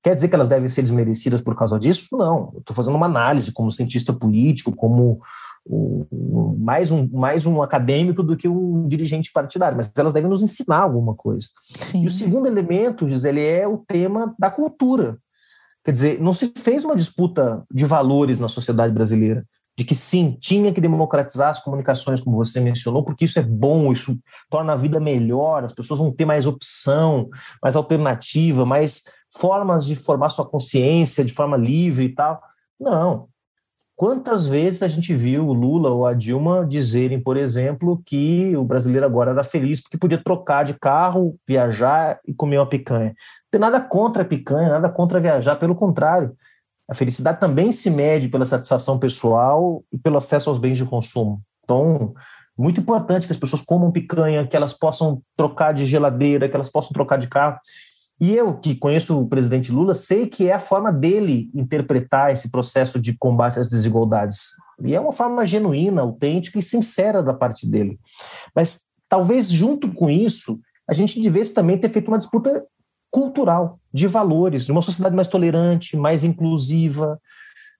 Quer 0.04 0.16
dizer 0.16 0.28
que 0.28 0.36
elas 0.36 0.50
devem 0.50 0.68
ser 0.68 0.82
desmerecidas 0.82 1.42
por 1.42 1.56
causa 1.56 1.80
disso? 1.80 2.18
Não. 2.18 2.54
Estou 2.58 2.76
fazendo 2.76 2.96
uma 2.96 3.06
análise 3.06 3.54
como 3.54 3.72
cientista 3.72 4.12
político, 4.12 4.76
como 4.76 5.22
um, 5.66 6.58
mais, 6.60 6.92
um, 6.92 7.08
mais 7.08 7.46
um 7.46 7.62
acadêmico 7.62 8.22
do 8.22 8.36
que 8.36 8.50
um 8.50 8.86
dirigente 8.86 9.32
partidário, 9.32 9.78
mas 9.78 9.92
elas 9.98 10.14
devem 10.14 10.30
nos 10.30 10.44
ensinar 10.44 10.82
alguma 10.82 11.16
coisa. 11.16 11.48
Sim. 11.74 12.04
E 12.04 12.08
o 12.08 12.12
segundo 12.12 12.48
elemento, 12.48 13.08
Gisele, 13.08 13.40
é 13.40 13.66
o 13.66 13.78
tema 13.78 14.36
da 14.38 14.52
cultura. 14.52 15.18
Quer 15.84 15.92
dizer, 15.92 16.22
não 16.22 16.34
se 16.34 16.54
fez 16.58 16.86
uma 16.86 16.96
disputa 16.96 17.64
de 17.72 17.86
valores 17.86 18.40
na 18.40 18.48
sociedade 18.48 18.94
brasileira, 18.94 19.46
de 19.78 19.84
que 19.84 19.96
sim, 19.96 20.38
tinha 20.40 20.72
que 20.72 20.80
democratizar 20.80 21.50
as 21.50 21.60
comunicações, 21.60 22.22
como 22.22 22.38
você 22.38 22.60
mencionou, 22.60 23.04
porque 23.04 23.26
isso 23.26 23.40
é 23.40 23.42
bom, 23.42 23.92
isso 23.92 24.18
torna 24.50 24.74
a 24.74 24.78
vida 24.78 25.00
melhor, 25.00 25.64
as 25.64 25.74
pessoas 25.74 26.00
vão 26.00 26.12
ter 26.12 26.26
mais 26.26 26.46
opção, 26.46 27.30
mais 27.62 27.76
alternativa, 27.76 28.66
mais 28.66 29.04
formas 29.36 29.86
de 29.86 29.96
formar 29.96 30.30
sua 30.30 30.48
consciência 30.48 31.26
de 31.26 31.34
forma 31.34 31.58
livre 31.58 32.06
e 32.06 32.14
tal. 32.14 32.42
Não. 32.80 33.28
Quantas 33.96 34.46
vezes 34.48 34.82
a 34.82 34.88
gente 34.88 35.14
viu 35.14 35.48
o 35.48 35.54
Lula 35.54 35.90
ou 35.90 36.06
a 36.06 36.14
Dilma 36.14 36.66
dizerem, 36.66 37.22
por 37.22 37.38
exemplo, 37.38 38.02
que 38.06 38.56
o 38.56 38.64
brasileiro 38.64 39.06
agora 39.06 39.32
era 39.32 39.44
feliz 39.44 39.82
porque 39.82 39.98
podia 39.98 40.22
trocar 40.22 40.64
de 40.64 40.74
carro, 40.74 41.38
viajar 41.48 42.20
e 42.28 42.34
comer 42.34 42.58
uma 42.58 42.70
picanha? 42.70 43.14
Tem 43.54 43.60
nada 43.60 43.80
contra 43.80 44.24
a 44.24 44.26
picanha, 44.26 44.68
nada 44.68 44.89
contra 44.89 45.20
viajar, 45.20 45.58
pelo 45.58 45.76
contrário. 45.76 46.36
A 46.89 46.95
felicidade 46.95 47.39
também 47.39 47.72
se 47.72 47.88
mede 47.88 48.28
pela 48.28 48.45
satisfação 48.45 48.97
pessoal 48.97 49.84
e 49.91 49.97
pelo 49.99 50.18
acesso 50.18 50.49
aos 50.49 50.58
bens 50.58 50.76
de 50.76 50.86
consumo. 50.86 51.39
Então, 51.64 52.16
muito 52.58 52.82
importante 52.82 53.28
que 53.28 53.32
as 53.32 53.38
pessoas 53.38 53.62
comam 53.62 53.91
picanha, 53.91 54.47
que 54.47 54.56
elas 54.56 54.74
possam 54.74 55.22
trocar 55.38 55.72
de 55.72 55.86
geladeira, 55.86 56.49
que 56.49 56.56
elas 56.56 56.72
possam 56.72 56.93
trocar 56.93 57.18
de 57.18 57.28
carro. 57.28 57.60
E 58.20 58.34
eu, 58.34 58.58
que 58.58 58.74
conheço 58.74 59.22
o 59.22 59.28
presidente 59.28 59.72
Lula, 59.72 59.93
sei 59.93 60.26
que 60.26 60.49
é 60.49 60.54
a 60.54 60.60
forma 60.60 60.91
dele 60.91 61.51
interpretar 61.54 62.34
esse 62.34 62.49
processo 62.49 62.99
de 62.99 63.16
combate 63.16 63.60
às 63.60 63.70
desigualdades. 63.70 64.47
E 64.84 64.95
é 64.95 64.99
uma 64.99 65.12
forma 65.12 65.45
genuína, 65.45 66.01
autêntica 66.01 66.58
e 66.58 66.64
sincera 66.64 67.22
da 67.22 67.36
parte 67.36 67.70
dele. 67.70 67.99
Mas 68.56 68.86
talvez 69.08 69.51
junto 69.51 69.93
com 69.93 70.10
isso, 70.10 70.60
a 70.89 70.93
gente 70.93 71.22
devesse 71.22 71.54
também 71.54 71.78
ter 71.78 71.89
feito 71.89 72.08
uma 72.08 72.18
disputa 72.18 72.66
cultural, 73.14 73.80
de 73.93 74.07
valores, 74.07 74.66
de 74.66 74.72
uma 74.72 74.82
sociedade 74.82 75.16
mais 75.16 75.28
tolerante, 75.28 75.95
mais 75.95 76.24
inclusiva, 76.24 77.22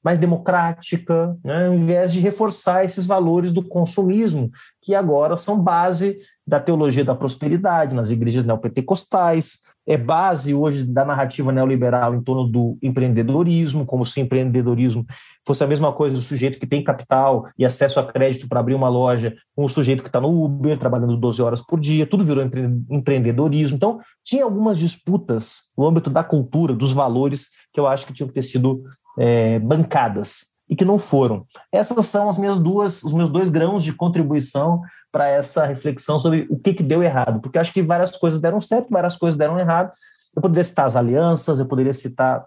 mais 0.04 0.20
democrática, 0.20 1.36
né, 1.44 1.66
ao 1.66 1.74
invés 1.74 2.14
de 2.14 2.20
reforçar 2.20 2.86
esses 2.86 3.08
valores 3.08 3.52
do 3.52 3.68
consumismo, 3.68 4.52
que 4.80 4.94
agora 4.94 5.36
são 5.36 5.60
base 5.60 6.20
da 6.46 6.60
teologia 6.60 7.04
da 7.04 7.16
prosperidade 7.16 7.96
nas 7.96 8.12
igrejas 8.12 8.46
neopentecostais, 8.46 9.62
é 9.86 9.98
base 9.98 10.54
hoje 10.54 10.84
da 10.84 11.04
narrativa 11.04 11.52
neoliberal 11.52 12.16
em 12.16 12.22
torno 12.22 12.48
do 12.48 12.78
empreendedorismo, 12.82 13.86
como 13.86 14.06
se 14.06 14.22
empreendedorismo 14.22 15.06
fosse 15.46 15.64
a 15.64 15.68
mesma 15.68 15.92
coisa 15.92 16.16
do 16.16 16.22
sujeito 16.22 16.58
que 16.58 16.66
tem 16.66 16.84
capital 16.84 17.48
e 17.58 17.66
acesso 17.66 18.00
a 18.00 18.06
crédito 18.06 18.48
para 18.48 18.60
abrir 18.60 18.76
uma 18.76 18.88
loja, 18.88 19.36
com 19.56 19.66
o 19.66 19.70
sujeito 19.70 20.02
que 20.02 20.10
está 20.10 20.22
no 20.22 20.44
Uber, 20.44 20.78
trabalhando 20.78 21.18
12 21.18 21.42
horas 21.42 21.62
por 21.62 21.80
dia, 21.80 22.08
tudo 22.08 22.24
virou 22.24 22.50
empreendedorismo. 22.90 23.76
Então, 23.76 24.00
tinha 24.24 24.46
algumas 24.46 24.78
disputas 24.78 25.64
no 25.78 25.86
âmbito 25.86 26.10
da 26.10 26.24
cultura, 26.24 26.74
dos 26.74 26.94
valores, 26.94 27.50
que 27.74 27.80
eu 27.80 27.88
acho 27.88 28.08
que 28.08 28.14
tinham 28.14 28.28
que 28.28 28.34
ter 28.34 28.44
sido 28.44 28.84
é, 29.20 29.60
bancadas 29.60 30.54
e 30.70 30.76
que 30.76 30.86
não 30.86 30.98
foram. 30.98 31.46
Essas 31.72 32.06
são 32.06 32.30
as 32.30 32.38
minhas 32.38 32.58
duas, 32.58 33.04
os 33.04 33.14
meus 33.14 33.30
dois 33.30 33.50
grãos 33.50 33.84
de 33.84 33.94
contribuição 33.94 34.82
para 35.14 35.28
essa 35.28 35.64
reflexão 35.64 36.20
sobre 36.20 36.48
o 36.50 36.58
que, 36.58 36.74
que 36.74 36.82
deu 36.82 37.04
errado, 37.04 37.40
porque 37.40 37.60
acho 37.60 37.72
que 37.72 37.84
várias 37.84 38.18
coisas 38.18 38.42
deram 38.42 38.60
certo, 38.60 38.88
várias 38.90 39.16
coisas 39.16 39.38
deram 39.38 39.60
errado. 39.60 39.92
Eu 40.36 40.42
poderia 40.42 40.64
citar 40.64 40.88
as 40.88 40.96
alianças, 40.96 41.60
eu 41.60 41.68
poderia 41.68 41.94
citar 41.94 42.44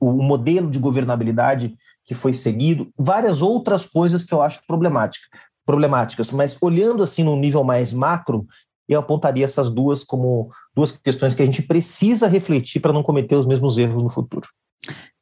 o 0.00 0.10
modelo 0.10 0.70
de 0.70 0.78
governabilidade 0.78 1.76
que 2.06 2.14
foi 2.14 2.32
seguido, 2.32 2.90
várias 2.98 3.42
outras 3.42 3.84
coisas 3.84 4.24
que 4.24 4.32
eu 4.32 4.40
acho 4.40 4.62
problemática, 4.66 5.26
problemáticas, 5.66 6.30
mas 6.30 6.56
olhando 6.62 7.02
assim 7.02 7.22
no 7.22 7.36
nível 7.36 7.62
mais 7.62 7.92
macro, 7.92 8.46
eu 8.88 8.98
apontaria 8.98 9.44
essas 9.44 9.70
duas 9.70 10.02
como 10.02 10.50
duas 10.74 10.92
questões 10.96 11.34
que 11.34 11.42
a 11.42 11.46
gente 11.46 11.62
precisa 11.62 12.26
refletir 12.26 12.80
para 12.80 12.92
não 12.92 13.02
cometer 13.02 13.36
os 13.36 13.46
mesmos 13.46 13.76
erros 13.76 14.02
no 14.02 14.08
futuro. 14.08 14.48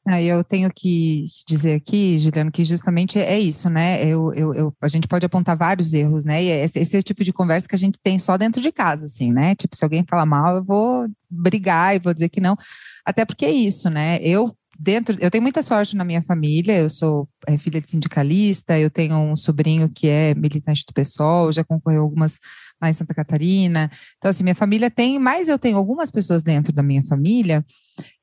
Aí 0.06 0.26
eu 0.26 0.42
tenho 0.42 0.70
que 0.74 1.26
dizer 1.46 1.74
aqui, 1.74 2.18
Juliano, 2.18 2.50
que 2.50 2.64
justamente 2.64 3.18
é 3.18 3.38
isso, 3.38 3.68
né? 3.68 4.02
Eu, 4.04 4.32
eu, 4.32 4.54
eu, 4.54 4.74
a 4.80 4.88
gente 4.88 5.06
pode 5.06 5.26
apontar 5.26 5.56
vários 5.56 5.92
erros, 5.92 6.24
né? 6.24 6.42
E 6.42 6.48
esse, 6.48 6.78
esse, 6.78 6.96
é 6.96 7.00
o 7.00 7.02
tipo 7.02 7.22
de 7.22 7.32
conversa 7.32 7.68
que 7.68 7.74
a 7.74 7.78
gente 7.78 7.98
tem 8.02 8.18
só 8.18 8.36
dentro 8.38 8.62
de 8.62 8.72
casa, 8.72 9.04
assim, 9.04 9.30
né? 9.32 9.54
Tipo, 9.54 9.76
se 9.76 9.84
alguém 9.84 10.04
falar 10.08 10.24
mal, 10.24 10.56
eu 10.56 10.64
vou 10.64 11.06
brigar 11.28 11.94
e 11.94 11.98
vou 11.98 12.14
dizer 12.14 12.30
que 12.30 12.40
não. 12.40 12.56
Até 13.04 13.24
porque 13.26 13.44
é 13.44 13.50
isso, 13.50 13.90
né? 13.90 14.18
Eu 14.22 14.56
dentro, 14.80 15.14
eu 15.20 15.30
tenho 15.30 15.42
muita 15.42 15.60
sorte 15.60 15.94
na 15.94 16.04
minha 16.04 16.22
família, 16.22 16.78
eu 16.78 16.88
sou 16.88 17.28
é, 17.46 17.58
filha 17.58 17.80
de 17.80 17.88
sindicalista, 17.88 18.78
eu 18.78 18.90
tenho 18.90 19.14
um 19.14 19.36
sobrinho 19.36 19.90
que 19.90 20.08
é 20.08 20.34
militante 20.34 20.84
do 20.86 20.94
PSOL, 20.94 21.52
já 21.52 21.62
concorreu 21.62 22.02
algumas 22.02 22.38
lá 22.80 22.88
em 22.88 22.92
Santa 22.92 23.14
Catarina. 23.14 23.90
Então, 24.16 24.30
assim, 24.30 24.42
minha 24.42 24.54
família 24.54 24.90
tem, 24.90 25.18
mas 25.18 25.48
eu 25.48 25.58
tenho 25.58 25.76
algumas 25.76 26.10
pessoas 26.10 26.42
dentro 26.42 26.72
da 26.72 26.82
minha 26.82 27.02
família 27.04 27.64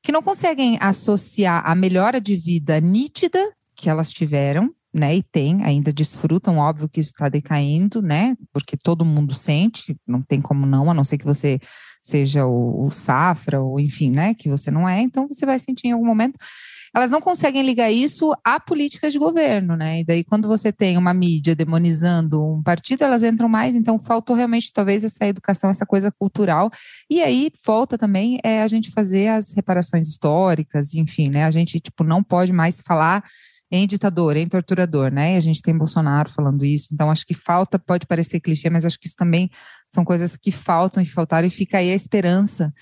que 0.02 0.12
não 0.12 0.22
conseguem 0.22 0.76
associar 0.80 1.62
a 1.64 1.74
melhora 1.74 2.20
de 2.20 2.36
vida 2.36 2.80
nítida 2.80 3.52
que 3.76 3.88
elas 3.88 4.12
tiveram, 4.12 4.74
né, 4.92 5.14
e 5.14 5.22
tem, 5.22 5.62
ainda 5.62 5.92
desfrutam, 5.92 6.58
óbvio 6.58 6.88
que 6.88 6.98
isso 6.98 7.10
está 7.10 7.28
decaindo, 7.28 8.02
né, 8.02 8.36
porque 8.52 8.76
todo 8.76 9.04
mundo 9.04 9.34
sente, 9.34 9.96
não 10.06 10.20
tem 10.20 10.40
como 10.40 10.66
não, 10.66 10.90
a 10.90 10.94
não 10.94 11.04
ser 11.04 11.18
que 11.18 11.24
você 11.24 11.60
seja 12.02 12.46
o, 12.46 12.86
o 12.86 12.90
safra, 12.90 13.60
ou 13.60 13.78
enfim, 13.78 14.10
né, 14.10 14.34
que 14.34 14.48
você 14.48 14.70
não 14.70 14.88
é, 14.88 15.00
então 15.00 15.28
você 15.28 15.46
vai 15.46 15.58
sentir 15.58 15.88
em 15.88 15.92
algum 15.92 16.06
momento. 16.06 16.36
Elas 16.94 17.10
não 17.10 17.20
conseguem 17.20 17.62
ligar 17.62 17.90
isso 17.90 18.34
a 18.44 18.58
políticas 18.58 19.12
de 19.12 19.18
governo, 19.18 19.76
né? 19.76 20.00
E 20.00 20.04
daí, 20.04 20.24
quando 20.24 20.48
você 20.48 20.72
tem 20.72 20.96
uma 20.96 21.12
mídia 21.12 21.54
demonizando 21.54 22.42
um 22.42 22.62
partido, 22.62 23.02
elas 23.02 23.22
entram 23.22 23.48
mais. 23.48 23.74
Então, 23.74 23.98
faltou 23.98 24.34
realmente, 24.34 24.72
talvez, 24.72 25.04
essa 25.04 25.26
educação, 25.26 25.70
essa 25.70 25.86
coisa 25.86 26.10
cultural. 26.10 26.70
E 27.10 27.22
aí, 27.22 27.50
falta 27.64 27.98
também 27.98 28.38
é 28.42 28.62
a 28.62 28.68
gente 28.68 28.90
fazer 28.90 29.28
as 29.28 29.52
reparações 29.52 30.08
históricas, 30.08 30.94
enfim, 30.94 31.30
né? 31.30 31.44
A 31.44 31.50
gente, 31.50 31.80
tipo, 31.80 32.04
não 32.04 32.22
pode 32.22 32.52
mais 32.52 32.80
falar 32.80 33.24
em 33.70 33.86
ditador, 33.86 34.36
em 34.36 34.48
torturador, 34.48 35.12
né? 35.12 35.34
E 35.34 35.36
a 35.36 35.40
gente 35.40 35.60
tem 35.60 35.76
Bolsonaro 35.76 36.30
falando 36.30 36.64
isso. 36.64 36.88
Então, 36.92 37.10
acho 37.10 37.26
que 37.26 37.34
falta, 37.34 37.78
pode 37.78 38.06
parecer 38.06 38.40
clichê, 38.40 38.70
mas 38.70 38.84
acho 38.84 38.98
que 38.98 39.06
isso 39.06 39.16
também 39.16 39.50
são 39.90 40.04
coisas 40.04 40.36
que 40.36 40.50
faltam 40.50 41.02
e 41.02 41.06
faltaram, 41.06 41.46
e 41.46 41.50
fica 41.50 41.78
aí 41.78 41.90
a 41.90 41.94
esperança 41.94 42.72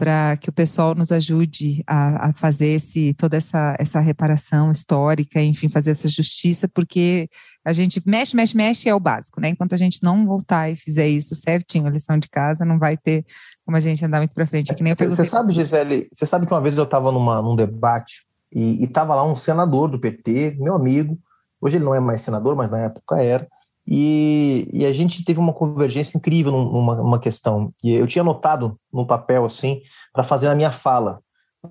para 0.00 0.34
que 0.38 0.48
o 0.48 0.52
pessoal 0.52 0.94
nos 0.94 1.12
ajude 1.12 1.84
a, 1.86 2.28
a, 2.28 2.32
fazer 2.32 2.68
esse, 2.68 3.12
toda 3.18 3.36
essa, 3.36 3.76
essa 3.78 4.00
reparação 4.00 4.70
histórica, 4.72 5.42
enfim, 5.42 5.68
fazer 5.68 5.90
essa 5.90 6.08
justiça, 6.08 6.66
porque 6.66 7.28
a 7.62 7.70
gente 7.74 8.02
mexe, 8.06 8.34
mexe, 8.34 8.56
mexe 8.56 8.88
é 8.88 8.94
o 8.94 8.98
básico, 8.98 9.42
né? 9.42 9.50
Enquanto 9.50 9.74
a 9.74 9.76
gente 9.76 10.02
não 10.02 10.24
voltar 10.24 10.70
e 10.70 10.76
fizer 10.76 11.06
isso 11.06 11.34
certinho, 11.34 11.86
a 11.86 11.90
lição 11.90 12.18
de 12.18 12.30
casa, 12.30 12.64
não 12.64 12.78
vai 12.78 12.96
ter 12.96 13.26
como 13.62 13.76
a 13.76 13.80
gente 13.80 14.02
andar 14.02 14.20
muito 14.20 14.32
para 14.32 14.46
frente. 14.46 14.72
É 14.72 14.74
Você 14.94 15.26
sabe, 15.26 15.52
Gisele, 15.52 16.08
você 16.10 16.24
sabe 16.24 16.46
que 16.46 16.54
uma 16.54 16.62
vez 16.62 16.78
eu 16.78 16.84
estava 16.84 17.12
num 17.12 17.54
debate 17.54 18.24
e 18.50 18.82
estava 18.82 19.14
lá 19.14 19.22
um 19.22 19.36
senador 19.36 19.90
do 19.90 20.00
PT, 20.00 20.56
meu 20.58 20.74
amigo, 20.76 21.18
hoje 21.60 21.76
ele 21.76 21.84
não 21.84 21.94
é 21.94 22.00
mais 22.00 22.22
senador, 22.22 22.56
mas 22.56 22.70
na 22.70 22.78
época 22.78 23.22
era, 23.22 23.46
e, 23.92 24.68
e 24.72 24.86
a 24.86 24.92
gente 24.92 25.24
teve 25.24 25.40
uma 25.40 25.52
convergência 25.52 26.16
incrível 26.16 26.52
numa, 26.52 26.94
numa 26.94 27.18
questão. 27.18 27.74
E 27.82 27.92
eu 27.92 28.06
tinha 28.06 28.22
anotado 28.22 28.78
no 28.92 29.04
papel, 29.04 29.44
assim, 29.44 29.82
para 30.12 30.22
fazer 30.22 30.46
na 30.46 30.54
minha 30.54 30.70
fala, 30.70 31.20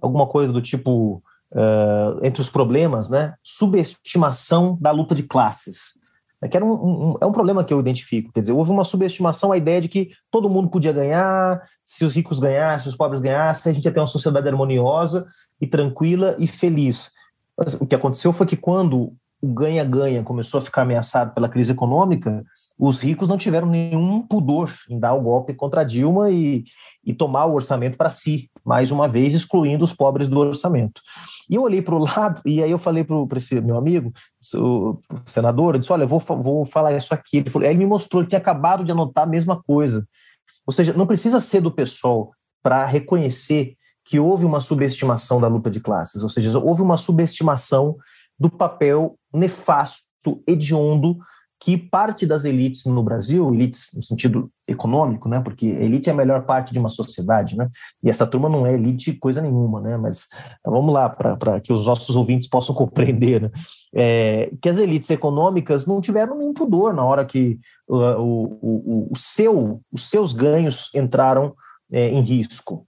alguma 0.01 0.27
coisa 0.27 0.51
do 0.51 0.61
tipo, 0.61 1.23
uh, 1.53 2.19
entre 2.21 2.41
os 2.41 2.49
problemas, 2.49 3.09
né, 3.09 3.35
subestimação 3.41 4.77
da 4.81 4.91
luta 4.91 5.15
de 5.15 5.23
classes. 5.23 5.97
É 6.41 6.47
que 6.49 6.57
era 6.57 6.65
um, 6.65 6.71
um, 6.73 7.15
é 7.21 7.25
um 7.25 7.31
problema 7.31 7.63
que 7.63 7.73
eu 7.73 7.79
identifico. 7.79 8.33
Quer 8.33 8.41
dizer, 8.41 8.51
houve 8.51 8.71
uma 8.71 8.83
subestimação 8.83 9.53
à 9.53 9.57
ideia 9.57 9.79
de 9.79 9.87
que 9.87 10.09
todo 10.29 10.49
mundo 10.49 10.69
podia 10.69 10.91
ganhar, 10.91 11.61
se 11.85 12.03
os 12.03 12.15
ricos 12.15 12.39
ganhassem, 12.39 12.83
se 12.83 12.89
os 12.89 12.95
pobres 12.97 13.21
ganhassem, 13.21 13.71
a 13.71 13.73
gente 13.73 13.85
ia 13.85 13.91
ter 13.93 13.99
uma 13.99 14.07
sociedade 14.07 14.47
harmoniosa 14.47 15.25
e 15.59 15.65
tranquila 15.65 16.35
e 16.37 16.47
feliz. 16.47 17.11
Mas 17.57 17.75
o 17.75 17.87
que 17.87 17.95
aconteceu 17.95 18.33
foi 18.33 18.45
que 18.45 18.57
quando 18.57 19.13
o 19.41 19.47
ganha-ganha 19.47 20.23
começou 20.23 20.59
a 20.59 20.61
ficar 20.61 20.81
ameaçado 20.83 21.33
pela 21.33 21.49
crise 21.49 21.71
econômica, 21.71 22.43
os 22.79 23.01
ricos 23.01 23.27
não 23.27 23.37
tiveram 23.37 23.67
nenhum 23.67 24.21
pudor 24.21 24.71
em 24.89 24.97
dar 24.97 25.13
o 25.13 25.21
golpe 25.21 25.53
contra 25.53 25.83
Dilma 25.83 26.31
e, 26.31 26.63
e 27.05 27.13
tomar 27.13 27.45
o 27.45 27.53
orçamento 27.53 27.97
para 27.97 28.09
si, 28.09 28.49
mais 28.63 28.89
uma 28.89 29.05
vez 29.05 29.33
excluindo 29.33 29.83
os 29.83 29.91
pobres 29.91 30.29
do 30.29 30.39
orçamento. 30.39 31.01
E 31.49 31.55
eu 31.55 31.63
olhei 31.63 31.81
para 31.81 31.95
o 31.95 31.99
lado, 31.99 32.41
e 32.45 32.63
aí 32.63 32.71
eu 32.71 32.77
falei 32.77 33.03
para 33.03 33.37
esse 33.37 33.59
meu 33.59 33.77
amigo, 33.77 34.13
o 34.55 34.97
senador, 35.25 35.75
eu 35.75 35.79
disse: 35.79 35.91
Olha, 35.91 36.07
vou, 36.07 36.19
vou 36.19 36.65
falar 36.65 36.95
isso 36.95 37.13
aqui. 37.13 37.37
Ele, 37.37 37.49
falou, 37.49 37.67
aí 37.67 37.73
ele 37.73 37.79
me 37.79 37.85
mostrou, 37.85 38.21
ele 38.21 38.29
tinha 38.29 38.39
acabado 38.39 38.85
de 38.85 38.91
anotar 38.93 39.25
a 39.25 39.29
mesma 39.29 39.61
coisa. 39.61 40.07
Ou 40.65 40.71
seja, 40.71 40.93
não 40.93 41.05
precisa 41.05 41.41
ser 41.41 41.59
do 41.59 41.71
PSOL 41.71 42.31
para 42.63 42.85
reconhecer 42.85 43.75
que 44.05 44.19
houve 44.19 44.45
uma 44.45 44.61
subestimação 44.61 45.41
da 45.41 45.47
luta 45.47 45.69
de 45.69 45.81
classes, 45.81 46.23
ou 46.23 46.29
seja, 46.29 46.57
houve 46.57 46.81
uma 46.81 46.97
subestimação 46.97 47.97
do 48.39 48.49
papel 48.49 49.15
nefasto, 49.33 50.41
hediondo 50.47 51.17
que 51.59 51.77
parte 51.77 52.25
das 52.25 52.45
elites 52.45 52.85
no 52.85 53.03
Brasil, 53.03 53.53
elites 53.53 53.89
no 53.93 54.01
sentido 54.01 54.49
econômico, 54.65 55.27
né, 55.27 55.41
porque 55.41 55.65
elite 55.65 56.09
é 56.09 56.13
a 56.13 56.15
melhor 56.15 56.45
parte 56.45 56.71
de 56.71 56.79
uma 56.79 56.87
sociedade, 56.87 57.57
né, 57.57 57.67
e 58.01 58.09
essa 58.09 58.25
turma 58.25 58.47
não 58.47 58.65
é 58.65 58.73
elite 58.73 59.11
coisa 59.13 59.41
nenhuma, 59.41 59.81
né, 59.81 59.97
mas 59.97 60.27
vamos 60.65 60.93
lá, 60.93 61.09
para 61.09 61.59
que 61.59 61.73
os 61.73 61.85
nossos 61.85 62.15
ouvintes 62.15 62.47
possam 62.47 62.73
compreender, 62.75 63.41
né, 63.41 63.51
é, 63.93 64.49
que 64.61 64.69
as 64.69 64.77
elites 64.77 65.09
econômicas 65.09 65.85
não 65.85 65.99
tiveram 65.99 66.37
nenhum 66.37 66.53
pudor 66.53 66.93
na 66.93 67.03
hora 67.03 67.25
que 67.25 67.59
uh, 67.89 68.21
o, 68.21 68.59
o, 68.61 69.07
o 69.11 69.17
seu, 69.17 69.81
os 69.91 70.09
seus 70.09 70.31
ganhos 70.31 70.89
entraram 70.95 71.53
é, 71.91 72.09
em 72.09 72.21
risco. 72.21 72.87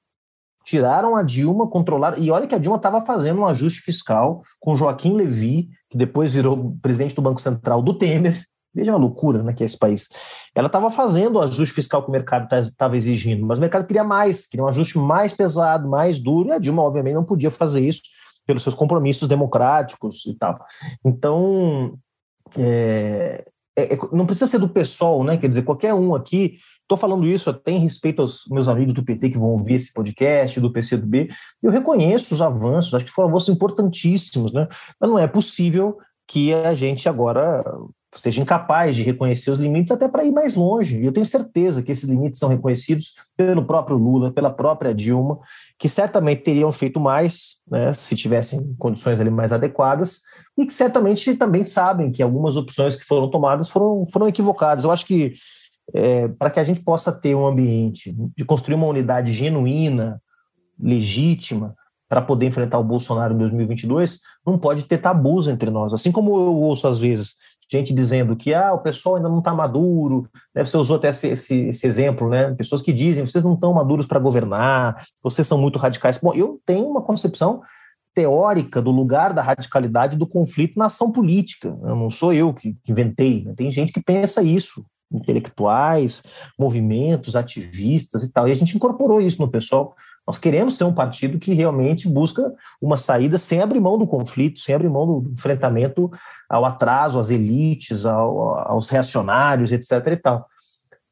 Tiraram 0.64 1.16
a 1.16 1.24
Dilma, 1.24 1.68
controlaram, 1.68 2.18
e 2.18 2.30
olha 2.30 2.48
que 2.48 2.56
a 2.56 2.58
Dilma 2.58 2.78
estava 2.78 3.02
fazendo 3.02 3.42
um 3.42 3.46
ajuste 3.46 3.82
fiscal 3.82 4.44
com 4.60 4.76
Joaquim 4.76 5.14
Levy, 5.14 5.70
que 5.90 5.98
depois 5.98 6.34
virou 6.34 6.78
presidente 6.82 7.16
do 7.16 7.22
Banco 7.22 7.42
Central 7.42 7.82
do 7.82 7.94
Temer, 7.94 8.46
Veja 8.74 8.94
a 8.94 8.98
loucura 8.98 9.44
né, 9.44 9.54
que 9.54 9.64
é 9.64 9.66
esse 9.66 9.78
país. 9.78 10.08
Ela 10.56 10.68
estava 10.68 10.90
fazendo 10.90 11.36
o 11.36 11.42
ajuste 11.42 11.76
fiscal 11.76 12.02
que 12.02 12.10
o 12.10 12.12
mercado 12.12 12.54
estava 12.56 12.96
exigindo, 12.96 13.46
mas 13.46 13.58
o 13.58 13.62
mercado 13.62 13.86
queria 13.86 14.04
mais, 14.04 14.48
queria 14.48 14.64
um 14.64 14.70
ajuste 14.70 14.98
mais 14.98 15.34
pesado, 15.34 15.90
mais 15.90 16.20
duro, 16.20 16.50
e 16.50 16.52
a 16.54 16.58
Dilma, 16.58 16.82
obviamente, 16.82 17.16
não 17.16 17.24
podia 17.24 17.52
fazer 17.52 17.86
isso 17.86 18.02
pelos 18.48 18.64
seus 18.64 18.74
compromissos 18.74 19.28
democráticos 19.28 20.26
e 20.26 20.34
tal. 20.34 20.58
Então, 21.04 21.98
é, 22.58 23.46
é, 23.78 23.94
é 23.94 24.00
não 24.14 24.26
precisa 24.26 24.48
ser 24.48 24.60
do 24.60 24.70
PSOL, 24.70 25.24
né? 25.24 25.38
Quer 25.38 25.50
dizer, 25.50 25.64
qualquer 25.64 25.94
um 25.94 26.16
aqui. 26.16 26.56
Estou 26.92 27.00
falando 27.00 27.26
isso 27.26 27.50
até 27.50 27.72
em 27.72 27.80
respeito 27.80 28.22
aos 28.22 28.46
meus 28.50 28.68
amigos 28.68 28.94
do 28.94 29.02
PT 29.02 29.30
que 29.30 29.38
vão 29.38 29.52
ouvir 29.52 29.76
esse 29.76 29.94
podcast, 29.94 30.60
do 30.60 30.74
PCdoB. 30.74 31.30
Eu 31.64 31.72
reconheço 31.72 32.34
os 32.34 32.42
avanços, 32.42 32.94
acho 32.94 33.06
que 33.06 33.12
foram 33.12 33.30
avanços 33.30 33.48
importantíssimos, 33.48 34.52
né? 34.52 34.68
Mas 35.00 35.10
não 35.10 35.18
é 35.18 35.26
possível 35.26 35.98
que 36.28 36.54
a 36.54 36.76
gente 36.76 37.08
agora 37.08 37.64
seja 38.18 38.42
incapaz 38.42 38.94
de 38.94 39.04
reconhecer 39.04 39.52
os 39.52 39.58
limites 39.58 39.90
até 39.90 40.10
para 40.10 40.26
ir 40.26 40.34
mais 40.34 40.54
longe. 40.54 41.00
E 41.00 41.06
eu 41.06 41.14
tenho 41.14 41.26
certeza 41.26 41.82
que 41.82 41.94
esses 41.94 42.04
limites 42.04 42.38
são 42.38 42.50
reconhecidos 42.50 43.14
pelo 43.38 43.64
próprio 43.64 43.96
Lula, 43.96 44.30
pela 44.30 44.50
própria 44.50 44.94
Dilma, 44.94 45.40
que 45.80 45.88
certamente 45.88 46.44
teriam 46.44 46.74
feito 46.74 47.00
mais, 47.00 47.56
né, 47.70 47.94
se 47.94 48.18
tivessem 48.18 48.76
condições 48.78 49.18
ali 49.18 49.30
mais 49.30 49.54
adequadas, 49.54 50.20
e 50.58 50.66
que 50.66 50.74
certamente 50.74 51.38
também 51.38 51.64
sabem 51.64 52.12
que 52.12 52.22
algumas 52.22 52.58
opções 52.58 52.98
que 52.98 53.06
foram 53.06 53.30
tomadas 53.30 53.70
foram, 53.70 54.06
foram 54.08 54.28
equivocadas. 54.28 54.84
Eu 54.84 54.92
acho 54.92 55.06
que 55.06 55.32
é, 55.94 56.28
para 56.28 56.50
que 56.50 56.60
a 56.60 56.64
gente 56.64 56.82
possa 56.82 57.12
ter 57.12 57.36
um 57.36 57.46
ambiente 57.46 58.16
de 58.36 58.46
construir 58.46 58.76
uma 58.76 58.88
unidade 58.88 59.32
genuína, 59.34 60.22
legítima, 60.80 61.76
para 62.10 62.22
poder 62.22 62.46
enfrentar 62.46 62.78
o 62.78 62.84
Bolsonaro 62.84 63.34
em 63.34 63.38
2022, 63.38 64.20
não 64.46 64.58
pode 64.58 64.84
ter 64.84 64.98
tabus 64.98 65.48
entre 65.48 65.70
nós. 65.70 65.94
Assim 65.94 66.12
como 66.12 66.36
eu 66.36 66.56
ouço 66.56 66.88
às 66.88 67.00
vezes 67.00 67.36
gente 67.72 67.94
dizendo 67.94 68.36
que 68.36 68.54
ah, 68.54 68.74
o 68.74 68.80
pessoal 68.80 69.16
ainda 69.16 69.30
não 69.30 69.40
está 69.40 69.54
maduro, 69.54 70.30
né? 70.54 70.66
você 70.66 70.76
usou 70.76 70.98
até 70.98 71.10
esse, 71.10 71.28
esse, 71.28 71.56
esse, 71.68 71.88
exemplo, 71.88 72.28
né? 72.28 72.54
pessoas 72.54 72.82
que 72.82 72.92
dizem 72.92 73.26
vocês 73.26 73.44
não 73.44 73.54
estão 73.54 73.74
maduros 73.74 74.06
para 74.06 74.20
governar, 74.20 75.06
vocês 75.24 75.48
são 75.48 75.58
muito 75.58 75.80
radicais. 75.80 76.18
Bom, 76.18 76.34
eu 76.34 76.60
tenho 76.66 76.86
uma 76.86 77.02
concepção 77.02 77.62
teórica 78.14 78.82
do 78.82 78.92
lugar 78.92 79.32
da 79.34 79.42
radicalidade 79.42 80.18
do 80.18 80.28
conflito 80.28 80.78
na 80.78 80.88
ação 80.88 81.14
política. 81.14 81.74
Não 81.82 82.10
sou 82.10 82.34
eu 82.34 82.54
que, 82.54 82.76
que 82.84 82.92
inventei, 82.92 83.46
né? 83.46 83.54
tem 83.56 83.72
gente 83.72 83.94
que 83.94 84.04
pensa 84.04 84.44
isso, 84.44 84.86
intelectuais, 85.12 86.24
movimentos, 86.58 87.36
ativistas 87.36 88.24
e 88.24 88.32
tal, 88.32 88.48
e 88.48 88.52
a 88.52 88.56
gente 88.56 88.76
incorporou 88.76 89.20
isso 89.22 89.42
no 89.42 89.50
pessoal. 89.50 89.96
Nós 90.26 90.38
queremos 90.38 90.78
ser 90.78 90.84
um 90.84 90.94
partido 90.94 91.40
que 91.40 91.54
realmente 91.54 92.08
busca 92.08 92.54
uma 92.82 92.96
saída 92.96 93.38
sem 93.38 93.60
abrir 93.60 93.80
mão 93.80 93.98
do 93.98 94.08
conflito, 94.08 94.60
sem 94.60 94.74
abrir 94.76 94.90
mão 94.90 95.06
do 95.06 95.32
enfrentamento 95.32 96.10
ao 96.50 96.64
atraso, 96.64 97.20
às 97.20 97.30
elites, 97.30 98.06
ao, 98.06 98.58
aos 98.60 98.88
reacionários, 98.90 99.72
etc. 99.72 99.92
e 100.08 100.18
tal. 100.18 100.48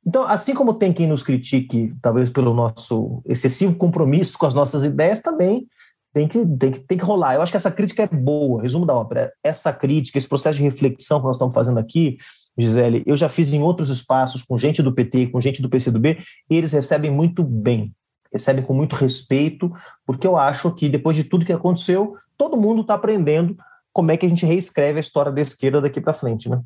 Então, 0.06 0.24
assim 0.24 0.54
como 0.54 0.74
tem 0.74 0.94
quem 0.94 1.08
nos 1.08 1.24
critique, 1.24 1.94
talvez 2.02 2.30
pelo 2.30 2.54
nosso 2.54 3.22
excessivo 3.26 3.76
compromisso 3.76 4.38
com 4.38 4.46
as 4.46 4.54
nossas 4.54 4.84
ideias, 4.84 5.20
também 5.20 5.68
tem 6.14 6.28
que, 6.28 6.46
tem 6.46 6.72
que, 6.72 6.80
tem 6.80 6.98
que 6.98 7.04
rolar. 7.04 7.36
Eu 7.36 7.42
acho 7.42 7.52
que 7.52 7.58
essa 7.58 7.72
crítica 7.72 8.04
é 8.04 8.08
boa, 8.08 8.62
resumo 8.62 8.86
da 8.86 8.96
ópera. 8.96 9.32
Essa 9.44 9.72
crítica, 9.72 10.18
esse 10.18 10.28
processo 10.28 10.58
de 10.58 10.64
reflexão 10.64 11.20
que 11.20 11.26
nós 11.26 11.36
estamos 11.36 11.54
fazendo 11.54 11.80
aqui, 11.80 12.18
Gisele, 12.62 13.04
eu 13.06 13.16
já 13.16 13.30
fiz 13.30 13.54
em 13.54 13.62
outros 13.62 13.90
espaços 13.90 14.44
com 14.44 14.58
gente 14.58 14.82
do 14.82 14.94
PT, 14.94 15.28
com 15.28 15.40
gente 15.40 15.62
do 15.62 15.70
PCdoB, 15.70 16.18
e 16.50 16.56
eles 16.56 16.74
recebem 16.74 17.12
muito 17.12 17.44
bem 17.44 17.94
recebem 18.32 18.64
com 18.64 18.74
muito 18.74 18.96
respeito, 18.96 19.72
porque 20.06 20.26
eu 20.26 20.38
acho 20.38 20.74
que 20.76 20.88
depois 20.88 21.16
de 21.16 21.24
tudo 21.24 21.46
que 21.46 21.54
aconteceu, 21.54 22.16
todo 22.38 22.58
mundo 22.58 22.82
está 22.82 22.94
aprendendo 22.94 23.58
como 23.92 24.12
é 24.12 24.18
que 24.18 24.26
a 24.26 24.30
gente 24.30 24.46
reescreve 24.46 24.98
a 24.98 25.02
história 25.02 25.32
da 25.32 25.42
esquerda 25.42 25.82
daqui 25.82 26.00
para 26.00 26.14
frente, 26.14 26.48
né? 26.48 26.62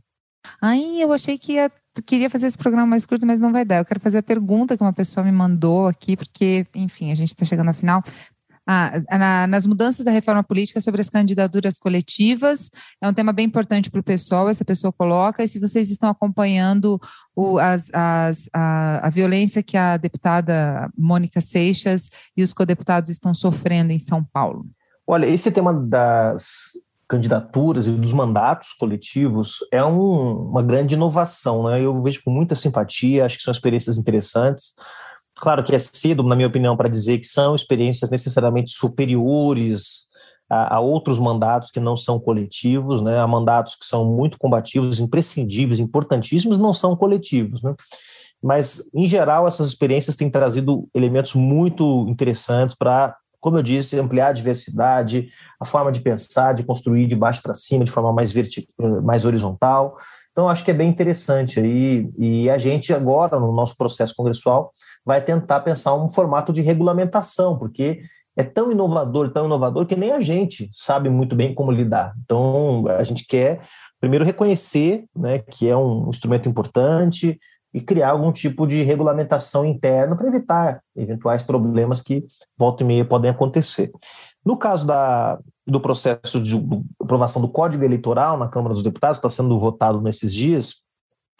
Ai, 0.61 1.01
eu 1.01 1.13
achei 1.13 1.37
que 1.37 1.53
ia, 1.53 1.71
queria 2.05 2.29
fazer 2.29 2.47
esse 2.47 2.57
programa 2.57 2.85
mais 2.85 3.05
curto, 3.05 3.25
mas 3.25 3.39
não 3.39 3.53
vai 3.53 3.63
dar. 3.63 3.77
Eu 3.77 3.85
quero 3.85 3.99
fazer 4.01 4.17
a 4.17 4.23
pergunta 4.23 4.75
que 4.75 4.83
uma 4.83 4.91
pessoa 4.91 5.25
me 5.25 5.31
mandou 5.31 5.87
aqui, 5.87 6.17
porque, 6.17 6.67
enfim, 6.75 7.11
a 7.11 7.15
gente 7.15 7.29
está 7.29 7.45
chegando 7.45 7.69
ao 7.69 7.73
final. 7.73 8.03
Ah, 8.65 8.93
na, 9.11 9.47
nas 9.47 9.67
mudanças 9.67 10.05
da 10.05 10.11
reforma 10.11 10.41
política 10.41 10.79
sobre 10.79 11.01
as 11.01 11.09
candidaturas 11.09 11.77
coletivas, 11.77 12.69
é 13.01 13.07
um 13.07 13.13
tema 13.13 13.33
bem 13.33 13.45
importante 13.45 13.91
para 13.91 13.99
o 13.99 14.03
pessoal, 14.03 14.47
essa 14.47 14.63
pessoa 14.63 14.93
coloca, 14.93 15.43
e 15.43 15.47
se 15.47 15.59
vocês 15.59 15.91
estão 15.91 16.09
acompanhando 16.09 16.97
o, 17.35 17.57
as, 17.57 17.89
as, 17.93 18.49
a, 18.53 19.05
a 19.05 19.09
violência 19.09 19.61
que 19.61 19.75
a 19.75 19.97
deputada 19.97 20.89
Mônica 20.97 21.41
Seixas 21.41 22.09
e 22.37 22.41
os 22.41 22.53
codeputados 22.53 23.09
estão 23.09 23.35
sofrendo 23.35 23.91
em 23.91 23.99
São 23.99 24.23
Paulo. 24.23 24.65
Olha, 25.05 25.25
esse 25.25 25.51
tema 25.51 25.73
das 25.73 26.71
candidaturas 27.05 27.85
e 27.85 27.91
dos 27.91 28.13
mandatos 28.13 28.73
coletivos 28.73 29.57
é 29.71 29.83
um, 29.83 30.49
uma 30.49 30.63
grande 30.63 30.95
inovação, 30.95 31.63
né? 31.65 31.81
Eu 31.81 32.01
vejo 32.01 32.23
com 32.23 32.31
muita 32.31 32.55
simpatia, 32.55 33.25
acho 33.25 33.37
que 33.37 33.43
são 33.43 33.51
experiências 33.51 33.97
interessantes. 33.97 34.73
Claro 35.43 35.61
que 35.61 35.75
é 35.75 35.79
cedo, 35.79 36.23
na 36.23 36.37
minha 36.37 36.47
opinião, 36.47 36.77
para 36.77 36.87
dizer 36.87 37.17
que 37.17 37.27
são 37.27 37.53
experiências 37.53 38.09
necessariamente 38.09 38.71
superiores 38.71 40.07
a, 40.49 40.77
a, 40.77 40.79
outros 40.79 41.19
mandatos 41.19 41.69
que 41.69 41.81
não 41.81 41.97
são 41.97 42.17
coletivos, 42.17 43.01
né? 43.01 43.19
Há 43.19 43.27
mandatos 43.27 43.75
que 43.75 43.85
são 43.85 44.05
muito 44.05 44.37
combativos, 44.37 45.01
imprescindíveis, 45.01 45.81
importantíssimos, 45.81 46.57
não 46.57 46.73
são 46.73 46.95
coletivos, 46.95 47.61
né? 47.61 47.75
Mas, 48.41 48.89
em 48.93 49.05
geral, 49.05 49.45
essas 49.45 49.67
experiências 49.67 50.15
têm 50.15 50.29
trazido 50.29 50.87
elementos 50.95 51.33
muito 51.33 52.05
interessantes 52.07 52.73
para 52.77 53.13
como 53.41 53.57
eu 53.57 53.61
disse, 53.61 53.99
ampliar 53.99 54.27
a 54.27 54.31
diversidade, 54.31 55.27
a 55.59 55.65
forma 55.65 55.91
de 55.91 55.99
pensar, 55.99 56.53
de 56.53 56.63
construir 56.63 57.05
de 57.05 57.17
baixo 57.17 57.41
para 57.41 57.53
cima, 57.53 57.83
de 57.83 57.91
forma 57.91 58.13
mais, 58.13 58.31
vertical, 58.31 59.01
mais 59.01 59.25
horizontal. 59.25 59.93
Então, 60.31 60.47
acho 60.47 60.63
que 60.63 60.71
é 60.71 60.73
bem 60.73 60.89
interessante 60.89 61.59
aí. 61.59 62.09
E 62.17 62.49
a 62.49 62.57
gente, 62.57 62.93
agora, 62.93 63.37
no 63.37 63.51
nosso 63.51 63.75
processo 63.75 64.15
congressual, 64.15 64.73
vai 65.05 65.21
tentar 65.21 65.59
pensar 65.61 65.95
um 65.95 66.09
formato 66.09 66.53
de 66.53 66.61
regulamentação, 66.61 67.57
porque 67.57 68.01
é 68.35 68.43
tão 68.43 68.71
inovador, 68.71 69.31
tão 69.31 69.45
inovador, 69.45 69.85
que 69.85 69.95
nem 69.95 70.11
a 70.11 70.21
gente 70.21 70.69
sabe 70.73 71.09
muito 71.09 71.35
bem 71.35 71.53
como 71.53 71.71
lidar. 71.71 72.13
Então, 72.23 72.85
a 72.87 73.03
gente 73.03 73.27
quer, 73.27 73.61
primeiro, 73.99 74.25
reconhecer 74.25 75.05
né, 75.15 75.39
que 75.39 75.69
é 75.69 75.77
um 75.77 76.09
instrumento 76.09 76.49
importante, 76.49 77.39
e 77.73 77.81
criar 77.81 78.11
algum 78.11 78.31
tipo 78.31 78.67
de 78.67 78.83
regulamentação 78.83 79.65
interna 79.65 80.15
para 80.15 80.27
evitar 80.27 80.81
eventuais 80.95 81.41
problemas 81.41 82.01
que 82.01 82.23
volta 82.55 82.83
e 82.83 82.85
meia 82.85 83.03
podem 83.03 83.31
acontecer. 83.31 83.91
No 84.45 84.55
caso 84.55 84.85
da, 84.85 85.39
do 85.65 85.79
processo 85.79 86.39
de 86.39 86.55
aprovação 87.01 87.41
do 87.41 87.49
Código 87.49 87.83
Eleitoral 87.83 88.37
na 88.37 88.47
Câmara 88.47 88.75
dos 88.75 88.83
Deputados, 88.83 89.17
está 89.17 89.29
sendo 89.29 89.57
votado 89.59 89.99
nesses 90.01 90.31
dias, 90.31 90.75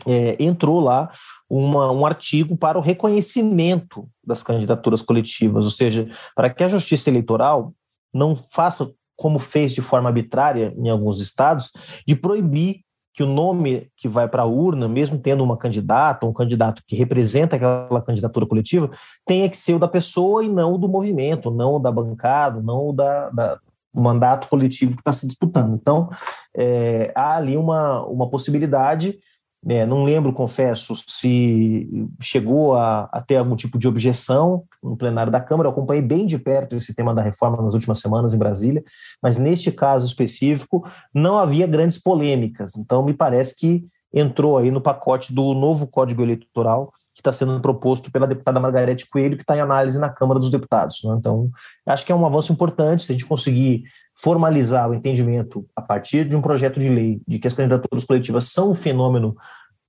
é, 0.08 0.36
entrou 0.44 0.80
lá 0.80 1.12
uma, 1.50 1.92
um 1.92 2.06
artigo 2.06 2.58
para 2.58 2.78
o 2.78 2.82
reconhecimento 2.82 4.08
das 4.26 4.42
candidaturas 4.42 5.02
coletivas, 5.02 5.66
ou 5.66 5.72
seja, 5.72 6.10
para 6.36 6.50
que 6.50 6.64
a 6.64 6.70
Justiça 6.70 7.10
Eleitoral 7.10 7.74
não 8.14 8.36
faça 8.36 8.92
como 9.16 9.40
fez 9.40 9.72
de 9.72 9.82
forma 9.82 10.10
arbitrária 10.10 10.74
em 10.76 10.90
alguns 10.90 11.20
estados, 11.20 11.72
de 12.06 12.16
proibir 12.16 12.82
que 13.14 13.22
o 13.22 13.28
nome 13.28 13.88
que 13.96 14.08
vai 14.08 14.28
para 14.28 14.42
a 14.42 14.48
urna, 14.48 14.88
mesmo 14.88 15.20
tendo 15.20 15.44
uma 15.44 15.56
candidata, 15.56 16.26
um 16.26 16.34
candidato 16.34 16.82
que 16.88 16.96
representa 16.96 17.56
aquela 17.56 18.02
candidatura 18.02 18.48
coletiva, 18.48 18.90
tenha 19.24 19.48
que 19.48 19.56
ser 19.56 19.76
o 19.76 19.80
da 19.80 19.88
pessoa 19.88 20.44
e 20.44 20.50
não 20.50 20.74
o 20.74 20.78
do 20.80 20.90
movimento, 20.90 21.52
não 21.52 21.76
o 21.76 21.80
da 21.80 21.92
bancada, 21.92 22.60
não 22.60 22.90
o 22.90 22.92
da, 22.92 23.30
da 23.30 23.60
do 23.94 24.02
mandato 24.02 24.50
coletivo 24.50 24.94
que 24.94 25.02
está 25.02 25.14
se 25.14 25.28
disputando. 25.28 25.76
Então, 25.76 26.10
é, 26.58 27.12
há 27.16 27.36
ali 27.36 27.56
uma, 27.56 28.04
uma 28.08 28.28
possibilidade 28.28 29.20
é, 29.68 29.86
não 29.86 30.04
lembro, 30.04 30.34
confesso, 30.34 30.94
se 31.08 31.88
chegou 32.22 32.76
a, 32.76 33.10
a, 33.12 33.22
ter 33.22 33.38
algum 33.38 33.56
tipo 33.56 33.78
de 33.80 33.88
objeção 33.88 34.64
no 34.82 34.98
plenário 34.98 35.32
da 35.32 35.40
Câmara. 35.40 35.68
Eu 35.68 35.72
acompanhei 35.72 36.02
bem 36.02 36.26
de 36.26 36.38
perto 36.38 36.76
esse 36.76 36.94
tema 36.94 37.14
da 37.14 37.22
reforma 37.22 37.62
nas 37.62 37.74
últimas 37.74 38.00
semanas 38.00 38.34
em 38.34 38.38
Brasília, 38.38 38.84
mas 39.22 39.38
neste 39.38 39.72
caso 39.72 40.06
específico 40.06 40.86
não 41.14 41.38
havia 41.38 41.66
grandes 41.66 41.98
polêmicas. 41.98 42.76
Então, 42.78 43.04
me 43.04 43.14
parece 43.14 43.56
que 43.56 43.86
entrou 44.14 44.58
aí 44.58 44.70
no 44.70 44.82
pacote 44.82 45.34
do 45.34 45.54
novo 45.54 45.88
Código 45.88 46.22
Eleitoral 46.22 46.92
que 47.14 47.22
está 47.22 47.32
sendo 47.32 47.60
proposto 47.62 48.12
pela 48.12 48.26
deputada 48.26 48.60
Margarete 48.60 49.08
Coelho, 49.08 49.38
que 49.38 49.44
está 49.44 49.56
em 49.56 49.62
análise 49.62 50.00
na 50.00 50.10
Câmara 50.10 50.40
dos 50.40 50.50
Deputados. 50.50 51.00
Né? 51.04 51.16
Então, 51.18 51.50
acho 51.86 52.06
que 52.06 52.12
é 52.12 52.16
um 52.16 52.26
avanço 52.26 52.52
importante 52.52 53.04
se 53.04 53.12
a 53.12 53.16
gente 53.16 53.28
conseguir 53.28 53.84
formalizar 54.16 54.90
o 54.90 54.94
entendimento 54.94 55.66
a 55.76 55.82
partir 55.82 56.28
de 56.28 56.36
um 56.36 56.42
projeto 56.42 56.80
de 56.80 56.90
lei 56.90 57.22
de 57.28 57.40
que 57.40 57.48
as 57.48 57.54
candidaturas 57.54 58.06
coletivas 58.06 58.46
são 58.46 58.72
um 58.72 58.76
fenômeno 58.76 59.36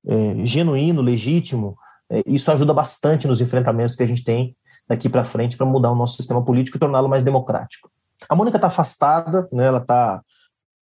é, 0.07 0.47
genuíno, 0.47 1.01
legítimo, 1.01 1.77
é, 2.11 2.23
isso 2.27 2.51
ajuda 2.51 2.75
bastante 2.75 3.27
nos 3.27 3.41
enfrentamentos 3.41 3.97
que 3.97 4.03
a 4.03 4.07
gente 4.07 4.25
tem 4.25 4.57
daqui 4.89 5.09
para 5.09 5.25
frente 5.25 5.57
para 5.57 5.67
mudar 5.67 5.91
o 5.91 5.97
nosso 5.97 6.17
sistema 6.17 6.45
político 6.45 6.77
e 6.77 6.81
torná-lo 6.81 7.09
mais 7.09 7.25
democrático. 7.25 7.91
A 8.29 8.35
Mônica 8.35 8.57
está 8.57 8.69
afastada, 8.69 9.49
né, 9.53 9.67
ela 9.67 9.79
está 9.79 10.23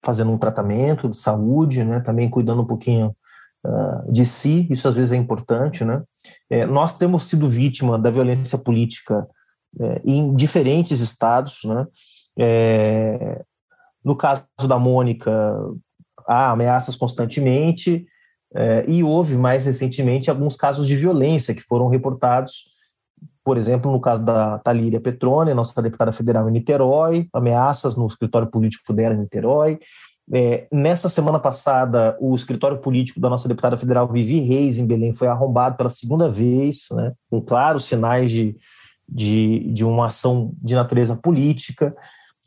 fazendo 0.03 0.31
um 0.31 0.37
tratamento 0.37 1.07
de 1.07 1.17
saúde, 1.17 1.83
né, 1.83 1.99
também 1.99 2.29
cuidando 2.29 2.63
um 2.63 2.65
pouquinho 2.65 3.15
uh, 3.63 4.11
de 4.11 4.25
si, 4.25 4.67
isso 4.69 4.87
às 4.87 4.95
vezes 4.95 5.11
é 5.11 5.15
importante. 5.15 5.85
Né? 5.85 6.01
É, 6.49 6.65
nós 6.65 6.97
temos 6.97 7.23
sido 7.23 7.49
vítima 7.49 7.99
da 7.99 8.09
violência 8.09 8.57
política 8.57 9.27
é, 9.79 10.01
em 10.03 10.35
diferentes 10.35 10.99
estados. 11.01 11.63
Né? 11.63 11.85
É, 12.38 13.43
no 14.03 14.15
caso 14.15 14.45
da 14.67 14.79
Mônica, 14.79 15.32
há 16.27 16.51
ameaças 16.51 16.95
constantemente, 16.95 18.05
é, 18.53 18.84
e 18.88 19.03
houve 19.03 19.36
mais 19.38 19.65
recentemente 19.65 20.29
alguns 20.29 20.55
casos 20.55 20.88
de 20.88 20.95
violência 20.95 21.55
que 21.55 21.61
foram 21.61 21.88
reportados, 21.88 22.69
por 23.43 23.57
exemplo, 23.57 23.91
no 23.91 23.99
caso 23.99 24.23
da 24.23 24.59
Talíria 24.59 24.99
Petrone, 24.99 25.53
nossa 25.53 25.82
deputada 25.82 26.11
federal 26.11 26.47
em 26.49 26.51
Niterói, 26.51 27.27
ameaças 27.34 27.95
no 27.95 28.05
escritório 28.07 28.49
político 28.49 28.93
dela 28.93 29.15
em 29.15 29.19
Niterói. 29.19 29.79
É, 30.34 30.67
nessa 30.71 31.09
semana 31.09 31.39
passada, 31.39 32.17
o 32.19 32.36
escritório 32.36 32.77
político 32.77 33.19
da 33.19 33.29
nossa 33.29 33.47
deputada 33.47 33.77
federal 33.77 34.07
Vivi 34.07 34.39
Reis, 34.39 34.77
em 34.77 34.86
Belém, 34.86 35.13
foi 35.13 35.27
arrombado 35.27 35.75
pela 35.75 35.89
segunda 35.89 36.29
vez, 36.29 36.86
né, 36.91 37.13
com 37.29 37.41
claros 37.41 37.86
sinais 37.86 38.32
de, 38.32 38.55
de, 39.07 39.71
de 39.73 39.84
uma 39.84 40.07
ação 40.07 40.53
de 40.61 40.75
natureza 40.75 41.15
política. 41.15 41.95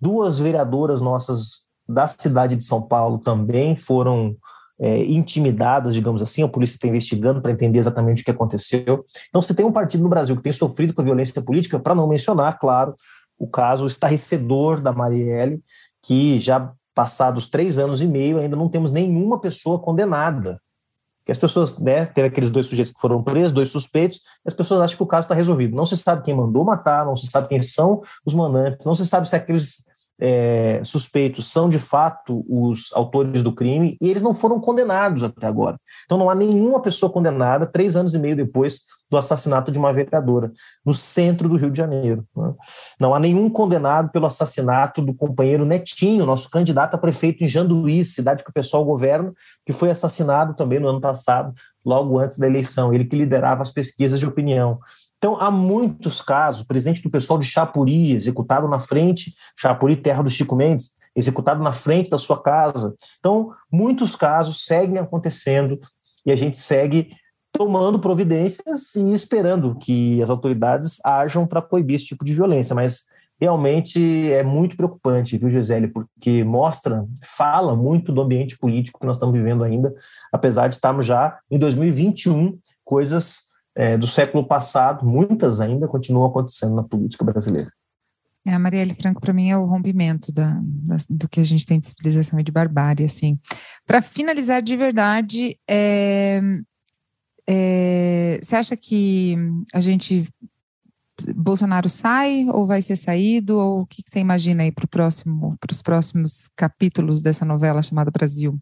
Duas 0.01 0.39
vereadoras 0.39 1.01
nossas 1.01 1.65
da 1.89 2.07
cidade 2.07 2.57
de 2.57 2.65
São 2.65 2.81
Paulo 2.81 3.19
também 3.19 3.77
foram 3.77 4.37
é, 4.81 5.05
intimidadas, 5.05 5.95
digamos 5.95 6.23
assim, 6.23 6.43
a 6.43 6.49
polícia 6.49 6.77
está 6.77 6.89
investigando 6.89 7.41
para 7.41 7.53
entender 7.53 7.79
exatamente 7.79 8.23
o 8.23 8.25
que 8.25 8.31
aconteceu. 8.31 9.05
Então, 9.29 9.43
se 9.43 9.55
tem 9.55 9.65
um 9.65 9.73
partido 9.73 10.03
no 10.03 10.09
Brasil 10.09 10.37
que 10.37 10.43
tem 10.43 10.53
sofrido 10.53 10.95
com 10.95 11.03
a 11.03 11.05
violência 11.05 11.41
política, 11.43 11.79
para 11.79 11.95
não 11.95 12.09
mencionar, 12.09 12.59
claro, 12.59 12.95
o 13.39 13.47
caso 13.47 13.87
estarrecedor 13.87 14.81
da 14.81 14.93
Marielle, 14.93 15.63
que 16.03 16.39
já 16.39 16.73
passados 16.95 17.49
três 17.49 17.77
anos 17.79 18.01
e 18.01 18.07
meio 18.07 18.39
ainda 18.39 18.57
não 18.57 18.69
temos 18.69 18.93
nenhuma 18.93 19.41
pessoa 19.41 19.79
condenada. 19.79 20.61
Que 21.25 21.33
as 21.33 21.39
pessoas, 21.39 21.79
né, 21.79 22.07
teve 22.07 22.29
aqueles 22.29 22.51
dois 22.51 22.67
sujeitos 22.67 22.93
que 22.93 23.01
foram 23.01 23.23
presos, 23.23 23.53
dois 23.53 23.71
suspeitos, 23.71 24.19
e 24.45 24.49
as 24.49 24.55
pessoas 24.55 24.81
acham 24.81 24.97
que 24.97 25.03
o 25.03 25.07
caso 25.07 25.25
está 25.25 25.35
resolvido. 25.35 25.75
Não 25.75 25.87
se 25.87 25.97
sabe 25.97 26.23
quem 26.23 26.35
mandou 26.35 26.65
matar, 26.65 27.07
não 27.07 27.17
se 27.17 27.27
sabe 27.27 27.49
quem 27.49 27.63
são 27.63 28.03
os 28.25 28.35
mandantes, 28.35 28.85
não 28.85 28.95
se 28.95 29.07
sabe 29.07 29.29
se 29.29 29.35
aqueles 29.35 29.85
é, 30.21 30.81
suspeitos 30.85 31.51
são 31.51 31.69
de 31.69 31.79
fato 31.79 32.45
os 32.49 32.91
autores 32.93 33.43
do 33.43 33.53
crime 33.53 33.97
e 34.01 34.09
eles 34.09 34.23
não 34.23 34.35
foram 34.35 34.61
condenados 34.61 35.23
até 35.23 35.47
agora. 35.47 35.79
Então 36.05 36.19
não 36.19 36.31
há 36.31 36.35
nenhuma 36.35 36.81
pessoa 36.81 37.11
condenada 37.11 37.67
três 37.67 37.97
anos 37.97 38.15
e 38.15 38.19
meio 38.19 38.37
depois 38.37 38.83
do 39.11 39.17
assassinato 39.17 39.71
de 39.71 39.79
uma 39.79 39.93
vereadora 39.93 40.53
no 40.85 40.95
centro 40.95 41.49
do 41.49 41.57
Rio 41.57 41.71
de 41.71 41.79
Janeiro. 41.79 42.27
Né? 42.37 42.55
Não 42.99 43.15
há 43.15 43.21
nenhum 43.21 43.49
condenado 43.49 44.11
pelo 44.11 44.27
assassinato 44.27 45.03
do 45.03 45.15
companheiro 45.15 45.65
Netinho, 45.65 46.27
nosso 46.27 46.51
candidato 46.51 46.95
a 46.95 46.99
prefeito 46.99 47.45
em 47.45 47.49
Janduí, 47.49 48.05
cidade 48.05 48.43
que 48.43 48.51
o 48.51 48.55
pessoal 48.55 48.85
governa, 48.85 49.33
que 49.65 49.73
foi 49.73 49.91
assassinado 49.91 50.55
também 50.55 50.81
no 50.81 50.89
ano 50.89 51.01
passado, 51.01 51.55
logo 51.85 52.19
antes 52.19 52.39
da 52.39 52.47
eleição. 52.47 52.93
Ele 52.93 53.05
que 53.05 53.17
liderava 53.17 53.63
as 53.63 53.71
pesquisas 53.71 54.19
de 54.19 54.27
opinião. 54.27 54.81
Então, 55.19 55.37
há 55.41 55.51
muitos 55.51 56.21
casos, 56.21 56.67
presidente 56.67 57.03
do 57.03 57.11
pessoal 57.11 57.39
de 57.39 57.47
Chapuri, 57.47 58.13
executado 58.13 58.69
na 58.69 58.79
frente, 58.79 59.33
Chapuri, 59.57 59.97
terra 59.97 60.23
do 60.23 60.29
Chico 60.29 60.55
Mendes, 60.55 60.91
executado 61.17 61.63
na 61.63 61.73
frente 61.73 62.11
da 62.11 62.19
sua 62.19 62.43
casa. 62.43 62.95
Então, 63.21 63.53
muitos 63.73 64.17
casos 64.17 64.67
seguem 64.67 64.99
acontecendo 64.99 65.79
e 66.27 66.33
a 66.33 66.37
gente 66.37 66.57
segue 66.57 67.11
tomando 67.57 68.01
providências 68.01 68.97
e 68.97 69.15
esperando 69.15 69.77
que 69.77 70.21
as 70.21 70.29
autoridades 70.29 70.99
ajam 71.05 71.47
para 71.47 71.63
coibir 71.63 71.97
esse 71.97 72.07
tipo 72.07 72.25
de 72.25 72.35
violência, 72.35 72.75
mas 72.75 73.07
realmente 73.41 74.31
é 74.33 74.43
muito 74.43 74.77
preocupante, 74.77 75.39
viu, 75.39 75.51
Gisele, 75.51 75.89
porque 75.89 76.43
mostra, 76.43 77.07
fala 77.23 77.77
muito 77.77 78.13
do 78.13 78.21
ambiente 78.21 78.59
político 78.59 78.99
que 78.99 79.07
nós 79.07 79.17
estamos 79.17 79.35
vivendo 79.35 79.63
ainda, 79.63 79.95
apesar 80.33 80.67
de 80.67 80.75
estarmos 80.75 81.07
já 81.07 81.39
em 81.49 81.59
2021, 81.59 82.59
coisas 82.85 83.45
é, 83.77 83.97
do 83.97 84.07
século 84.07 84.47
passado, 84.47 85.07
muitas 85.07 85.61
ainda 85.61 85.87
continuam 85.87 86.27
acontecendo 86.27 86.75
na 86.75 86.83
política 86.83 87.25
brasileira. 87.25 87.71
É, 88.47 88.53
a 88.53 88.59
Marielle 88.59 88.95
Franco, 88.95 89.21
para 89.21 89.33
mim, 89.33 89.49
é 89.49 89.57
o 89.57 89.65
rompimento 89.65 90.31
da, 90.31 90.61
da, 90.63 90.97
do 91.09 91.29
que 91.29 91.41
a 91.41 91.45
gente 91.45 91.65
tem 91.65 91.81
de 91.81 91.87
civilização 91.87 92.39
e 92.39 92.43
de 92.43 92.53
barbárie, 92.53 93.07
assim. 93.07 93.39
Para 93.87 94.03
finalizar 94.03 94.61
de 94.61 94.77
verdade, 94.77 95.59
é, 95.69 96.43
é, 97.49 98.41
você 98.43 98.57
acha 98.57 98.77
que 98.77 99.37
a 99.73 99.81
gente 99.81 100.29
Bolsonaro 101.35 101.89
sai 101.89 102.47
ou 102.49 102.67
vai 102.67 102.83
ser 102.83 102.97
saído? 102.97 103.57
Ou 103.59 103.83
o 103.83 103.87
que, 103.87 104.03
você 104.05 104.19
imagina 104.19 104.63
aí 104.63 104.73
para 104.73 104.87
próximo, 104.87 105.57
os 105.71 105.83
próximos 105.83 106.49
capítulos 106.57 107.23
dessa 107.23 107.45
novela 107.45 107.83
chamada 107.83 108.11
Brasil? 108.11 108.59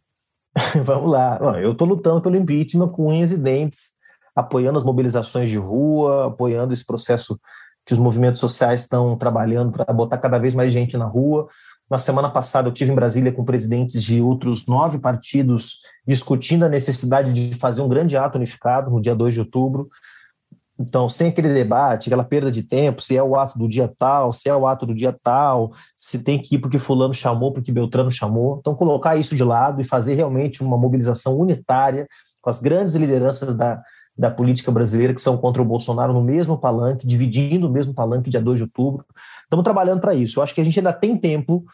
Vamos 0.85 1.11
lá. 1.11 1.39
Eu 1.61 1.73
estou 1.73 1.89
lutando 1.89 2.21
pelo 2.21 2.37
impeachment 2.37 2.89
com 2.89 3.09
unhas 3.09 3.33
e 3.33 3.39
dentes 3.39 3.93
apoiando 4.35 4.79
as 4.79 4.85
mobilizações 4.85 5.51
de 5.51 5.59
rua, 5.59 6.29
apoiando 6.29 6.73
esse 6.73 6.85
processo 6.85 7.39
que 7.85 7.93
os 7.93 7.99
movimentos 7.99 8.41
sociais 8.41 8.83
estão 8.83 9.17
trabalhando 9.17 9.73
para 9.73 9.93
botar 9.93 10.19
cada 10.19 10.39
vez 10.39 10.55
mais 10.55 10.73
gente 10.73 10.97
na 10.97 11.05
rua. 11.05 11.49
Na 11.93 11.99
semana 11.99 12.31
passada, 12.31 12.69
eu 12.69 12.73
tive 12.73 12.91
em 12.91 12.95
Brasília 12.95 13.31
com 13.31 13.45
presidentes 13.45 14.03
de 14.03 14.23
outros 14.23 14.67
nove 14.67 14.99
partidos 14.99 15.81
discutindo 16.09 16.65
a 16.65 16.69
necessidade 16.71 17.31
de 17.35 17.55
fazer 17.57 17.83
um 17.83 17.89
grande 17.89 18.17
ato 18.17 18.39
unificado 18.39 18.91
no 18.91 18.99
dia 18.99 19.15
2 19.15 19.35
de 19.35 19.41
outubro. 19.41 19.91
Então, 20.81 21.07
sem 21.07 21.29
aquele 21.29 21.53
debate, 21.53 22.09
aquela 22.09 22.25
perda 22.25 22.51
de 22.51 22.63
tempo, 22.63 23.03
se 23.03 23.15
é 23.15 23.23
o 23.23 23.37
ato 23.37 23.59
do 23.59 23.69
dia 23.69 23.93
tal, 23.99 24.33
se 24.33 24.49
é 24.49 24.57
o 24.57 24.67
ato 24.67 24.87
do 24.87 24.95
dia 24.95 25.15
tal, 25.23 25.75
se 25.95 26.19
tem 26.19 26.41
que 26.41 26.55
ir 26.55 26.61
porque 26.61 26.79
Fulano 26.79 27.13
chamou, 27.13 27.53
porque 27.53 27.71
Beltrano 27.71 28.11
chamou. 28.11 28.57
Então, 28.59 28.75
colocar 28.75 29.17
isso 29.17 29.37
de 29.37 29.45
lado 29.45 29.83
e 29.83 29.85
fazer 29.85 30.15
realmente 30.15 30.63
uma 30.63 30.79
mobilização 30.79 31.37
unitária 31.37 32.09
com 32.41 32.49
as 32.49 32.59
grandes 32.59 32.95
lideranças 32.95 33.55
da, 33.55 33.83
da 34.17 34.31
política 34.31 34.73
brasileira 34.73 35.13
que 35.13 35.21
são 35.21 35.37
contra 35.37 35.61
o 35.61 35.65
Bolsonaro 35.65 36.15
no 36.15 36.23
mesmo 36.23 36.57
palanque, 36.57 37.07
dividindo 37.07 37.67
o 37.67 37.71
mesmo 37.71 37.93
palanque 37.93 38.31
dia 38.31 38.41
2 38.41 38.57
de 38.57 38.63
outubro. 38.63 39.05
Estamos 39.53 39.65
trabalhando 39.65 40.01
para 40.01 40.15
isso. 40.15 40.39
Eu 40.39 40.43
acho 40.43 40.55
que 40.55 40.63
a 40.63 40.65
gente 40.65 40.79
ainda 40.79 40.95
tem 40.95 41.15
tempo 41.15 41.67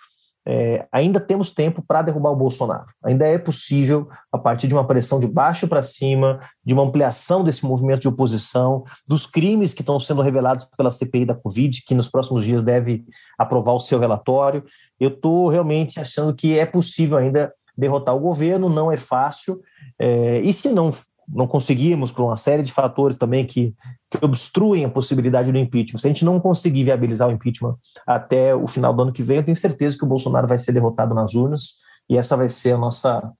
é, 0.51 0.89
ainda 0.91 1.20
temos 1.20 1.53
tempo 1.53 1.85
para 1.87 2.01
derrubar 2.01 2.31
o 2.31 2.37
Bolsonaro. 2.37 2.87
Ainda 3.05 3.26
é 3.26 3.37
possível, 3.37 4.09
a 4.33 4.39
partir 4.39 4.66
de 4.66 4.72
uma 4.72 4.87
pressão 4.87 5.20
de 5.20 5.26
baixo 5.26 5.68
para 5.68 5.83
cima, 5.83 6.41
de 6.64 6.72
uma 6.72 6.83
ampliação 6.85 7.45
desse 7.45 7.66
movimento 7.66 8.01
de 8.01 8.09
oposição, 8.09 8.83
dos 9.07 9.26
crimes 9.26 9.74
que 9.74 9.83
estão 9.83 10.01
sendo 10.01 10.22
revelados 10.22 10.66
pela 10.74 10.91
CPI 10.91 11.26
da 11.26 11.35
Covid, 11.35 11.83
que 11.85 11.95
nos 11.95 12.09
próximos 12.09 12.47
dias 12.47 12.62
deve 12.62 13.05
aprovar 13.39 13.74
o 13.74 13.81
seu 13.81 13.99
relatório. 13.99 14.64
Eu 14.99 15.11
estou 15.11 15.49
realmente 15.49 16.01
achando 16.01 16.35
que 16.35 16.59
é 16.59 16.64
possível 16.64 17.18
ainda 17.18 17.53
derrotar 17.76 18.16
o 18.16 18.20
governo, 18.20 18.70
não 18.70 18.91
é 18.91 18.97
fácil. 18.97 19.61
É, 19.99 20.41
e 20.41 20.51
se 20.55 20.70
não 20.70 20.91
não 21.29 21.47
conseguimos, 21.47 22.11
por 22.11 22.24
uma 22.24 22.37
série 22.37 22.62
de 22.62 22.72
fatores 22.72 23.16
também 23.16 23.45
que, 23.45 23.74
que, 24.11 24.24
obstruem 24.24 24.85
a 24.85 24.89
possibilidade 24.89 25.53
do 25.53 25.59
impeachment. 25.59 25.99
Se 25.99 26.07
a 26.07 26.11
gente 26.11 26.24
não 26.24 26.41
conseguir 26.41 26.85
viabilizar 26.85 27.29
o 27.29 27.33
impeachment 27.33 27.76
até 28.07 28.55
o 28.55 28.66
final 28.66 28.95
do 28.95 29.03
ano 29.03 29.12
que 29.12 29.22
vem, 29.22 29.39
eu 29.39 29.45
tenho 29.45 29.57
certeza 29.57 29.97
que 29.97 30.05
o 30.05 30.09
Bolsonaro 30.09 30.49
vai 30.49 30.59
ser 30.59 30.72
derrotado 30.72 31.14
nas 31.14 31.35
urnas 31.35 31.74
e 32.09 32.16
essa 32.16 32.37
vai 32.37 32.49
ser 32.49 32.72
a 32.72 32.79
nossa, 32.79 33.31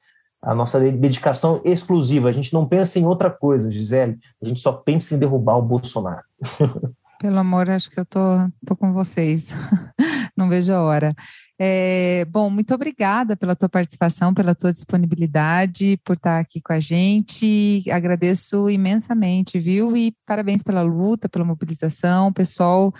a 0.43 0.55
nossa 0.55 0.79
dedicação 0.79 1.61
exclusiva. 1.65 2.29
A 2.29 2.33
gente 2.33 2.53
não 2.53 2.67
pensa 2.67 2.99
em 2.99 3.07
outra 3.07 3.31
coisa, 3.31 3.71
Gisele, 3.71 4.19
a 4.43 4.47
gente 4.47 4.61
só 4.61 4.73
pensa 4.73 5.15
em 5.15 5.19
derrubar 5.19 5.57
o 5.57 5.63
Bolsonaro. 5.63 6.25
Pelo 7.19 7.39
amor, 7.39 7.69
acho 7.69 7.91
que 7.91 7.99
eu 7.99 8.07
tô, 8.07 8.21
tô 8.65 8.77
com 8.77 8.93
vocês. 8.93 9.53
Não 10.37 10.49
vejo 10.49 10.73
a 10.73 10.81
hora. 10.81 11.17
É, 11.61 12.25
bom, 12.27 12.49
muito 12.49 12.73
obrigada 12.73 13.37
pela 13.37 13.57
tua 13.57 13.69
participação, 13.69 14.33
pela 14.33 14.55
tua 14.55 14.73
disponibilidade, 14.73 15.97
por 16.05 16.15
estar 16.15 16.39
aqui 16.39 16.61
com 16.61 16.73
a 16.73 16.79
gente. 16.79 17.83
Agradeço 17.91 18.71
imensamente, 18.71 19.59
viu? 19.59 19.97
E 19.97 20.15
parabéns 20.25 20.63
pela 20.63 20.83
luta, 20.83 21.29
pela 21.29 21.45
mobilização. 21.45 22.33
Pessoal, 22.33 22.95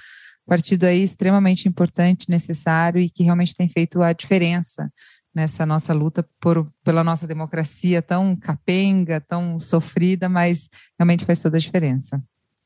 partido 0.45 0.85
aí 0.85 1.05
extremamente 1.05 1.69
importante, 1.69 2.29
necessário 2.29 3.01
e 3.01 3.09
que 3.09 3.23
realmente 3.23 3.55
tem 3.55 3.69
feito 3.69 4.03
a 4.03 4.13
diferença 4.13 4.91
nessa 5.33 5.65
nossa 5.65 5.95
luta 5.95 6.29
por, 6.41 6.67
pela 6.83 7.05
nossa 7.05 7.29
democracia 7.29 8.03
tão 8.03 8.35
capenga, 8.35 9.21
tão 9.21 9.61
sofrida, 9.61 10.29
mas 10.29 10.69
realmente 10.99 11.25
faz 11.25 11.41
toda 11.41 11.59
a 11.59 11.61
diferença. 11.61 12.21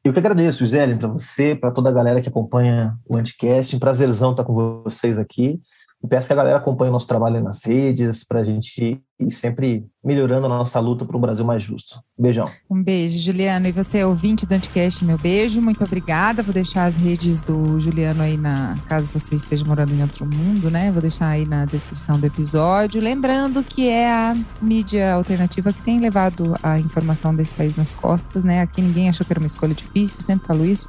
Eu 0.05 0.12
que 0.12 0.18
agradeço, 0.18 0.66
Zélio, 0.66 0.99
para 0.99 1.09
você, 1.09 1.55
para 1.55 1.70
toda 1.70 1.90
a 1.90 1.93
galera 1.93 2.20
que 2.20 2.28
acompanha 2.28 2.99
o 3.07 3.16
Anticast. 3.16 3.76
Um 3.76 3.78
prazerzão 3.78 4.32
estar 4.32 4.43
com 4.43 4.82
vocês 4.82 5.18
aqui. 5.18 5.61
E 6.03 6.09
peço 6.09 6.26
que 6.26 6.32
a 6.32 6.36
galera 6.36 6.57
acompanhe 6.57 6.90
o 6.90 6.92
nosso 6.92 7.07
trabalho 7.07 7.40
nas 7.40 7.64
redes, 7.64 8.24
para 8.24 8.40
a 8.40 8.44
gente 8.44 9.00
ir 9.20 9.30
sempre 9.30 9.86
melhorando 10.05 10.46
a 10.46 10.48
nossa 10.48 10.80
luta 10.80 11.05
para 11.05 11.16
um 11.16 11.20
Brasil 11.20 11.44
mais 11.44 11.62
justo. 11.62 12.00
Beijão. 12.18 12.50
Um 12.68 12.82
beijo, 12.82 13.18
Juliano. 13.22 13.68
E 13.68 13.72
você, 13.72 14.03
ouvinte 14.03 14.44
do 14.44 14.53
Anticast, 14.53 15.05
meu 15.05 15.16
beijo. 15.16 15.61
Muito 15.61 15.84
obrigada. 15.84 16.42
Vou 16.42 16.53
deixar 16.53 16.86
as 16.86 16.96
redes 16.96 17.40
do 17.40 17.78
Juliano 17.78 18.22
aí 18.22 18.36
na. 18.36 18.74
Caso 18.88 19.09
você 19.12 19.36
esteja 19.36 19.64
morando 19.64 19.92
em 19.92 20.03
outro 20.03 20.26
mundo, 20.26 20.70
né? 20.70 20.90
Vou 20.90 21.00
deixar 21.00 21.28
aí 21.28 21.46
na 21.46 21.64
descrição 21.64 22.18
do 22.18 22.26
episódio. 22.26 23.00
Lembrando 23.00 23.62
que 23.62 23.88
é 23.88 24.12
a 24.12 24.36
mídia 24.61 25.14
alternativa 25.14 25.72
que 25.72 25.82
tem 25.82 26.00
levado 26.00 26.57
a 26.62 26.80
informação 26.80 27.34
desse 27.34 27.55
país 27.55 27.76
nas 27.76 27.94
costas, 27.94 28.42
né? 28.42 28.61
Aqui 28.62 28.82
ninguém 28.82 29.09
achou 29.09 29.24
que 29.24 29.32
era 29.32 29.40
uma 29.40 29.46
escolha 29.46 29.74
difícil, 29.74 30.20
sempre 30.20 30.46
falo 30.46 30.64
isso. 30.64 30.88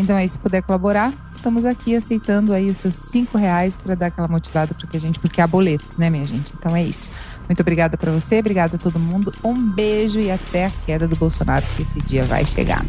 Então 0.00 0.16
aí, 0.16 0.26
se 0.26 0.38
puder 0.38 0.62
colaborar, 0.62 1.12
estamos 1.30 1.66
aqui 1.66 1.94
aceitando 1.94 2.54
aí 2.54 2.70
os 2.70 2.78
seus 2.78 2.96
cinco 2.96 3.36
reais 3.36 3.76
para 3.76 3.94
dar 3.94 4.06
aquela 4.06 4.26
motivada 4.26 4.74
para 4.74 4.88
a 4.96 4.98
gente, 4.98 5.18
porque 5.18 5.42
há 5.42 5.46
boletos, 5.46 5.98
né, 5.98 6.08
minha 6.08 6.24
gente? 6.24 6.54
Então 6.58 6.74
é 6.74 6.82
isso. 6.82 7.10
Muito 7.46 7.60
obrigada 7.60 7.98
para 7.98 8.10
você, 8.10 8.38
obrigada 8.38 8.76
a 8.76 8.78
todo 8.78 8.98
mundo. 8.98 9.30
Um 9.44 9.54
beijo 9.70 10.18
e 10.18 10.30
até 10.30 10.66
a 10.66 10.70
queda 10.86 11.06
do 11.06 11.16
Bolsonaro, 11.16 11.66
porque 11.66 11.82
esse 11.82 12.00
dia 12.00 12.24
vai 12.24 12.46
chegar. 12.46 12.82